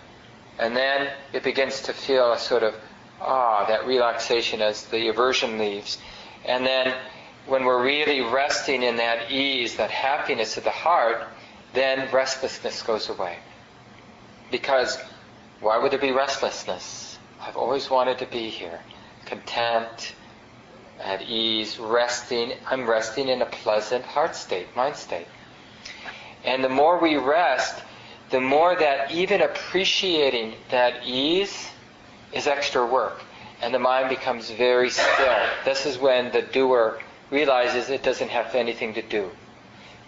And 0.58 0.76
then 0.76 1.10
it 1.32 1.42
begins 1.42 1.82
to 1.82 1.92
feel 1.92 2.32
a 2.32 2.38
sort 2.38 2.62
of 2.62 2.74
ah, 3.20 3.64
that 3.66 3.86
relaxation 3.86 4.60
as 4.62 4.84
the 4.86 5.08
aversion 5.08 5.58
leaves. 5.58 5.98
And 6.44 6.64
then 6.66 6.94
when 7.46 7.64
we're 7.64 7.82
really 7.82 8.20
resting 8.20 8.82
in 8.82 8.96
that 8.96 9.30
ease, 9.30 9.76
that 9.76 9.90
happiness 9.90 10.56
of 10.56 10.64
the 10.64 10.70
heart, 10.70 11.26
then 11.72 12.10
restlessness 12.12 12.82
goes 12.82 13.08
away. 13.08 13.38
Because 14.50 14.98
why 15.60 15.78
would 15.78 15.90
there 15.92 15.98
be 15.98 16.12
restlessness? 16.12 17.18
I've 17.40 17.56
always 17.56 17.90
wanted 17.90 18.18
to 18.18 18.26
be 18.26 18.48
here, 18.48 18.80
content, 19.26 20.14
at 21.02 21.22
ease, 21.22 21.78
resting. 21.78 22.52
I'm 22.66 22.88
resting 22.88 23.28
in 23.28 23.42
a 23.42 23.46
pleasant 23.46 24.04
heart 24.04 24.36
state, 24.36 24.74
mind 24.76 24.96
state. 24.96 25.26
And 26.44 26.62
the 26.62 26.68
more 26.68 26.98
we 26.98 27.16
rest, 27.16 27.82
the 28.34 28.40
more 28.40 28.74
that 28.74 29.12
even 29.12 29.42
appreciating 29.42 30.54
that 30.68 31.06
ease 31.06 31.70
is 32.32 32.48
extra 32.48 32.84
work. 32.84 33.22
And 33.62 33.72
the 33.72 33.78
mind 33.78 34.08
becomes 34.08 34.50
very 34.50 34.90
still. 34.90 35.38
This 35.64 35.86
is 35.86 35.98
when 35.98 36.32
the 36.32 36.42
doer 36.42 36.98
realizes 37.30 37.90
it 37.90 38.02
doesn't 38.02 38.30
have 38.30 38.56
anything 38.56 38.92
to 38.94 39.02
do. 39.02 39.30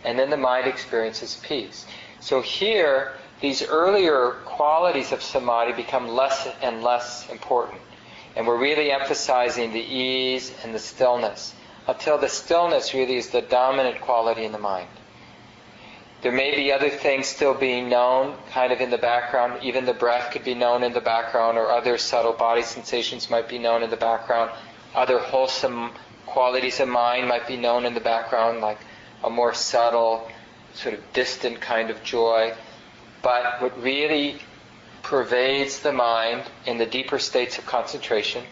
And 0.05 0.19
then 0.19 0.31
the 0.31 0.37
mind 0.37 0.67
experiences 0.67 1.41
peace. 1.45 1.87
So 2.19 2.43
here, 2.43 3.13
these 3.41 3.63
earlier 3.63 4.33
qualities 4.45 5.13
of 5.13 5.23
samadhi 5.23 5.75
become 5.75 6.09
less 6.09 6.49
and 6.61 6.83
less 6.83 7.31
important. 7.31 7.81
And 8.35 8.45
we're 8.45 8.59
really 8.59 8.91
emphasizing 8.91 9.73
the 9.73 9.79
ease 9.79 10.53
and 10.65 10.75
the 10.75 10.81
stillness 10.81 11.55
until 11.87 12.19
the 12.19 12.29
stillness 12.29 12.93
really 12.93 13.19
is 13.19 13.31
the 13.31 13.43
dominant 13.43 14.01
quality 14.01 14.45
in 14.45 14.51
the 14.51 14.59
mind. 14.59 14.89
There 16.27 16.35
may 16.35 16.57
be 16.57 16.73
other 16.73 16.91
things 16.91 17.29
still 17.29 17.55
being 17.55 17.89
known 17.89 18.37
kind 18.51 18.73
of 18.73 18.81
in 18.81 18.91
the 18.91 18.99
background. 18.99 19.63
Even 19.63 19.85
the 19.85 19.95
breath 19.95 20.33
could 20.33 20.43
be 20.43 20.55
known 20.55 20.83
in 20.83 20.93
the 20.93 21.01
background, 21.01 21.57
or 21.57 21.71
other 21.71 21.97
subtle 21.99 22.33
body 22.33 22.63
sensations 22.63 23.31
might 23.31 23.49
be 23.49 23.61
known 23.61 23.85
in 23.85 23.91
the 23.91 23.97
background. 23.97 24.51
Other 24.93 25.21
wholesome 25.21 25.93
qualities 26.27 26.81
of 26.81 26.89
mind 26.89 27.29
might 27.29 27.47
be 27.47 27.57
known 27.57 27.87
in 27.87 27.95
the 27.95 28.01
background, 28.01 28.61
like 28.61 28.79
a 29.23 29.31
more 29.31 29.55
subtle, 29.55 30.29
sort 30.75 30.95
of 30.95 31.13
distant 31.13 31.61
kind 31.61 31.91
of 31.91 32.03
joy. 32.03 32.55
But 33.23 33.63
what 33.63 33.81
really 33.81 34.41
pervades 35.05 35.79
the 35.79 35.93
mind 35.93 36.43
in 36.67 36.77
the 36.77 36.87
deeper 36.87 37.21
states 37.21 37.57
of 37.57 37.67
concentration 37.67 38.43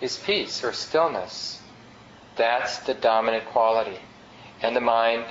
is 0.00 0.18
peace 0.18 0.62
or 0.62 0.72
stillness. 0.72 1.60
That's 2.36 2.78
the 2.78 2.94
dominant 2.94 3.46
quality. 3.46 3.98
And 4.62 4.76
the 4.76 4.80
mind 4.80 5.24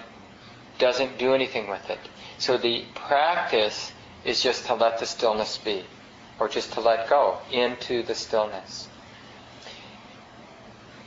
doesn't 0.80 1.18
do 1.18 1.34
anything 1.34 1.70
with 1.70 1.90
it. 1.90 2.00
So 2.38 2.58
the 2.58 2.86
practice 2.96 3.92
is 4.26 4.42
just 4.42 4.66
to 4.68 4.74
let 4.76 5.00
the 5.00 5.06
stillness 5.06 5.58
be, 5.58 5.84
or 6.40 6.50
just 6.50 6.74
to 6.74 6.82
let 6.82 7.10
go 7.10 7.38
into 7.52 8.04
the 8.04 8.16
stillness. 8.16 8.88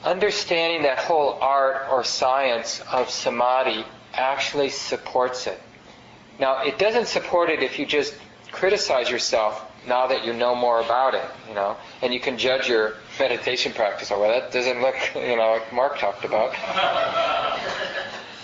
Understanding 0.04 0.82
that 0.82 0.98
whole 0.98 1.38
art 1.40 1.86
or 1.90 2.04
science 2.04 2.80
of 2.92 3.10
samadhi 3.10 3.84
actually 4.12 4.70
supports 4.70 5.46
it. 5.46 5.60
Now, 6.38 6.62
it 6.64 6.78
doesn't 6.78 7.06
support 7.06 7.50
it 7.50 7.62
if 7.62 7.78
you 7.78 7.86
just 7.86 8.14
criticize 8.52 9.10
yourself 9.10 9.62
now 9.86 10.06
that 10.08 10.24
you 10.24 10.32
know 10.32 10.54
more 10.54 10.80
about 10.80 11.14
it, 11.14 11.24
you 11.48 11.54
know, 11.54 11.76
and 12.02 12.12
you 12.12 12.20
can 12.20 12.36
judge 12.38 12.68
your 12.68 12.94
meditation 13.18 13.72
practice. 13.72 14.10
Oh, 14.10 14.20
well, 14.20 14.30
that 14.30 14.52
doesn't 14.52 14.80
look, 14.80 14.96
you 15.14 15.36
know, 15.36 15.52
like 15.52 15.72
Mark 15.72 15.98
talked 15.98 16.24
about. 16.24 16.54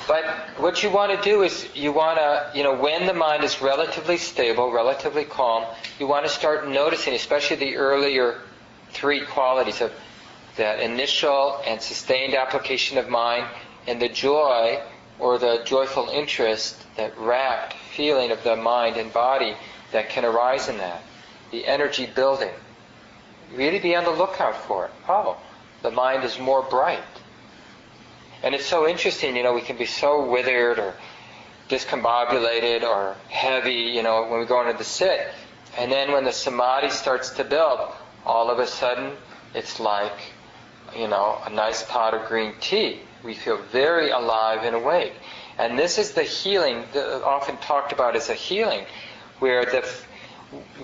but 0.07 0.24
what 0.59 0.82
you 0.82 0.90
want 0.90 1.16
to 1.16 1.22
do 1.28 1.42
is 1.42 1.68
you 1.74 1.92
want 1.92 2.18
to, 2.18 2.50
you 2.55 2.62
know, 2.62 2.74
when 2.74 3.07
the 3.07 3.14
mind 3.14 3.44
is 3.44 3.61
relatively 3.62 4.16
stable, 4.16 4.70
relatively 4.70 5.24
calm, 5.24 5.64
you 5.98 6.07
want 6.07 6.24
to 6.26 6.30
start 6.30 6.68
noticing, 6.68 7.14
especially 7.14 7.57
the 7.57 7.76
earlier 7.76 8.40
three 8.90 9.24
qualities 9.24 9.80
of 9.80 9.92
that 10.57 10.80
initial 10.80 11.61
and 11.66 11.80
sustained 11.80 12.34
application 12.34 12.98
of 12.98 13.09
mind 13.09 13.46
and 13.86 14.00
the 14.00 14.09
joy 14.09 14.80
or 15.18 15.38
the 15.38 15.62
joyful 15.64 16.09
interest, 16.09 16.76
that 16.96 17.16
rapt 17.18 17.74
feeling 17.94 18.30
of 18.30 18.42
the 18.44 18.57
mind 18.57 18.96
and 18.96 19.12
body 19.12 19.55
that 19.92 20.09
can 20.09 20.24
arise 20.24 20.68
in 20.68 20.78
that, 20.78 21.03
the 21.50 21.66
energy 21.66 22.07
building. 22.07 22.50
Really 23.55 23.78
be 23.78 23.94
on 23.94 24.05
the 24.05 24.11
lookout 24.11 24.57
for 24.57 24.86
it. 24.86 24.90
Oh, 25.09 25.36
the 25.82 25.90
mind 25.90 26.24
is 26.24 26.38
more 26.38 26.62
bright. 26.62 27.00
And 28.43 28.55
it's 28.55 28.66
so 28.66 28.88
interesting, 28.88 29.36
you 29.36 29.43
know, 29.43 29.55
we 29.55 29.61
can 29.61 29.76
be 29.76 29.86
so 29.86 30.28
withered 30.28 30.78
or 30.78 30.95
discombobulated 31.68 32.82
or 32.82 33.16
heavy, 33.28 33.93
you 33.95 34.03
know, 34.03 34.26
when 34.26 34.40
we 34.40 34.47
go 34.47 34.61
into 34.66 34.76
the 34.76 34.84
sit. 34.84 35.32
And 35.78 35.90
then 35.90 36.12
when 36.12 36.24
the 36.24 36.32
samadhi 36.32 36.90
starts 36.90 37.30
to 37.30 37.45
build, 37.45 37.80
all 38.26 38.51
of 38.51 38.59
a 38.59 38.66
sudden 38.66 39.12
it's 39.55 39.78
like, 39.80 40.12
you 40.97 41.09
know, 41.09 41.40
a 41.47 41.51
nice 41.51 41.82
pot 41.84 42.14
of 42.14 42.28
green 42.28 42.55
tea. 42.61 43.01
We 43.24 43.34
feel 43.34 43.59
very 43.70 44.11
alive 44.11 44.64
and 44.64 44.74
awake. 44.74 45.14
And 45.59 45.78
this 45.78 45.99
is 45.99 46.12
the 46.12 46.22
healing, 46.24 46.84
that 46.93 47.22
often 47.22 47.57
talked 47.59 47.93
about 47.93 48.16
as 48.16 48.28
a 48.28 48.34
healing, 48.34 48.84
where 49.38 49.64
the 49.64 49.88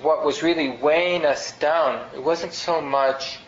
what 0.00 0.24
was 0.24 0.42
really 0.42 0.70
weighing 0.70 1.26
us 1.26 1.52
down, 1.58 2.06
it 2.14 2.22
wasn't 2.22 2.52
so 2.54 2.80
much 2.80 3.38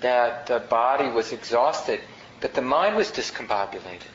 that 0.00 0.46
the 0.46 0.60
body 0.60 1.08
was 1.08 1.32
exhausted, 1.32 2.00
but 2.40 2.54
the 2.54 2.62
mind 2.62 2.96
was 2.96 3.10
discombobulated. 3.10 4.14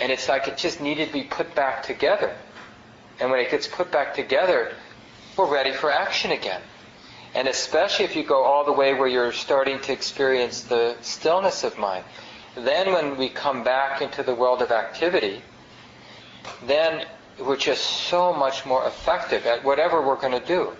And 0.00 0.12
it's 0.12 0.28
like 0.28 0.48
it 0.48 0.56
just 0.56 0.80
needed 0.80 1.08
to 1.08 1.12
be 1.12 1.22
put 1.22 1.54
back 1.54 1.82
together. 1.82 2.36
And 3.18 3.30
when 3.30 3.40
it 3.40 3.50
gets 3.50 3.66
put 3.66 3.90
back 3.90 4.14
together, 4.14 4.72
we're 5.36 5.50
ready 5.50 5.72
for 5.72 5.90
action 5.90 6.32
again. 6.32 6.60
And 7.34 7.48
especially 7.48 8.04
if 8.04 8.16
you 8.16 8.24
go 8.24 8.42
all 8.44 8.64
the 8.64 8.72
way 8.72 8.94
where 8.94 9.08
you're 9.08 9.32
starting 9.32 9.80
to 9.80 9.92
experience 9.92 10.62
the 10.62 10.96
stillness 11.00 11.64
of 11.64 11.78
mind. 11.78 12.04
Then 12.54 12.92
when 12.92 13.16
we 13.16 13.28
come 13.28 13.62
back 13.62 14.00
into 14.00 14.22
the 14.22 14.34
world 14.34 14.62
of 14.62 14.70
activity, 14.70 15.42
then 16.64 17.06
we're 17.38 17.56
just 17.56 17.84
so 17.84 18.32
much 18.32 18.64
more 18.64 18.86
effective 18.86 19.44
at 19.46 19.64
whatever 19.64 20.00
we're 20.00 20.16
going 20.16 20.38
to 20.38 20.46
do. 20.46 20.72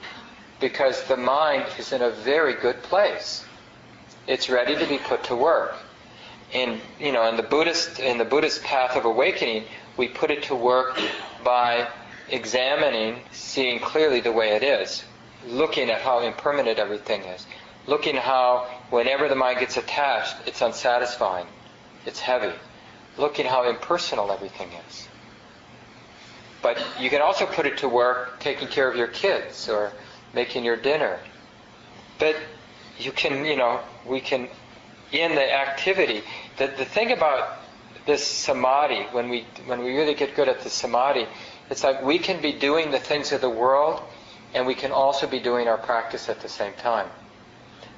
Because 0.61 1.03
the 1.05 1.19
mind 1.19 1.67
is 1.79 1.93
in 1.93 2.01
a 2.01 2.11
very 2.11 2.55
good 2.55 2.83
place. 2.83 3.45
It's 4.27 4.49
ready 4.49 4.75
to 4.77 4.87
be 4.87 4.99
put 4.99 5.25
to 5.25 5.37
work. 5.37 5.75
In 6.53 6.81
you 7.01 7.13
know, 7.13 7.29
in 7.29 7.37
the 7.37 7.43
Buddhist 7.43 7.99
in 7.99 8.19
the 8.19 8.25
Buddhist 8.25 8.63
path 8.63 8.97
of 8.97 9.05
awakening, 9.05 9.65
we 9.97 10.09
put 10.09 10.31
it 10.31 10.45
to 10.45 10.55
work 10.55 10.99
by 11.45 11.89
examining, 12.29 13.21
seeing 13.33 13.81
clearly 13.81 14.21
the 14.21 14.33
way 14.33 14.57
it 14.57 14.63
is, 14.63 15.05
looking 15.47 15.91
at 15.91 16.01
how 16.01 16.21
impermanent 16.21 16.79
everything 16.79 17.23
is, 17.23 17.47
looking 17.87 18.17
how 18.17 18.67
whenever 18.91 19.29
the 19.29 19.35
mind 19.35 19.61
gets 19.61 19.77
attached, 19.77 20.37
it's 20.47 20.61
unsatisfying, 20.61 21.47
it's 22.05 22.21
heavy, 22.21 22.55
looking 23.17 23.47
how 23.47 23.69
impersonal 23.69 24.31
everything 24.33 24.71
is. 24.89 25.09
But 26.63 26.83
you 26.99 27.11
can 27.11 27.23
also 27.23 27.47
put 27.47 27.67
it 27.67 27.79
to 27.79 27.89
work 27.89 28.41
taking 28.41 28.69
care 28.69 28.91
of 28.91 28.97
your 28.97 29.07
kids 29.07 29.69
or 29.69 29.93
making 30.35 30.65
your 30.65 30.77
dinner. 30.77 31.21
But 32.19 32.37
you 32.99 33.13
can, 33.13 33.45
you 33.45 33.57
know, 33.57 33.81
we 34.05 34.21
can, 34.21 34.49
in 35.13 35.35
the 35.35 35.53
activity, 35.53 36.23
the, 36.59 36.69
the 36.69 36.85
thing 36.85 37.13
about 37.13 37.59
this 38.07 38.27
samadhi, 38.27 39.05
when 39.13 39.29
we, 39.29 39.47
when 39.67 39.83
we 39.83 39.97
really 39.97 40.15
get 40.15 40.35
good 40.35 40.49
at 40.49 40.61
the 40.61 40.71
samadhi, 40.71 41.27
it's 41.71 41.83
like 41.83 42.03
we 42.03 42.19
can 42.19 42.41
be 42.41 42.53
doing 42.53 42.91
the 42.91 42.99
things 42.99 43.33
of 43.33 43.41
the 43.41 43.51
world 43.51 44.03
and 44.55 44.67
we 44.67 44.75
can 44.75 44.93
also 44.93 45.27
be 45.27 45.41
doing 45.41 45.69
our 45.69 45.79
practice 45.79 46.29
at 46.29 46.41
the 46.41 46.49
same 46.49 46.73
time. 46.75 47.09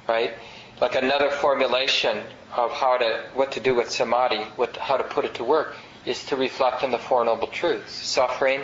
Right? 0.07 0.33
Like 0.81 0.95
another 0.95 1.29
formulation 1.29 2.23
of 2.55 2.71
how 2.71 2.97
to, 2.97 3.23
what 3.33 3.51
to 3.53 3.59
do 3.59 3.75
with 3.75 3.89
samadhi, 3.91 4.43
what, 4.55 4.75
how 4.77 4.97
to 4.97 5.03
put 5.03 5.25
it 5.25 5.35
to 5.35 5.43
work, 5.43 5.75
is 6.05 6.25
to 6.25 6.35
reflect 6.35 6.83
on 6.83 6.91
the 6.91 6.97
Four 6.97 7.25
Noble 7.25 7.47
Truths, 7.47 7.91
suffering 7.91 8.61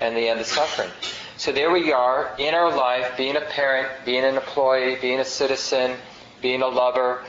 and 0.00 0.16
the 0.16 0.28
end 0.28 0.40
of 0.40 0.46
suffering. 0.46 0.90
So 1.36 1.52
there 1.52 1.70
we 1.70 1.92
are 1.92 2.34
in 2.38 2.54
our 2.54 2.74
life, 2.74 3.16
being 3.16 3.36
a 3.36 3.40
parent, 3.42 3.88
being 4.04 4.24
an 4.24 4.36
employee, 4.36 4.96
being 5.00 5.20
a 5.20 5.24
citizen, 5.24 5.96
being 6.40 6.62
a 6.62 6.66
lover. 6.66 7.24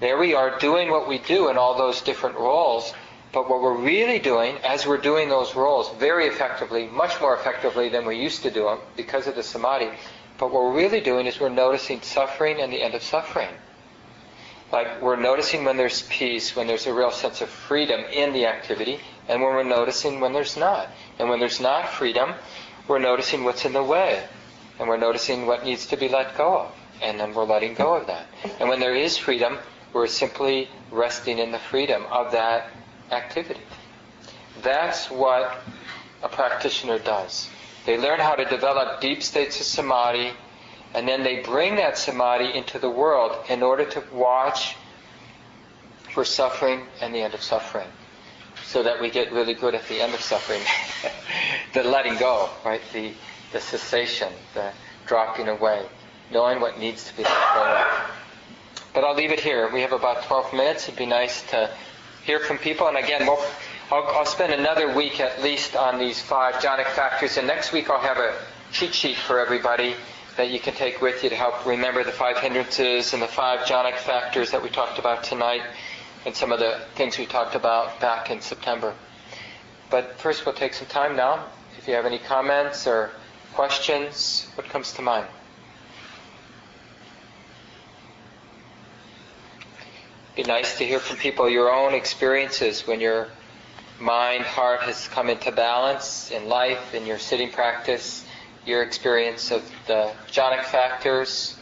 There 0.00 0.18
we 0.18 0.34
are 0.34 0.58
doing 0.58 0.90
what 0.90 1.08
we 1.08 1.18
do 1.18 1.48
in 1.48 1.56
all 1.56 1.76
those 1.76 2.00
different 2.02 2.36
roles. 2.36 2.92
But 3.34 3.50
what 3.50 3.62
we're 3.62 3.76
really 3.76 4.20
doing, 4.20 4.58
as 4.58 4.86
we're 4.86 4.96
doing 4.96 5.28
those 5.28 5.56
roles 5.56 5.90
very 5.96 6.28
effectively, 6.28 6.86
much 6.86 7.20
more 7.20 7.34
effectively 7.34 7.88
than 7.88 8.06
we 8.06 8.16
used 8.16 8.42
to 8.44 8.50
do 8.50 8.64
them 8.64 8.78
because 8.96 9.26
of 9.26 9.34
the 9.34 9.42
samadhi, 9.42 9.90
but 10.38 10.52
what 10.52 10.62
we're 10.62 10.76
really 10.76 11.00
doing 11.00 11.26
is 11.26 11.40
we're 11.40 11.48
noticing 11.48 12.00
suffering 12.00 12.60
and 12.60 12.72
the 12.72 12.80
end 12.80 12.94
of 12.94 13.02
suffering. 13.02 13.48
Like 14.70 15.02
we're 15.02 15.16
noticing 15.16 15.64
when 15.64 15.76
there's 15.76 16.02
peace, 16.02 16.54
when 16.54 16.68
there's 16.68 16.86
a 16.86 16.94
real 16.94 17.10
sense 17.10 17.40
of 17.40 17.48
freedom 17.48 18.04
in 18.12 18.32
the 18.32 18.46
activity, 18.46 19.00
and 19.28 19.42
when 19.42 19.52
we're 19.52 19.64
noticing 19.64 20.20
when 20.20 20.32
there's 20.32 20.56
not. 20.56 20.88
And 21.18 21.28
when 21.28 21.40
there's 21.40 21.60
not 21.60 21.88
freedom, 21.88 22.34
we're 22.86 23.00
noticing 23.00 23.42
what's 23.42 23.64
in 23.64 23.72
the 23.72 23.82
way. 23.82 24.22
And 24.78 24.88
we're 24.88 24.96
noticing 24.96 25.46
what 25.46 25.64
needs 25.64 25.86
to 25.86 25.96
be 25.96 26.08
let 26.08 26.36
go 26.36 26.58
of. 26.58 26.72
And 27.02 27.18
then 27.18 27.34
we're 27.34 27.44
letting 27.44 27.74
go 27.74 27.94
of 27.94 28.06
that. 28.06 28.26
And 28.60 28.68
when 28.68 28.78
there 28.78 28.94
is 28.94 29.16
freedom, 29.16 29.58
we're 29.94 30.08
simply 30.08 30.68
resting 30.90 31.38
in 31.38 31.52
the 31.52 31.58
freedom 31.58 32.04
of 32.10 32.32
that 32.32 32.70
activity. 33.10 33.60
That's 34.62 35.10
what 35.10 35.56
a 36.22 36.28
practitioner 36.28 36.98
does. 36.98 37.48
They 37.86 37.96
learn 37.96 38.18
how 38.18 38.34
to 38.34 38.44
develop 38.44 39.00
deep 39.00 39.22
states 39.22 39.60
of 39.60 39.66
samadhi, 39.66 40.32
and 40.94 41.06
then 41.06 41.22
they 41.22 41.40
bring 41.40 41.76
that 41.76 41.96
samadhi 41.96 42.56
into 42.56 42.78
the 42.78 42.90
world 42.90 43.36
in 43.48 43.62
order 43.62 43.84
to 43.84 44.02
watch 44.12 44.76
for 46.12 46.24
suffering 46.24 46.86
and 47.00 47.14
the 47.14 47.20
end 47.20 47.34
of 47.34 47.42
suffering. 47.42 47.88
So 48.64 48.82
that 48.82 49.00
we 49.00 49.10
get 49.10 49.32
really 49.32 49.54
good 49.54 49.74
at 49.74 49.86
the 49.88 50.00
end 50.00 50.14
of 50.14 50.20
suffering. 50.20 50.62
the 51.74 51.84
letting 51.84 52.16
go, 52.16 52.50
right? 52.64 52.80
The, 52.92 53.12
the 53.52 53.60
cessation, 53.60 54.32
the 54.54 54.72
dropping 55.06 55.48
away, 55.48 55.86
knowing 56.32 56.60
what 56.60 56.78
needs 56.78 57.04
to 57.04 57.16
be 57.16 57.22
let 57.22 57.54
go 57.54 57.62
of. 57.62 58.23
But 58.94 59.02
I'll 59.02 59.16
leave 59.16 59.32
it 59.32 59.40
here. 59.40 59.68
We 59.72 59.80
have 59.80 59.92
about 59.92 60.22
12 60.22 60.52
minutes. 60.52 60.84
It'd 60.84 60.96
be 60.96 61.04
nice 61.04 61.42
to 61.50 61.68
hear 62.24 62.38
from 62.38 62.58
people. 62.58 62.86
And 62.86 62.96
again, 62.96 63.26
we'll, 63.26 63.44
I'll, 63.90 64.06
I'll 64.06 64.24
spend 64.24 64.52
another 64.52 64.94
week 64.94 65.18
at 65.18 65.42
least 65.42 65.74
on 65.74 65.98
these 65.98 66.22
five 66.22 66.54
jhanic 66.54 66.86
factors. 66.86 67.36
And 67.36 67.48
next 67.48 67.72
week 67.72 67.90
I'll 67.90 68.00
have 68.00 68.18
a 68.18 68.36
cheat 68.70 68.94
sheet 68.94 69.16
for 69.16 69.40
everybody 69.40 69.96
that 70.36 70.50
you 70.50 70.60
can 70.60 70.74
take 70.74 71.02
with 71.02 71.24
you 71.24 71.30
to 71.30 71.34
help 71.34 71.66
remember 71.66 72.04
the 72.04 72.12
five 72.12 72.38
hindrances 72.38 73.12
and 73.12 73.20
the 73.20 73.26
five 73.26 73.66
jhanic 73.66 73.96
factors 73.96 74.52
that 74.52 74.62
we 74.62 74.68
talked 74.68 75.00
about 75.00 75.24
tonight 75.24 75.62
and 76.24 76.34
some 76.34 76.52
of 76.52 76.60
the 76.60 76.80
things 76.94 77.18
we 77.18 77.26
talked 77.26 77.56
about 77.56 78.00
back 78.00 78.30
in 78.30 78.40
September. 78.40 78.94
But 79.90 80.18
first 80.18 80.46
we'll 80.46 80.54
take 80.54 80.72
some 80.72 80.86
time 80.86 81.16
now. 81.16 81.44
If 81.78 81.88
you 81.88 81.94
have 81.94 82.06
any 82.06 82.18
comments 82.18 82.86
or 82.86 83.10
questions, 83.54 84.48
what 84.54 84.68
comes 84.68 84.92
to 84.94 85.02
mind? 85.02 85.26
Be 90.36 90.42
nice 90.42 90.78
to 90.78 90.84
hear 90.84 90.98
from 90.98 91.16
people 91.16 91.48
your 91.48 91.72
own 91.72 91.94
experiences 91.94 92.86
when 92.86 93.00
your 93.00 93.28
mind, 94.00 94.44
heart 94.44 94.80
has 94.80 95.06
come 95.08 95.28
into 95.30 95.52
balance 95.52 96.30
in 96.30 96.48
life, 96.48 96.94
in 96.94 97.06
your 97.06 97.18
sitting 97.18 97.50
practice, 97.50 98.24
your 98.66 98.82
experience 98.82 99.50
of 99.50 99.62
the 99.86 100.10
jhanic 100.30 100.64
factors. 100.64 101.56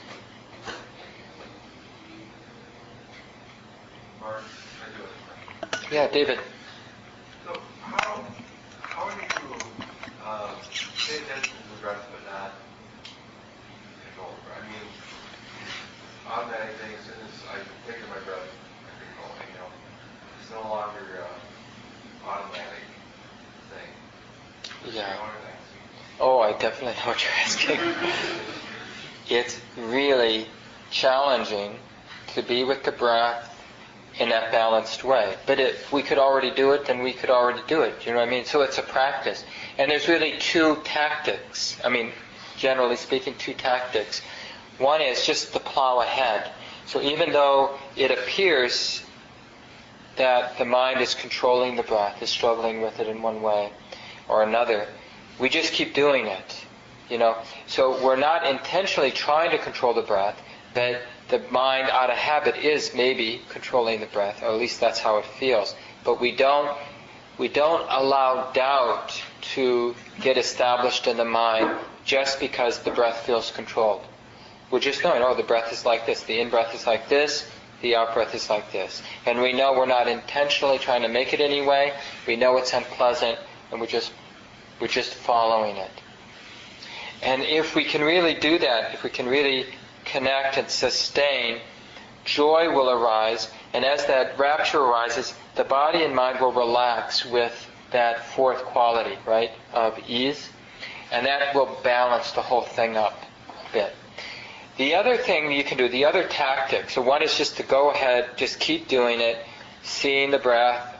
Yeah, 5.93 6.09
David. 6.09 6.39
So 7.45 7.61
how, 7.83 8.25
how 8.81 9.09
you 9.13 9.29
uh, 10.25 10.55
pay 11.07 11.19
attention 11.21 11.53
to 11.53 11.69
the 11.77 11.81
breath 11.83 12.01
but 12.11 12.25
not 12.33 12.53
control? 14.09 14.33
I 14.57 14.65
mean, 14.73 14.89
automatic 16.27 16.77
things, 16.81 16.97
as 16.97 17.05
soon 17.05 17.21
as 17.29 17.45
I 17.45 17.57
take 17.87 18.01
my 18.09 18.17
breath, 18.25 18.49
I 18.89 19.05
control 19.05 19.37
it, 19.37 19.53
you 19.53 19.61
know. 19.61 19.69
It's 20.41 20.42
no 20.53 20.69
longer 20.69 21.25
uh, 22.27 22.29
automatic 22.29 22.85
thing. 23.71 24.93
Yeah. 24.93 24.93
You 24.93 24.99
know 24.99 25.03
what 25.03 25.21
I'm 25.21 25.43
saying? 25.43 26.21
Oh, 26.21 26.41
I 26.41 26.53
definitely 26.53 26.95
know 27.01 27.09
what 27.09 27.23
you're 27.23 27.33
asking. 27.45 27.79
it's 29.29 29.61
really 29.77 30.47
challenging 30.91 31.77
to 32.35 32.43
be 32.43 32.65
with 32.65 32.85
the 32.85 32.93
breath 32.93 33.49
in 34.19 34.29
that 34.29 34.53
balanced 34.53 35.05
way. 35.05 35.37
But 35.47 35.59
if 35.59 35.93
we 35.93 36.03
could 36.03 36.19
already 36.19 36.51
do 36.51 36.73
it, 36.73 36.87
then 36.87 37.03
we 37.03 37.13
could 37.13 37.31
already 37.31 37.63
do 37.67 37.83
it. 37.83 38.07
You 38.07 38.13
know 38.13 38.19
what 38.19 38.29
I 38.29 38.31
mean? 38.31 38.45
So 38.45 38.61
it's 38.63 38.79
a 38.79 38.83
practice. 38.83 39.45
And 39.79 39.91
there's 39.91 40.09
really 40.09 40.37
two 40.39 40.77
tactics. 40.85 41.79
I 41.85 41.89
mean, 41.89 42.13
generally 42.59 42.97
speaking, 42.97 43.35
two 43.39 43.55
tactics. 43.55 44.21
One 44.79 45.01
is 45.01 45.25
just 45.25 45.53
to 45.55 45.61
plow 45.61 46.01
ahead. 46.01 46.51
So 46.87 47.01
even 47.01 47.33
though 47.33 47.79
it 47.97 48.11
appears 48.11 49.03
that 50.17 50.59
the 50.59 50.65
mind 50.65 51.01
is 51.01 51.15
controlling 51.15 51.77
the 51.77 51.83
breath, 51.83 52.23
is 52.23 52.31
struggling 52.31 52.83
with 52.83 53.01
it 53.01 53.09
in 53.09 53.23
one 53.23 53.43
way 53.43 53.73
or 54.29 54.43
another, 54.43 54.87
we 55.39 55.49
just 55.49 55.73
keep 55.73 55.95
doing 55.95 56.27
it. 56.27 56.65
You 57.09 57.19
know, 57.19 57.37
so 57.67 58.03
we're 58.03 58.17
not 58.17 58.47
intentionally 58.47 59.11
trying 59.11 59.51
to 59.51 59.59
control 59.59 59.93
the 59.93 60.03
breath, 60.03 60.41
but 60.73 61.03
the 61.29 61.41
mind 61.51 61.91
out 61.91 62.11
of 62.11 62.17
habit 62.17 62.57
is 62.57 62.95
maybe 62.95 63.43
controlling 63.49 64.01
the 64.01 64.07
breath, 64.07 64.43
or 64.43 64.47
at 64.47 64.59
least 64.59 64.81
that's 64.81 64.99
how 64.99 65.19
it 65.19 65.25
feels. 65.25 65.75
But 66.05 66.21
we 66.21 66.35
don't 66.35 66.77
we 67.39 67.49
don't 67.49 67.87
allow 67.91 68.53
doubt 68.53 69.21
to 69.55 69.95
get 70.21 70.37
established 70.37 71.07
in 71.07 71.17
the 71.17 71.25
mind 71.25 71.77
just 72.05 72.39
because 72.41 72.79
the 72.81 72.91
breath 72.91 73.25
feels 73.27 73.51
controlled. 73.51 74.03
We're 74.71 74.81
just 74.81 75.03
knowing, 75.03 75.23
oh, 75.23 75.35
the 75.35 75.43
breath 75.43 75.73
is 75.73 75.85
like 75.85 76.07
this, 76.07 76.23
the 76.23 76.41
in 76.41 76.51
breath 76.51 76.75
is 76.75 76.87
like 76.87 77.09
this, 77.09 77.51
the 77.83 77.97
out 77.97 78.15
breath 78.15 78.35
is 78.35 78.49
like 78.49 78.73
this. 78.73 79.03
And 79.27 79.43
we 79.43 79.53
know 79.53 79.75
we're 79.75 79.87
not 79.87 80.09
intentionally 80.09 80.79
trying 80.79 81.03
to 81.03 81.09
make 81.09 81.35
it 81.35 81.41
anyway. 81.41 81.93
We 82.27 82.37
know 82.37 82.57
it's 82.57 82.73
unpleasant 82.73 83.39
and 83.71 83.81
we're 83.81 83.87
just 83.87 84.13
we're 84.81 84.89
just 84.89 85.15
following 85.15 85.77
it. 85.77 85.91
And 87.23 87.43
if 87.43 87.77
we 87.77 87.85
can 87.85 88.03
really 88.03 88.35
do 88.35 88.59
that, 88.59 88.95
if 88.95 89.05
we 89.05 89.11
can 89.11 89.29
really 89.29 89.67
connect 90.05 90.59
and 90.59 90.69
sustain, 90.69 91.61
joy 92.25 92.75
will 92.75 92.91
arise, 92.91 93.49
and 93.73 93.85
as 93.85 94.07
that 94.07 94.39
rapture 94.39 94.81
arises, 94.81 95.35
the 95.55 95.63
body 95.65 96.03
and 96.03 96.15
mind 96.15 96.41
will 96.41 96.53
relax 96.53 97.25
with 97.25 97.69
that 97.93 98.27
fourth 98.35 98.65
quality, 98.65 99.17
right, 99.25 99.53
of 99.73 99.99
ease, 100.09 100.49
and 101.13 101.27
that 101.27 101.55
will 101.55 101.79
balance 101.85 102.33
the 102.33 102.43
whole 102.43 102.63
thing 102.63 102.97
up 102.97 103.23
a 103.49 103.73
bit. 103.73 103.95
The 104.79 104.95
other 104.95 105.17
thing 105.17 105.53
you 105.53 105.65
can 105.65 105.77
do, 105.77 105.89
the 105.89 106.07
other 106.07 106.25
tactic, 106.25 106.89
so 106.91 107.03
one 107.03 107.23
is 107.23 107.37
just 107.37 107.59
to 107.59 107.63
go 107.63 107.91
ahead, 107.91 108.31
just 108.37 108.59
keep 108.59 108.89
doing 108.89 109.21
it, 109.21 109.39
seeing 109.83 110.31
the 110.31 110.39
breath, 110.39 110.97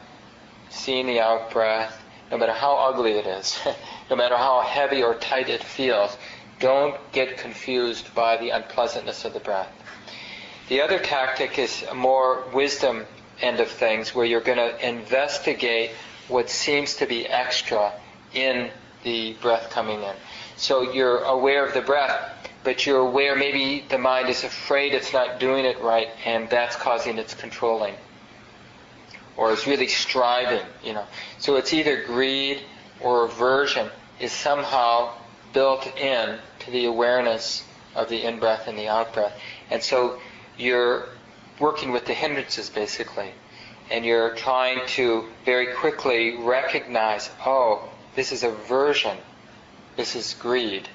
seeing 0.69 1.07
the 1.07 1.21
out 1.21 1.51
breath, 1.51 1.99
no 2.31 2.37
matter 2.37 2.53
how 2.53 2.77
ugly 2.77 3.13
it 3.13 3.27
is, 3.27 3.59
no 4.11 4.17
matter 4.17 4.37
how 4.37 4.61
heavy 4.61 5.03
or 5.03 5.15
tight 5.15 5.49
it 5.49 5.63
feels, 5.65 6.17
don't 6.61 6.97
get 7.13 7.39
confused 7.39 8.15
by 8.15 8.37
the 8.37 8.51
unpleasantness 8.51 9.25
of 9.25 9.33
the 9.33 9.41
breath. 9.41 9.71
The 10.69 10.81
other 10.81 10.99
tactic 10.99 11.59
is 11.59 11.85
more 11.95 12.45
wisdom 12.53 13.07
end 13.41 13.61
of 13.61 13.69
things 13.69 14.15
where 14.15 14.25
you're 14.25 14.41
going 14.41 14.59
to 14.59 14.89
investigate 14.89 15.91
what 16.29 16.49
seems 16.49 16.97
to 16.97 17.07
be 17.07 17.27
extra 17.27 17.93
in 18.33 18.71
the 19.03 19.33
breath 19.35 19.71
coming 19.71 20.03
in. 20.03 20.15
So 20.57 20.93
you're 20.93 21.25
aware 21.25 21.67
of 21.67 21.75
the 21.75 21.81
breath, 21.81 22.42
but 22.65 22.87
you're 22.87 23.01
aware 23.01 23.35
maybe 23.37 23.85
the 23.89 23.99
mind 23.99 24.29
is 24.29 24.45
afraid 24.45 24.95
it's 24.95 25.13
not 25.13 25.41
doing 25.41 25.65
it 25.65 25.81
right 25.81 26.09
and 26.25 26.49
that's 26.49 26.77
causing 26.77 27.19
its 27.19 27.35
controlling. 27.35 27.95
Or 29.37 29.51
is 29.51 29.67
really 29.67 29.89
striving, 29.89 30.65
you 30.85 30.93
know. 30.93 31.07
So 31.39 31.57
it's 31.57 31.73
either 31.73 32.05
greed 32.05 32.61
or 33.01 33.25
aversion 33.25 33.89
is 34.21 34.31
somehow 34.31 35.15
built 35.53 35.87
in 35.97 36.39
to 36.61 36.71
the 36.71 36.85
awareness 36.85 37.65
of 37.95 38.09
the 38.09 38.23
in-breath 38.23 38.69
and 38.69 38.79
the 38.79 38.89
out-breath. 38.89 39.39
And 39.71 39.83
so 39.83 40.19
you're 40.57 41.09
working 41.59 41.93
with 41.93 42.07
the 42.07 42.15
hindrances 42.15 42.71
basically. 42.71 43.33
And 43.91 44.05
you're 44.05 44.35
trying 44.35 44.87
to 44.89 45.25
very 45.45 45.75
quickly 45.75 46.37
recognize, 46.37 47.31
oh, 47.45 47.89
this 48.15 48.33
is 48.33 48.43
aversion, 48.43 49.19
this 49.97 50.15
is 50.15 50.35
greed, 50.35 50.89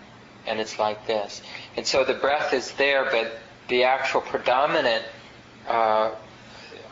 and 0.47 0.59
it's 0.59 0.79
like 0.79 1.05
this. 1.05 1.41
And 1.77 1.85
so 1.85 2.03
the 2.03 2.15
breath 2.15 2.53
is 2.53 2.71
there, 2.73 3.05
but 3.05 3.37
the 3.67 3.83
actual 3.83 4.21
predominant 4.21 5.05
uh, 5.67 6.11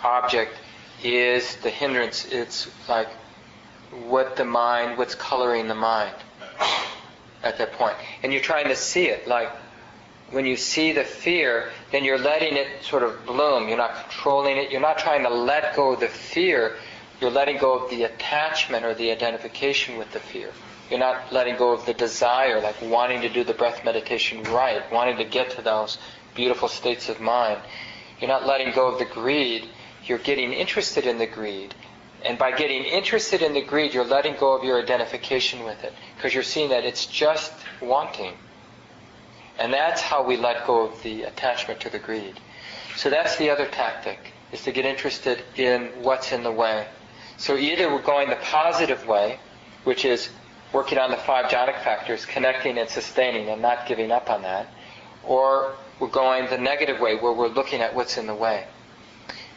object 0.03 0.53
is 1.03 1.55
the 1.57 1.71
hindrance. 1.71 2.25
It's 2.25 2.69
like 2.87 3.09
what 4.07 4.35
the 4.35 4.45
mind, 4.45 4.97
what's 4.97 5.15
coloring 5.15 5.67
the 5.67 5.75
mind 5.75 6.15
at 7.43 7.57
that 7.57 7.73
point. 7.73 7.95
And 8.21 8.31
you're 8.31 8.41
trying 8.41 8.67
to 8.67 8.75
see 8.75 9.07
it. 9.07 9.27
Like 9.27 9.49
when 10.29 10.45
you 10.45 10.55
see 10.55 10.91
the 10.91 11.03
fear, 11.03 11.71
then 11.91 12.03
you're 12.03 12.19
letting 12.19 12.55
it 12.55 12.67
sort 12.83 13.01
of 13.01 13.25
bloom. 13.25 13.67
You're 13.67 13.77
not 13.77 13.95
controlling 14.03 14.57
it. 14.57 14.71
You're 14.71 14.81
not 14.81 14.99
trying 14.99 15.23
to 15.23 15.29
let 15.29 15.75
go 15.75 15.93
of 15.93 15.99
the 15.99 16.07
fear. 16.07 16.75
You're 17.19 17.31
letting 17.31 17.57
go 17.57 17.79
of 17.79 17.89
the 17.89 18.03
attachment 18.03 18.85
or 18.85 18.93
the 18.93 19.11
identification 19.11 19.97
with 19.97 20.11
the 20.11 20.19
fear. 20.19 20.51
You're 20.89 20.99
not 20.99 21.33
letting 21.33 21.57
go 21.57 21.71
of 21.71 21.85
the 21.85 21.93
desire, 21.93 22.61
like 22.61 22.79
wanting 22.81 23.21
to 23.21 23.29
do 23.29 23.43
the 23.43 23.53
breath 23.53 23.83
meditation 23.83 24.43
right, 24.43 24.81
wanting 24.91 25.17
to 25.17 25.25
get 25.25 25.51
to 25.51 25.61
those 25.61 25.97
beautiful 26.35 26.67
states 26.67 27.09
of 27.09 27.19
mind. 27.19 27.59
You're 28.19 28.29
not 28.29 28.45
letting 28.45 28.73
go 28.73 28.87
of 28.87 28.99
the 28.99 29.05
greed. 29.05 29.67
You're 30.05 30.19
getting 30.19 30.53
interested 30.53 31.07
in 31.07 31.17
the 31.17 31.25
greed. 31.25 31.73
And 32.23 32.37
by 32.37 32.51
getting 32.51 32.83
interested 32.83 33.41
in 33.41 33.53
the 33.53 33.61
greed, 33.61 33.93
you're 33.93 34.05
letting 34.05 34.35
go 34.35 34.55
of 34.57 34.63
your 34.63 34.81
identification 34.81 35.63
with 35.63 35.83
it. 35.83 35.93
Because 36.15 36.33
you're 36.33 36.43
seeing 36.43 36.69
that 36.69 36.85
it's 36.85 37.05
just 37.05 37.53
wanting. 37.81 38.33
And 39.57 39.73
that's 39.73 40.01
how 40.01 40.23
we 40.23 40.37
let 40.37 40.65
go 40.67 40.87
of 40.87 41.01
the 41.03 41.23
attachment 41.23 41.79
to 41.81 41.89
the 41.89 41.99
greed. 41.99 42.39
So 42.95 43.09
that's 43.09 43.37
the 43.37 43.49
other 43.49 43.67
tactic, 43.67 44.19
is 44.51 44.63
to 44.63 44.71
get 44.71 44.85
interested 44.85 45.43
in 45.55 45.87
what's 46.01 46.31
in 46.31 46.43
the 46.43 46.51
way. 46.51 46.87
So 47.37 47.57
either 47.57 47.93
we're 47.93 48.01
going 48.01 48.29
the 48.29 48.37
positive 48.37 49.05
way, 49.07 49.39
which 49.83 50.05
is 50.05 50.29
working 50.75 50.97
on 50.97 51.09
the 51.09 51.17
five 51.17 51.45
jhanic 51.45 51.81
factors, 51.83 52.25
connecting 52.25 52.77
and 52.77 52.89
sustaining 52.89 53.47
and 53.47 53.61
not 53.61 53.87
giving 53.87 54.11
up 54.11 54.29
on 54.29 54.41
that, 54.41 54.67
or 55.23 55.73
we're 56.01 56.09
going 56.09 56.49
the 56.49 56.57
negative 56.57 56.99
way, 56.99 57.15
where 57.15 57.31
we're 57.31 57.47
looking 57.47 57.79
at 57.79 57.95
what's 57.95 58.17
in 58.17 58.27
the 58.27 58.35
way. 58.35 58.67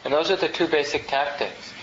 And 0.05 0.13
those 0.13 0.31
are 0.31 0.37
the 0.37 0.47
two 0.47 0.67
basic 0.67 1.07
tactics. 1.07 1.73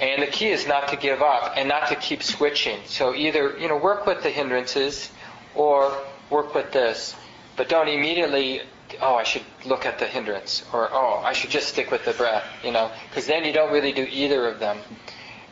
And 0.00 0.22
the 0.22 0.26
key 0.26 0.48
is 0.48 0.66
not 0.66 0.88
to 0.88 0.96
give 0.96 1.20
up 1.20 1.52
and 1.56 1.68
not 1.68 1.88
to 1.88 1.96
keep 1.96 2.22
switching. 2.22 2.78
So 2.86 3.14
either, 3.14 3.58
you 3.58 3.68
know, 3.68 3.76
work 3.76 4.06
with 4.06 4.22
the 4.22 4.30
hindrances 4.30 5.10
or 5.54 5.92
work 6.30 6.54
with 6.54 6.72
this. 6.72 7.14
But 7.56 7.68
don't 7.68 7.88
immediately, 7.88 8.62
oh, 9.02 9.16
I 9.16 9.24
should 9.24 9.42
look 9.66 9.84
at 9.84 9.98
the 9.98 10.06
hindrance 10.06 10.64
or, 10.72 10.88
oh, 10.90 11.20
I 11.22 11.34
should 11.34 11.50
just 11.50 11.68
stick 11.68 11.90
with 11.90 12.06
the 12.06 12.12
breath, 12.12 12.44
you 12.64 12.72
know, 12.72 12.90
because 13.10 13.26
then 13.26 13.44
you 13.44 13.52
don't 13.52 13.70
really 13.70 13.92
do 13.92 14.06
either 14.10 14.48
of 14.48 14.60
them. 14.60 14.78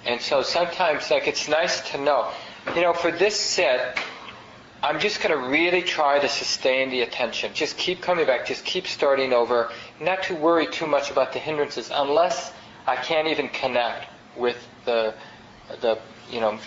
And 0.06 0.20
so 0.20 0.42
sometimes, 0.42 1.10
like, 1.10 1.26
it's 1.26 1.48
nice 1.48 1.80
to 1.90 1.98
know, 1.98 2.30
you 2.74 2.82
know, 2.82 2.92
for 2.92 3.10
this 3.10 3.38
set, 3.38 3.98
I'm 4.82 5.00
just 5.00 5.22
going 5.22 5.38
to 5.38 5.48
really 5.48 5.82
try 5.82 6.18
to 6.18 6.28
sustain 6.28 6.90
the 6.90 7.00
attention. 7.02 7.52
Just 7.54 7.76
keep 7.76 8.00
coming 8.02 8.26
back. 8.26 8.46
Just 8.46 8.64
keep 8.64 8.86
starting 8.86 9.32
over. 9.32 9.70
Not 10.00 10.24
to 10.24 10.34
worry 10.34 10.66
too 10.66 10.86
much 10.86 11.10
about 11.10 11.32
the 11.32 11.38
hindrances 11.38 11.90
unless 11.92 12.52
I 12.86 12.96
can't 12.96 13.28
even 13.28 13.48
connect 13.48 14.06
with 14.36 14.56
the, 14.84 15.14
the, 15.80 15.98
you 16.30 16.40
know, 16.40 16.58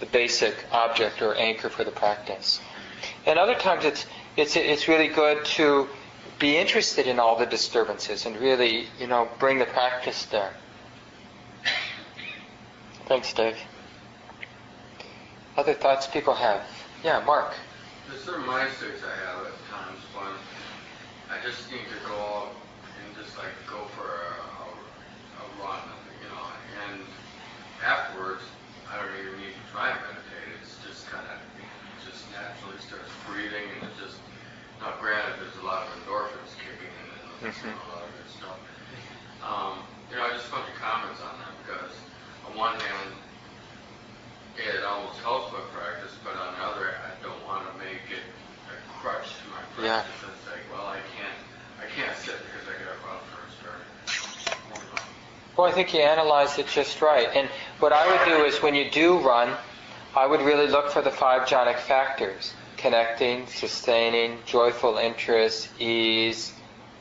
the 0.00 0.06
basic 0.06 0.54
object 0.72 1.22
or 1.22 1.34
anchor 1.34 1.68
for 1.68 1.84
the 1.84 1.90
practice. 1.90 2.60
And 3.24 3.38
other 3.38 3.54
times 3.54 3.84
it's, 3.84 4.06
it's, 4.36 4.56
it's 4.56 4.88
really 4.88 5.08
good 5.08 5.44
to 5.56 5.88
be 6.38 6.56
interested 6.56 7.06
in 7.06 7.18
all 7.18 7.38
the 7.38 7.46
disturbances 7.46 8.26
and 8.26 8.36
really, 8.36 8.88
you 8.98 9.06
know, 9.06 9.28
bring 9.38 9.58
the 9.58 9.64
practice 9.64 10.26
there. 10.26 10.52
Thanks, 13.06 13.32
Dave. 13.32 13.56
Other 15.56 15.72
thoughts 15.72 16.06
people 16.06 16.34
have? 16.34 16.60
Yeah, 17.02 17.24
Mark. 17.24 17.56
There's 18.08 18.20
certain 18.28 18.44
mind 18.44 18.68
states 18.76 19.00
I 19.00 19.14
have 19.24 19.40
at 19.48 19.56
times 19.72 20.04
when 20.12 20.28
I 21.32 21.40
just 21.40 21.72
need 21.72 21.88
to 21.88 21.98
go 22.04 22.12
out 22.12 22.52
and 23.00 23.08
just 23.16 23.32
like 23.40 23.56
go 23.64 23.88
for 23.96 24.04
a, 24.04 24.32
a, 24.36 24.66
a 24.68 25.44
run, 25.64 25.80
you 26.20 26.28
know, 26.28 26.44
and 26.84 27.00
afterwards 27.80 28.44
I 28.92 29.00
don't 29.00 29.16
even 29.16 29.40
need 29.40 29.56
to 29.56 29.64
try 29.72 29.96
and 29.96 29.98
meditate. 30.04 30.60
It's 30.60 30.76
just 30.84 31.08
kind 31.08 31.24
of 31.24 31.40
just 32.04 32.28
naturally 32.36 32.76
starts 32.84 33.08
breathing 33.24 33.64
and 33.80 33.88
it 33.88 33.96
just 33.96 34.20
now 34.84 34.92
granted 35.00 35.40
there's 35.40 35.56
a 35.56 35.64
lot 35.64 35.88
of 35.88 35.96
endorphins 36.04 36.52
kicking 36.60 36.92
in 36.92 37.08
and 37.16 37.48
Mhm. 37.48 37.72
a 37.72 37.86
lot 37.96 38.04
of 38.04 38.12
good 38.12 38.28
stuff. 38.28 38.60
Um, 39.40 39.88
you 40.12 40.20
know, 40.20 40.28
I 40.28 40.36
just 40.36 40.52
want 40.52 40.68
your 40.68 40.76
comments 40.76 41.24
on 41.24 41.32
that 41.40 41.52
because 41.64 41.96
on 42.44 42.52
one 42.60 42.76
hand 42.76 43.15
it 44.58 44.84
almost 44.84 45.18
helps 45.20 45.52
my 45.52 45.60
practice, 45.72 46.12
but 46.24 46.36
on 46.36 46.54
the 46.54 46.64
other, 46.64 46.94
I 47.04 47.12
don't 47.22 47.44
want 47.46 47.66
to 47.70 47.78
make 47.78 48.04
it 48.10 48.24
a 48.68 48.76
crutch 49.00 49.28
to 49.28 49.44
my 49.50 49.84
Yeah. 49.84 50.02
practice 50.02 50.22
and 50.24 50.36
say, 50.44 50.58
well, 50.72 50.86
I 50.86 50.98
can't, 51.16 51.38
I 51.80 51.86
can't 51.92 52.16
sit 52.16 52.36
because 52.48 52.66
I 52.68 52.72
got 52.80 52.92
to 52.92 52.98
go 53.04 53.08
out 53.12 53.24
for 53.28 53.44
a 53.44 53.50
start. 53.52 53.80
Well, 55.56 55.66
I 55.66 55.72
think 55.72 55.94
you 55.94 56.00
analyzed 56.00 56.58
it 56.58 56.68
just 56.68 57.00
right. 57.02 57.28
And 57.34 57.48
what 57.80 57.92
I 57.92 58.06
would 58.10 58.24
do 58.26 58.44
is 58.44 58.62
when 58.62 58.74
you 58.74 58.90
do 58.90 59.18
run, 59.18 59.56
I 60.14 60.26
would 60.26 60.40
really 60.40 60.66
look 60.68 60.90
for 60.90 61.02
the 61.02 61.10
five 61.10 61.46
jhanic 61.48 61.78
factors 61.78 62.54
connecting, 62.76 63.46
sustaining, 63.46 64.38
joyful 64.46 64.98
interest, 64.98 65.68
ease, 65.80 66.52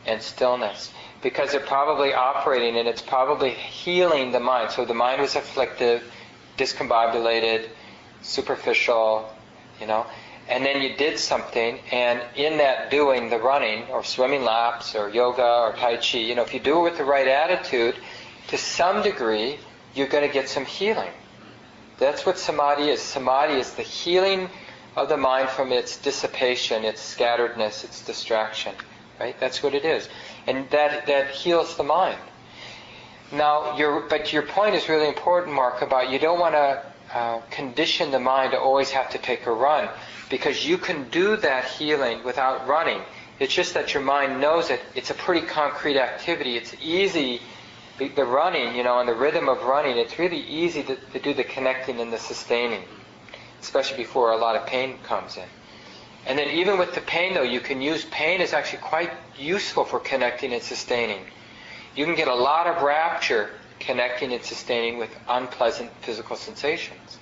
and 0.05 0.21
stillness. 0.21 0.91
Because 1.21 1.51
they're 1.51 1.59
probably 1.59 2.13
operating 2.13 2.77
and 2.77 2.87
it's 2.87 3.01
probably 3.01 3.51
healing 3.51 4.31
the 4.31 4.39
mind. 4.39 4.71
So 4.71 4.85
the 4.85 4.93
mind 4.93 5.21
was 5.21 5.35
afflictive, 5.35 6.03
discombobulated, 6.57 7.69
superficial, 8.21 9.29
you 9.79 9.87
know, 9.87 10.05
and 10.47 10.63
then 10.63 10.81
you 10.81 10.95
did 10.95 11.17
something, 11.17 11.79
and 11.91 12.21
in 12.35 12.57
that 12.57 12.91
doing, 12.91 13.29
the 13.29 13.39
running, 13.39 13.83
or 13.89 14.03
swimming 14.03 14.43
laps, 14.43 14.95
or 14.95 15.09
yoga, 15.09 15.43
or 15.43 15.73
Tai 15.73 15.97
Chi, 15.97 16.19
you 16.19 16.35
know, 16.35 16.43
if 16.43 16.53
you 16.53 16.59
do 16.59 16.79
it 16.79 16.83
with 16.83 16.97
the 16.97 17.03
right 17.03 17.27
attitude, 17.27 17.95
to 18.47 18.57
some 18.57 19.01
degree, 19.01 19.57
you're 19.95 20.07
going 20.07 20.27
to 20.27 20.31
get 20.31 20.47
some 20.47 20.65
healing. 20.65 21.09
That's 21.97 22.25
what 22.25 22.37
samadhi 22.37 22.89
is. 22.89 23.01
Samadhi 23.01 23.55
is 23.55 23.73
the 23.73 23.81
healing 23.81 24.49
of 24.95 25.09
the 25.09 25.17
mind 25.17 25.49
from 25.49 25.71
its 25.71 25.97
dissipation, 25.97 26.83
its 26.83 27.01
scatteredness, 27.15 27.83
its 27.83 28.05
distraction. 28.05 28.75
Right? 29.19 29.39
That's 29.39 29.63
what 29.63 29.73
it 29.73 29.85
is. 29.85 30.09
And 30.45 30.69
that, 30.69 31.07
that 31.07 31.31
heals 31.31 31.77
the 31.77 31.83
mind. 31.83 32.19
Now, 33.31 33.77
your, 33.77 34.01
but 34.01 34.31
your 34.31 34.43
point 34.43 34.75
is 34.75 34.87
really 34.87 35.07
important, 35.07 35.53
Mark, 35.53 35.81
about 35.81 36.09
you 36.09 36.19
don't 36.19 36.39
want 36.39 36.55
to 36.55 36.83
uh, 37.13 37.41
condition 37.49 38.11
the 38.11 38.19
mind 38.19 38.51
to 38.51 38.59
always 38.59 38.91
have 38.91 39.09
to 39.11 39.17
take 39.17 39.45
a 39.45 39.51
run 39.51 39.89
because 40.29 40.65
you 40.65 40.77
can 40.77 41.09
do 41.09 41.35
that 41.37 41.65
healing 41.65 42.23
without 42.23 42.67
running. 42.67 43.01
It's 43.39 43.53
just 43.53 43.73
that 43.73 43.93
your 43.93 44.03
mind 44.03 44.39
knows 44.39 44.69
it. 44.69 44.79
It's 44.95 45.09
a 45.09 45.13
pretty 45.13 45.45
concrete 45.45 45.97
activity. 45.97 46.55
It's 46.55 46.73
easy, 46.81 47.41
the, 47.97 48.25
running, 48.25 48.75
you 48.75 48.83
know, 48.83 48.99
and 48.99 49.07
the 49.07 49.13
rhythm 49.13 49.47
of 49.47 49.63
running, 49.63 49.97
it's 49.97 50.19
really 50.19 50.41
easy 50.41 50.83
to, 50.83 50.95
to 50.95 51.19
do 51.19 51.33
the 51.33 51.43
connecting 51.43 51.99
and 51.99 52.11
the 52.11 52.17
sustaining, 52.17 52.83
especially 53.61 53.97
before 53.97 54.31
a 54.31 54.37
lot 54.37 54.55
of 54.55 54.65
pain 54.65 54.97
comes 55.03 55.37
in. 55.37 55.47
And 56.25 56.37
then 56.39 56.49
even 56.49 56.77
with 56.77 56.95
the 56.95 57.01
pain 57.01 57.33
though, 57.33 57.43
you 57.43 57.59
can 57.59 57.81
use 57.81 58.05
pain 58.05 58.41
is 58.41 58.53
actually 58.53 58.79
quite 58.79 59.11
useful 59.37 59.85
for 59.85 59.99
connecting 59.99 60.53
and 60.53 60.61
sustaining. 60.61 61.21
You 61.95 62.05
can 62.05 62.15
get 62.15 62.27
a 62.27 62.35
lot 62.35 62.67
of 62.67 62.81
rapture 62.81 63.49
connecting 63.79 64.33
and 64.33 64.43
sustaining 64.43 64.97
with 64.97 65.15
unpleasant 65.27 65.91
physical 66.01 66.35
sensations. 66.35 67.17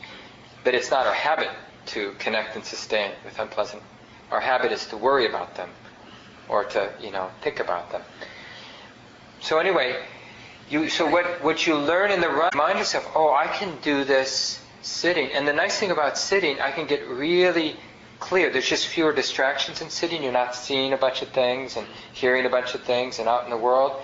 But 0.64 0.74
it's 0.74 0.90
not 0.90 1.06
our 1.06 1.14
habit 1.14 1.50
to 1.88 2.14
connect 2.20 2.56
and 2.56 2.64
sustain 2.64 3.12
with 3.26 3.38
unpleasant. 3.40 3.84
Our 4.32 4.40
habit 4.40 4.72
is 4.72 4.86
to 4.88 4.98
worry 4.98 5.28
about 5.28 5.56
them 5.56 5.70
or 6.50 6.64
to, 6.64 6.92
you 7.02 7.12
know, 7.12 7.30
think 7.42 7.60
about 7.60 7.92
them. 7.92 8.02
So 9.42 9.60
anyway, 9.60 10.04
you 10.70 10.90
so 10.90 11.08
what 11.10 11.44
what 11.44 11.68
you 11.68 11.76
learn 11.76 12.12
in 12.12 12.22
the 12.22 12.30
run, 12.30 12.50
remind 12.54 12.80
yourself, 12.80 13.12
oh, 13.16 13.34
I 13.34 13.48
can 13.48 13.78
do 13.82 14.04
this 14.04 14.62
sitting. 14.82 15.32
And 15.34 15.48
the 15.48 15.54
nice 15.54 15.78
thing 15.80 15.92
about 15.92 16.18
sitting, 16.18 16.60
I 16.60 16.72
can 16.72 16.88
get 16.88 17.08
really 17.08 17.76
clear. 18.20 18.50
There's 18.50 18.68
just 18.68 18.88
fewer 18.88 19.12
distractions 19.12 19.82
in 19.82 19.90
sitting. 19.90 20.24
You're 20.24 20.32
not 20.32 20.56
seeing 20.56 20.94
a 20.94 20.98
bunch 20.98 21.22
of 21.22 21.30
things 21.30 21.76
and 21.76 21.86
hearing 22.14 22.46
a 22.46 22.50
bunch 22.50 22.74
of 22.74 22.84
things 22.84 23.20
and 23.20 23.28
out 23.28 23.44
in 23.44 23.50
the 23.50 23.58
world. 23.58 24.02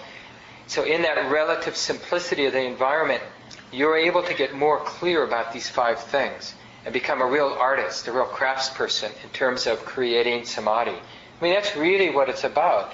So 0.70 0.84
in 0.84 1.01
that 1.01 1.32
relative 1.32 1.76
simplicity 1.76 2.45
of 2.45 2.53
the 2.53 2.61
environment, 2.61 3.24
you're 3.72 3.97
able 3.97 4.22
to 4.22 4.36
get 4.36 4.53
more 4.53 4.80
clear 4.82 5.24
about 5.24 5.51
these 5.51 5.67
five 5.67 5.99
things 5.99 6.53
and 6.86 6.93
become 6.93 7.24
a 7.24 7.26
real 7.26 7.47
artist, 7.59 8.07
a 8.07 8.11
real 8.11 8.28
craftsperson 8.28 9.11
in 9.24 9.30
terms 9.32 9.65
of 9.65 9.84
creating 9.84 10.45
samadhi. 10.45 10.91
I 10.91 11.43
mean, 11.43 11.55
that's 11.55 11.76
really 11.76 12.11
what 12.11 12.30
it's 12.30 12.43
about. 12.43 12.93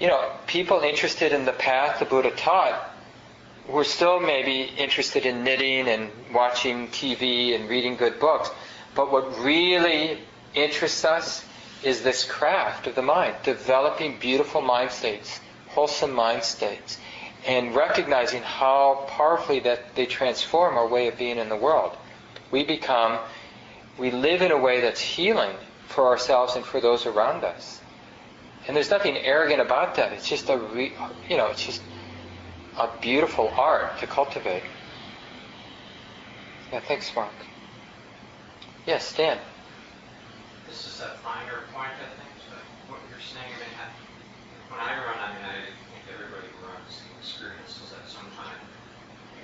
You 0.00 0.06
know, 0.06 0.32
people 0.46 0.80
interested 0.80 1.32
in 1.32 1.44
the 1.44 1.52
path 1.52 1.98
the 1.98 2.06
Buddha 2.06 2.30
taught 2.30 2.90
were 3.68 3.84
still 3.84 4.18
maybe 4.18 4.62
interested 4.78 5.26
in 5.26 5.44
knitting 5.44 5.88
and 5.88 6.10
watching 6.32 6.88
TV 6.88 7.54
and 7.54 7.68
reading 7.68 7.96
good 7.96 8.18
books. 8.18 8.48
But 8.94 9.12
what 9.12 9.38
really 9.40 10.20
interests 10.54 11.04
us 11.04 11.44
is 11.82 12.02
this 12.02 12.24
craft 12.24 12.86
of 12.86 12.94
the 12.94 13.02
mind, 13.02 13.36
developing 13.42 14.18
beautiful 14.18 14.62
mind 14.62 14.90
states, 14.90 15.38
wholesome 15.76 16.14
mind 16.14 16.42
states, 16.42 16.96
and 17.46 17.76
recognizing 17.76 18.42
how 18.42 19.04
powerfully 19.10 19.60
that 19.60 19.94
they 19.94 20.06
transform 20.06 20.74
our 20.78 20.88
way 20.88 21.06
of 21.06 21.18
being 21.18 21.36
in 21.36 21.50
the 21.50 21.56
world. 21.56 21.94
We 22.50 22.64
become, 22.64 23.18
we 23.98 24.10
live 24.10 24.40
in 24.40 24.52
a 24.52 24.56
way 24.56 24.80
that's 24.80 25.00
healing 25.00 25.54
for 25.88 26.06
ourselves 26.06 26.56
and 26.56 26.64
for 26.64 26.80
those 26.80 27.04
around 27.04 27.44
us. 27.44 27.82
And 28.66 28.74
there's 28.74 28.88
nothing 28.90 29.18
arrogant 29.18 29.60
about 29.60 29.96
that. 29.96 30.12
It's 30.14 30.26
just 30.26 30.48
a, 30.48 30.56
re, 30.56 30.94
you 31.28 31.36
know, 31.36 31.48
it's 31.48 31.64
just 31.64 31.82
a 32.78 32.88
beautiful 33.02 33.48
art 33.54 33.98
to 34.00 34.06
cultivate. 34.06 34.62
Yeah, 36.72 36.80
thanks, 36.80 37.14
Mark. 37.14 37.30
Yes, 38.86 39.14
Dan. 39.14 39.38
This 40.66 40.86
is 40.86 41.00
a 41.00 41.10
finer 41.22 41.68
point, 41.72 41.92
I 42.00 42.08
think, 42.16 42.32
but 42.48 42.64
what 42.90 43.00
you're 43.10 43.20
saying, 43.20 43.52
I 43.54 43.60
mean, 43.60 43.76
when 44.70 44.80
I 44.80 44.98
run, 44.98 45.16
I 45.16 45.32
mean, 45.32 45.46
I 45.46 45.72
think 45.72 46.04
everybody 46.12 46.52
who 46.52 46.66
runs 46.66 47.00
experiences 47.18 47.94
at 47.96 48.04
some 48.10 48.28
time. 48.36 48.60
I 48.60 49.38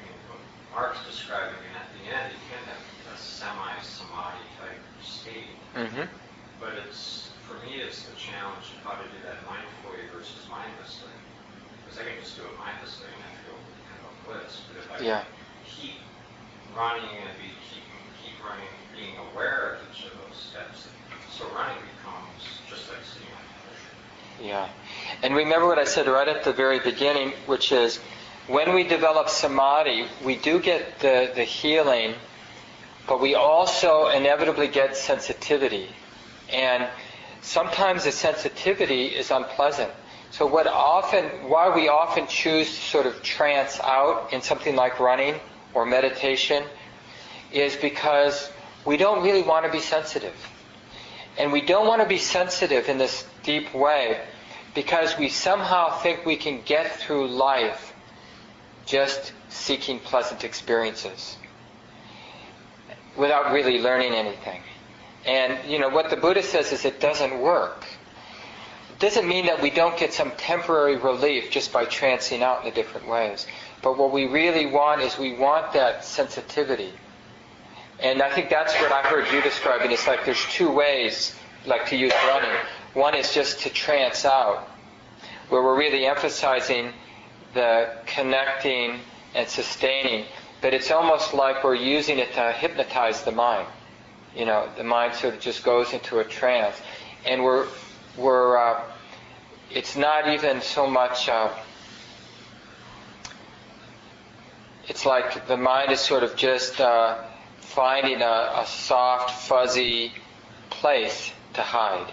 Mark's 0.74 1.04
describing, 1.04 1.60
and 1.68 1.76
at 1.76 1.88
the 1.92 2.02
end, 2.08 2.32
you 2.32 2.40
can 2.48 2.62
have 2.72 2.80
a 3.12 3.16
semi-samadhi 3.20 4.44
type 4.56 4.80
state. 5.04 5.52
Mm-hmm. 5.76 6.08
But 6.60 6.80
it's, 6.88 7.28
for 7.44 7.60
me, 7.66 7.84
it's 7.84 8.02
the 8.08 8.16
challenge 8.16 8.72
of 8.72 8.80
how 8.84 8.96
to 8.96 9.04
do 9.04 9.18
that 9.28 9.44
mindfully 9.44 10.08
versus 10.16 10.48
mindlessly. 10.48 11.12
Because 11.84 12.00
I 12.00 12.08
can 12.08 12.16
just 12.24 12.36
do 12.36 12.44
it 12.48 12.56
mindlessly 12.56 13.12
and 13.12 13.20
I 13.20 13.30
feel 13.44 13.58
kind 13.84 14.00
of 14.00 14.08
a 14.08 14.14
bliss. 14.24 14.52
But 14.68 14.76
if 14.80 14.88
I 14.88 15.04
Yeah. 15.04 15.24
keep 15.68 16.00
running 16.74 17.04
and 17.04 17.36
be 17.36 17.52
keep 17.68 17.84
keep 18.24 18.38
running, 18.40 18.68
being 18.96 19.18
aware 19.32 19.76
of 19.76 19.84
each 19.92 20.06
of 20.06 20.12
those 20.24 20.38
steps, 20.40 20.88
so 21.36 21.44
running 21.52 21.82
becomes 21.84 22.62
just 22.70 22.88
like 22.88 23.04
sitting 23.04 23.28
on 23.28 23.44
a 23.44 23.52
cushion. 23.68 24.48
Yeah. 24.48 24.68
And 25.22 25.36
remember 25.36 25.66
what 25.66 25.78
I 25.78 25.84
said 25.84 26.06
right 26.06 26.28
at 26.28 26.44
the 26.44 26.52
very 26.52 26.78
beginning, 26.78 27.32
which 27.46 27.72
is 27.72 28.00
when 28.48 28.74
we 28.74 28.82
develop 28.82 29.28
samadhi, 29.28 30.06
we 30.24 30.34
do 30.36 30.58
get 30.58 30.98
the, 30.98 31.30
the 31.34 31.44
healing, 31.44 32.14
but 33.06 33.20
we 33.20 33.34
also 33.34 34.08
inevitably 34.08 34.66
get 34.66 34.96
sensitivity. 34.96 35.88
And 36.52 36.88
sometimes 37.40 38.04
the 38.04 38.12
sensitivity 38.12 39.06
is 39.06 39.30
unpleasant. 39.30 39.92
So 40.32 40.46
what 40.46 40.66
often, 40.66 41.24
why 41.48 41.74
we 41.74 41.88
often 41.88 42.26
choose 42.26 42.66
to 42.66 42.82
sort 42.82 43.06
of 43.06 43.22
trance 43.22 43.78
out 43.80 44.32
in 44.32 44.42
something 44.42 44.74
like 44.74 44.98
running 44.98 45.38
or 45.72 45.86
meditation 45.86 46.64
is 47.52 47.76
because 47.76 48.50
we 48.84 48.96
don't 48.96 49.22
really 49.22 49.42
want 49.42 49.66
to 49.66 49.70
be 49.70 49.80
sensitive. 49.80 50.34
And 51.38 51.52
we 51.52 51.60
don't 51.60 51.86
want 51.86 52.02
to 52.02 52.08
be 52.08 52.18
sensitive 52.18 52.88
in 52.88 52.98
this 52.98 53.24
deep 53.44 53.72
way 53.72 54.20
because 54.74 55.16
we 55.16 55.28
somehow 55.28 55.98
think 55.98 56.26
we 56.26 56.36
can 56.36 56.62
get 56.62 56.96
through 56.96 57.28
life 57.28 57.91
just 58.86 59.32
seeking 59.48 59.98
pleasant 60.00 60.44
experiences 60.44 61.36
without 63.16 63.52
really 63.52 63.78
learning 63.78 64.12
anything. 64.12 64.62
And 65.24 65.70
you 65.70 65.78
know 65.78 65.88
what 65.88 66.10
the 66.10 66.16
Buddha 66.16 66.42
says 66.42 66.72
is 66.72 66.84
it 66.84 67.00
doesn't 67.00 67.38
work. 67.40 67.84
It 68.92 68.98
doesn't 68.98 69.26
mean 69.26 69.46
that 69.46 69.62
we 69.62 69.70
don't 69.70 69.96
get 69.96 70.12
some 70.12 70.32
temporary 70.36 70.96
relief 70.96 71.50
just 71.50 71.72
by 71.72 71.84
trancing 71.86 72.42
out 72.42 72.60
in 72.60 72.70
the 72.70 72.74
different 72.74 73.08
ways. 73.08 73.46
But 73.82 73.98
what 73.98 74.12
we 74.12 74.26
really 74.26 74.66
want 74.66 75.02
is 75.02 75.18
we 75.18 75.34
want 75.34 75.72
that 75.72 76.04
sensitivity. 76.04 76.92
And 78.00 78.22
I 78.22 78.32
think 78.34 78.48
that's 78.48 78.74
what 78.74 78.90
I 78.90 79.02
heard 79.02 79.32
you 79.32 79.40
describing. 79.42 79.92
It's 79.92 80.06
like 80.06 80.24
there's 80.24 80.44
two 80.46 80.70
ways, 80.70 81.34
like 81.66 81.86
to 81.86 81.96
use 81.96 82.12
running. 82.26 82.56
One 82.94 83.14
is 83.14 83.32
just 83.32 83.60
to 83.60 83.70
trance 83.70 84.24
out, 84.24 84.68
where 85.48 85.62
we're 85.62 85.78
really 85.78 86.06
emphasizing 86.06 86.92
the 87.54 87.90
connecting 88.06 89.00
and 89.34 89.48
sustaining. 89.48 90.26
But 90.60 90.74
it's 90.74 90.90
almost 90.90 91.34
like 91.34 91.64
we're 91.64 91.74
using 91.74 92.18
it 92.18 92.32
to 92.34 92.52
hypnotize 92.52 93.22
the 93.22 93.32
mind. 93.32 93.66
You 94.34 94.46
know, 94.46 94.68
the 94.76 94.84
mind 94.84 95.14
sort 95.14 95.34
of 95.34 95.40
just 95.40 95.64
goes 95.64 95.92
into 95.92 96.20
a 96.20 96.24
trance, 96.24 96.80
and 97.26 97.42
we're 97.42 97.66
we're. 98.16 98.56
Uh, 98.56 98.80
it's 99.70 99.96
not 99.96 100.28
even 100.28 100.60
so 100.60 100.86
much. 100.86 101.28
Uh, 101.28 101.50
it's 104.88 105.04
like 105.04 105.46
the 105.48 105.56
mind 105.56 105.90
is 105.92 106.00
sort 106.00 106.22
of 106.22 106.36
just 106.36 106.80
uh, 106.80 107.24
finding 107.60 108.22
a, 108.22 108.52
a 108.56 108.64
soft, 108.66 109.48
fuzzy 109.48 110.12
place 110.70 111.32
to 111.54 111.62
hide, 111.62 112.12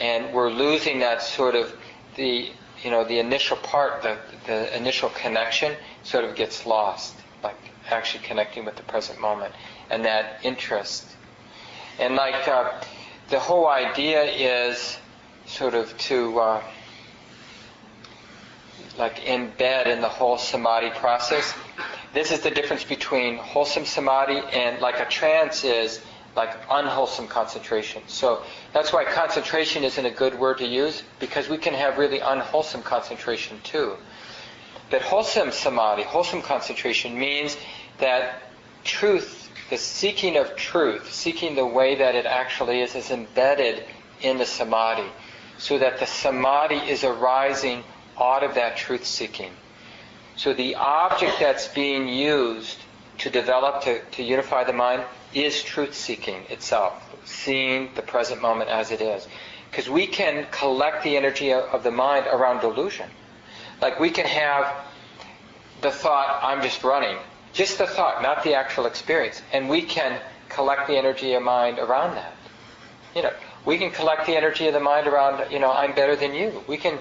and 0.00 0.32
we're 0.32 0.50
losing 0.50 1.00
that 1.00 1.22
sort 1.22 1.54
of 1.54 1.72
the 2.16 2.50
you 2.82 2.90
know 2.90 3.04
the 3.04 3.18
initial 3.18 3.56
part, 3.56 4.02
the 4.02 4.18
the 4.46 4.76
initial 4.76 5.10
connection, 5.10 5.74
sort 6.02 6.24
of 6.24 6.34
gets 6.34 6.66
lost, 6.66 7.14
like 7.42 7.56
actually 7.90 8.24
connecting 8.24 8.64
with 8.64 8.76
the 8.76 8.82
present 8.82 9.20
moment 9.20 9.54
and 9.90 10.04
that 10.04 10.40
interest. 10.42 11.06
And 11.98 12.16
like 12.16 12.48
uh, 12.48 12.80
the 13.28 13.38
whole 13.38 13.68
idea 13.68 14.22
is 14.24 14.98
sort 15.46 15.74
of 15.74 15.96
to 15.98 16.38
uh, 16.40 16.62
like 18.98 19.16
embed 19.20 19.86
in 19.86 20.00
the 20.00 20.08
whole 20.08 20.38
samadhi 20.38 20.90
process. 20.90 21.54
This 22.14 22.30
is 22.30 22.40
the 22.40 22.50
difference 22.50 22.84
between 22.84 23.38
wholesome 23.38 23.86
samadhi 23.86 24.40
and 24.52 24.80
like 24.80 25.00
a 25.00 25.06
trance 25.06 25.64
is 25.64 26.00
like 26.34 26.56
unwholesome 26.70 27.28
concentration. 27.28 28.02
So 28.06 28.42
that's 28.72 28.92
why 28.92 29.04
concentration 29.04 29.84
isn't 29.84 30.04
a 30.04 30.10
good 30.10 30.38
word 30.38 30.58
to 30.58 30.66
use 30.66 31.02
because 31.18 31.48
we 31.48 31.58
can 31.58 31.74
have 31.74 31.98
really 31.98 32.20
unwholesome 32.20 32.82
concentration 32.82 33.60
too. 33.62 33.96
But 34.90 35.02
wholesome 35.02 35.52
samadhi, 35.52 36.02
wholesome 36.02 36.42
concentration 36.42 37.18
means 37.18 37.56
that 37.98 38.42
truth, 38.84 39.50
the 39.70 39.78
seeking 39.78 40.36
of 40.36 40.56
truth, 40.56 41.12
seeking 41.12 41.54
the 41.54 41.66
way 41.66 41.96
that 41.96 42.14
it 42.14 42.26
actually 42.26 42.80
is, 42.80 42.94
is 42.94 43.10
embedded 43.10 43.84
in 44.20 44.38
the 44.38 44.46
samadhi. 44.46 45.08
So 45.58 45.78
that 45.78 45.98
the 45.98 46.06
samadhi 46.06 46.76
is 46.76 47.04
arising 47.04 47.84
out 48.20 48.42
of 48.42 48.54
that 48.54 48.76
truth 48.76 49.04
seeking. 49.04 49.52
So 50.36 50.52
the 50.52 50.74
object 50.76 51.38
that's 51.38 51.68
being 51.68 52.08
used 52.08 52.78
to 53.18 53.30
develop, 53.30 53.82
to, 53.84 54.00
to 54.02 54.22
unify 54.22 54.64
the 54.64 54.72
mind, 54.72 55.04
is 55.34 55.62
truth 55.62 55.94
seeking 55.94 56.44
itself, 56.48 56.94
seeing 57.24 57.90
the 57.94 58.02
present 58.02 58.40
moment 58.42 58.70
as 58.70 58.90
it 58.90 59.00
is. 59.00 59.26
Because 59.70 59.88
we 59.88 60.06
can 60.06 60.46
collect 60.50 61.02
the 61.02 61.16
energy 61.16 61.52
of, 61.52 61.82
the 61.82 61.90
mind 61.90 62.26
around 62.26 62.60
delusion. 62.60 63.08
Like 63.80 63.98
we 63.98 64.10
can 64.10 64.26
have 64.26 64.74
the 65.80 65.90
thought, 65.90 66.40
I'm 66.42 66.62
just 66.62 66.84
running. 66.84 67.16
Just 67.52 67.78
the 67.78 67.86
thought, 67.86 68.22
not 68.22 68.44
the 68.44 68.54
actual 68.54 68.86
experience. 68.86 69.42
And 69.52 69.68
we 69.68 69.82
can 69.82 70.20
collect 70.48 70.86
the 70.86 70.96
energy 70.96 71.32
of 71.34 71.42
mind 71.42 71.78
around 71.78 72.14
that. 72.14 72.34
You 73.14 73.22
know, 73.22 73.32
We 73.64 73.78
can 73.78 73.90
collect 73.90 74.26
the 74.26 74.36
energy 74.36 74.66
of 74.66 74.74
the 74.74 74.80
mind 74.80 75.06
around, 75.06 75.50
you 75.52 75.58
know, 75.58 75.70
I'm 75.72 75.94
better 75.94 76.16
than 76.16 76.34
you. 76.34 76.62
We 76.66 76.76
can, 76.76 76.98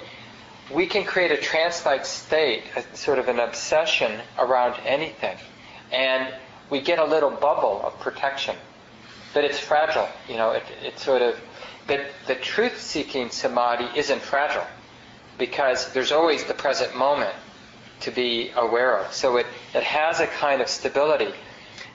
we 0.72 0.86
can 0.86 1.04
create 1.04 1.32
a 1.32 1.38
trance-like 1.38 2.06
state, 2.06 2.64
a, 2.76 2.96
sort 2.96 3.18
of 3.18 3.28
an 3.30 3.40
obsession 3.40 4.22
around 4.38 4.80
anything, 4.86 5.38
and 5.92 6.32
we 6.72 6.82
get 6.82 6.98
a 6.98 7.06
little 7.06 7.30
bubble 7.30 7.82
of 7.84 8.00
protection. 8.00 8.56
But 9.34 9.44
it's 9.44 9.60
fragile, 9.60 10.10
you 10.28 10.38
know. 10.38 10.52
It, 10.84 10.98
sort 10.98 11.22
of, 11.22 11.40
but 11.86 12.02
the 12.28 12.36
truth-seeking 12.36 13.30
samadhi 13.30 13.88
isn't 13.98 14.22
fragile 14.22 14.66
because 15.38 15.94
there's 15.94 16.12
always 16.12 16.44
the 16.46 16.54
present 16.54 16.96
moment 16.98 17.34
to 18.02 18.12
be 18.12 18.52
aware 18.56 18.98
of. 18.98 19.14
So 19.14 19.38
it, 19.38 19.46
it 19.76 19.84
has 19.84 20.20
a 20.20 20.28
kind 20.28 20.62
of 20.62 20.68
stability, 20.68 21.34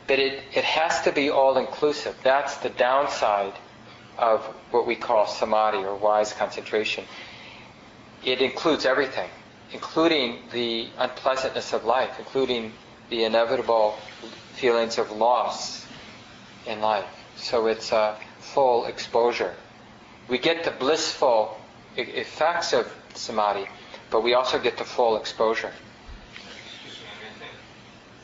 but 0.07 0.18
it, 0.18 0.43
it 0.55 0.64
has 0.64 1.03
to 1.03 1.12
be 1.12 1.31
all 1.31 1.57
inclusive. 1.59 2.16
That's 2.22 2.57
the 2.59 2.70
downside 2.70 3.55
of 4.18 4.45
what 4.70 4.87
we 4.87 4.95
call 4.95 5.27
samadhi 5.27 5.79
or 5.79 5.95
wise 5.97 6.33
concentration. 6.33 7.05
It 8.24 8.41
includes 8.41 8.87
everything, 8.87 9.29
including 9.72 10.39
the 10.53 10.89
unpleasantness 10.99 11.72
of 11.72 11.85
life, 11.85 12.16
including 12.18 12.72
the 13.11 13.24
inevitable 13.24 13.98
feelings 14.54 14.98
of 14.98 15.11
loss 15.11 15.86
in 16.66 16.80
life. 16.80 17.07
So 17.36 17.66
it's 17.66 17.92
a 17.92 18.16
full 18.40 18.86
exposure. 18.86 19.54
We 20.28 20.38
get 20.38 20.64
the 20.64 20.70
blissful 20.72 21.59
effects 21.96 22.72
of 22.72 22.92
samadhi, 23.14 23.68
but 24.11 24.22
we 24.22 24.34
also 24.34 24.59
get 24.59 24.76
the 24.76 24.84
full 24.84 25.16
exposure. 25.16 25.70
Excuse 26.32 26.98
me, 27.00 27.09
I 27.14 27.38
think, 27.38 27.52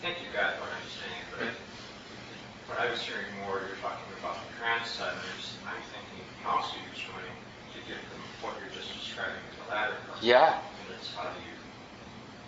think 0.00 0.26
you 0.26 0.32
got 0.36 0.58
what 0.58 0.68
I'm 0.70 0.88
saying, 0.90 1.24
but 1.38 2.74
what 2.74 2.80
I 2.80 2.90
was 2.90 3.00
hearing 3.02 3.26
more, 3.46 3.60
you're 3.60 3.78
talking 3.80 4.02
about 4.18 4.36
the 4.36 4.52
and 4.64 5.68
I'm 5.68 5.82
thinking 5.92 6.12
also 6.46 6.74
use 6.90 7.06
running 7.06 7.38
to 7.72 7.78
get 7.86 8.00
them 8.10 8.22
what 8.42 8.54
you're 8.58 8.74
just 8.74 8.90
describing 8.98 9.38
the 9.62 9.70
latter 9.70 9.94
part. 10.08 10.22
Yeah. 10.22 10.58
And 10.58 10.96
it's 10.98 11.14
how 11.14 11.30
do 11.30 11.38
you, 11.38 11.54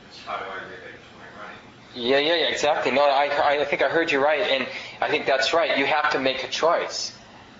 it's 0.08 0.18
how 0.24 0.38
do 0.38 0.44
I 0.50 0.66
relate 0.66 0.82
to 0.82 0.82
my 0.82 0.88
running? 0.90 1.03
Yeah, 1.94 2.18
yeah, 2.18 2.34
yeah, 2.34 2.46
exactly. 2.48 2.90
No, 2.90 3.04
I, 3.04 3.60
I 3.60 3.64
think 3.64 3.80
I 3.82 3.88
heard 3.88 4.10
you 4.10 4.22
right, 4.22 4.40
and 4.40 4.66
I 5.00 5.08
think 5.08 5.26
that's 5.26 5.52
right. 5.52 5.78
You 5.78 5.86
have 5.86 6.10
to 6.10 6.18
make 6.18 6.42
a 6.42 6.48
choice 6.48 7.12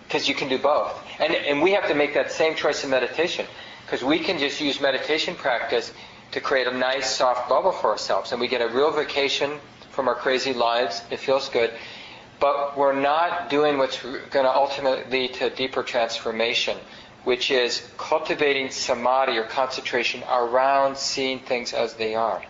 because 0.09 0.29
you 0.29 0.35
can 0.35 0.49
do 0.49 0.59
both, 0.59 0.93
and 1.21 1.33
and 1.35 1.63
we 1.63 1.73
have 1.73 1.87
to 1.89 1.95
make 1.95 2.15
that 2.15 2.33
same 2.33 2.57
choice 2.57 2.83
in 2.83 2.91
meditation 2.91 3.47
because 3.87 4.03
we 4.03 4.19
can 4.19 4.39
just 4.39 4.61
use 4.61 4.81
meditation 4.81 5.37
practice 5.37 5.93
to 6.33 6.41
create 6.41 6.67
a 6.67 6.77
nice 6.77 7.15
soft 7.15 7.49
bubble 7.49 7.71
for 7.71 7.91
ourselves, 7.91 8.33
and 8.33 8.41
we 8.41 8.49
get 8.49 8.61
a 8.61 8.69
real 8.69 8.91
vacation 8.91 9.61
from 9.91 10.09
our 10.09 10.17
crazy 10.17 10.53
lives. 10.53 11.03
It 11.13 11.21
feels 11.21 11.49
good, 11.49 11.73
but 12.41 12.77
we're 12.77 12.99
not 12.99 13.51
doing 13.51 13.79
what's 13.79 14.03
going 14.03 14.47
to 14.47 14.55
ultimately 14.55 15.05
lead 15.11 15.35
to 15.35 15.51
deeper 15.51 15.85
transformation, 15.85 16.77
which 17.23 17.53
is 17.53 17.89
cultivating 17.99 18.71
samadhi 18.71 19.39
or 19.39 19.45
concentration 19.45 20.25
around 20.29 20.97
seeing 20.99 21.39
things 21.39 21.73
as 21.73 21.95
they 21.95 22.17
are. 22.17 22.43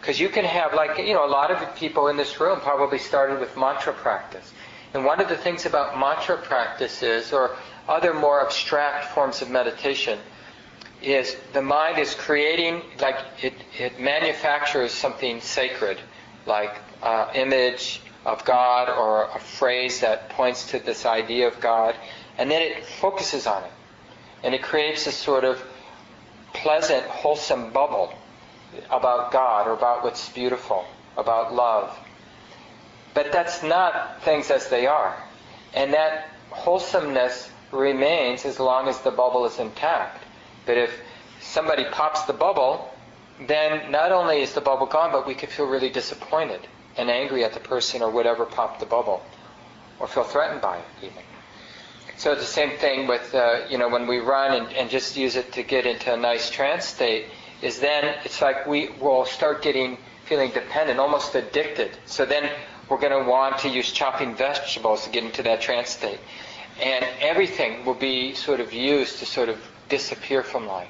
Because 0.00 0.20
you 0.20 0.28
can 0.28 0.44
have, 0.44 0.74
like, 0.74 0.98
you 0.98 1.12
know, 1.12 1.26
a 1.26 1.28
lot 1.28 1.50
of 1.50 1.76
people 1.76 2.08
in 2.08 2.16
this 2.16 2.40
room 2.40 2.60
probably 2.60 2.98
started 2.98 3.40
with 3.40 3.56
mantra 3.56 3.92
practice. 3.92 4.52
And 4.94 5.04
one 5.04 5.20
of 5.20 5.28
the 5.28 5.36
things 5.36 5.66
about 5.66 5.98
mantra 5.98 6.38
practices 6.38 7.32
or 7.32 7.56
other 7.88 8.14
more 8.14 8.44
abstract 8.44 9.12
forms 9.14 9.42
of 9.42 9.50
meditation 9.50 10.18
is 11.02 11.36
the 11.52 11.62
mind 11.62 11.98
is 11.98 12.14
creating, 12.14 12.82
like, 13.00 13.16
it, 13.42 13.54
it 13.78 14.00
manufactures 14.00 14.92
something 14.92 15.40
sacred, 15.40 15.98
like 16.46 16.74
uh, 17.02 17.30
image 17.34 18.00
of 18.24 18.44
God 18.44 18.88
or 18.88 19.24
a 19.34 19.38
phrase 19.38 20.00
that 20.00 20.30
points 20.30 20.70
to 20.70 20.78
this 20.78 21.06
idea 21.06 21.48
of 21.48 21.60
God, 21.60 21.94
and 22.36 22.50
then 22.50 22.62
it 22.62 22.84
focuses 22.84 23.46
on 23.46 23.62
it. 23.64 23.70
And 24.42 24.54
it 24.54 24.62
creates 24.62 25.06
a 25.06 25.12
sort 25.12 25.44
of 25.44 25.62
pleasant, 26.52 27.04
wholesome 27.06 27.70
bubble 27.72 28.12
about 28.90 29.32
God 29.32 29.66
or 29.66 29.72
about 29.72 30.04
what's 30.04 30.28
beautiful, 30.30 30.84
about 31.16 31.54
love. 31.54 31.96
But 33.14 33.32
that's 33.32 33.62
not 33.62 34.22
things 34.22 34.50
as 34.50 34.68
they 34.68 34.86
are. 34.86 35.16
And 35.74 35.92
that 35.92 36.28
wholesomeness 36.50 37.50
remains 37.72 38.44
as 38.44 38.58
long 38.58 38.88
as 38.88 39.00
the 39.00 39.10
bubble 39.10 39.44
is 39.44 39.58
intact. 39.58 40.24
But 40.66 40.76
if 40.76 40.92
somebody 41.40 41.84
pops 41.90 42.22
the 42.24 42.32
bubble, 42.32 42.92
then 43.46 43.90
not 43.90 44.12
only 44.12 44.42
is 44.42 44.54
the 44.54 44.60
bubble 44.60 44.86
gone, 44.86 45.12
but 45.12 45.26
we 45.26 45.34
could 45.34 45.48
feel 45.48 45.66
really 45.66 45.90
disappointed 45.90 46.60
and 46.96 47.10
angry 47.10 47.44
at 47.44 47.52
the 47.54 47.60
person 47.60 48.02
or 48.02 48.10
whatever 48.10 48.44
popped 48.44 48.80
the 48.80 48.86
bubble, 48.86 49.22
or 50.00 50.08
feel 50.08 50.24
threatened 50.24 50.60
by 50.60 50.78
it 50.78 50.84
even. 51.02 51.22
So 52.16 52.34
the 52.34 52.44
same 52.44 52.76
thing 52.78 53.06
with, 53.06 53.32
uh, 53.32 53.60
you 53.70 53.78
know, 53.78 53.88
when 53.88 54.08
we 54.08 54.18
run 54.18 54.52
and, 54.52 54.72
and 54.76 54.90
just 54.90 55.16
use 55.16 55.36
it 55.36 55.52
to 55.52 55.62
get 55.62 55.86
into 55.86 56.12
a 56.12 56.16
nice 56.16 56.50
trance 56.50 56.84
state, 56.84 57.26
is 57.62 57.80
then 57.80 58.14
it's 58.24 58.40
like 58.40 58.66
we 58.66 58.90
will 59.00 59.24
start 59.24 59.62
getting, 59.62 59.98
feeling 60.26 60.50
dependent, 60.50 60.98
almost 60.98 61.34
addicted. 61.34 61.90
So 62.06 62.24
then 62.24 62.50
we're 62.88 62.98
going 62.98 63.24
to 63.24 63.28
want 63.28 63.58
to 63.58 63.68
use 63.68 63.92
chopping 63.92 64.34
vegetables 64.34 65.04
to 65.04 65.10
get 65.10 65.24
into 65.24 65.42
that 65.42 65.60
trance 65.60 65.90
state. 65.90 66.20
And 66.80 67.04
everything 67.20 67.84
will 67.84 67.94
be 67.94 68.34
sort 68.34 68.60
of 68.60 68.72
used 68.72 69.18
to 69.18 69.26
sort 69.26 69.48
of 69.48 69.58
disappear 69.88 70.42
from 70.42 70.66
life. 70.66 70.88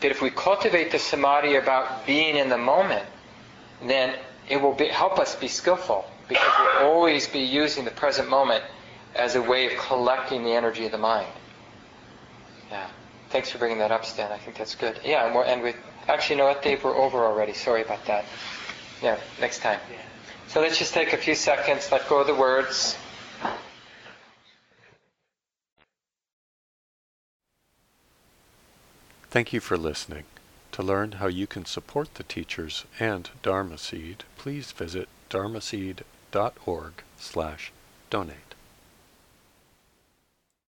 But 0.00 0.10
if 0.10 0.20
we 0.20 0.30
cultivate 0.30 0.90
the 0.90 0.98
samadhi 0.98 1.56
about 1.56 2.06
being 2.06 2.36
in 2.36 2.50
the 2.50 2.58
moment, 2.58 3.06
then 3.82 4.14
it 4.48 4.60
will 4.60 4.74
be, 4.74 4.88
help 4.88 5.18
us 5.18 5.34
be 5.34 5.48
skillful 5.48 6.04
because 6.28 6.52
we'll 6.58 6.88
always 6.88 7.26
be 7.26 7.40
using 7.40 7.84
the 7.84 7.90
present 7.90 8.28
moment 8.28 8.62
as 9.14 9.36
a 9.36 9.42
way 9.42 9.72
of 9.72 9.80
collecting 9.80 10.44
the 10.44 10.50
energy 10.50 10.84
of 10.84 10.92
the 10.92 10.98
mind. 10.98 11.32
Yeah. 12.70 12.88
Thanks 13.30 13.50
for 13.50 13.58
bringing 13.58 13.78
that 13.78 13.90
up, 13.90 14.04
Stan. 14.04 14.30
I 14.30 14.38
think 14.38 14.56
that's 14.58 14.74
good. 14.74 15.00
Yeah, 15.04 15.26
and, 15.26 15.34
we're, 15.34 15.44
and 15.44 15.62
we 15.62 15.74
actually, 16.08 16.36
you 16.36 16.42
know 16.42 16.48
what, 16.48 16.62
Dave, 16.62 16.84
we're 16.84 16.96
over 16.96 17.24
already. 17.24 17.52
Sorry 17.52 17.82
about 17.82 18.04
that. 18.06 18.24
Yeah, 19.02 19.18
next 19.40 19.60
time. 19.60 19.80
So 20.48 20.60
let's 20.60 20.78
just 20.78 20.94
take 20.94 21.12
a 21.12 21.16
few 21.16 21.34
seconds, 21.34 21.90
let 21.90 22.08
go 22.08 22.20
of 22.20 22.26
the 22.26 22.34
words. 22.34 22.96
Thank 29.28 29.52
you 29.52 29.60
for 29.60 29.76
listening. 29.76 30.24
To 30.72 30.82
learn 30.82 31.12
how 31.12 31.26
you 31.26 31.46
can 31.46 31.64
support 31.64 32.14
the 32.14 32.22
teachers 32.22 32.84
and 32.98 33.28
Dharma 33.42 33.76
Seed, 33.76 34.24
please 34.38 34.72
visit 34.72 35.08
dharmaseed.org 35.30 36.92
slash 37.18 37.72
donate. 38.08 38.45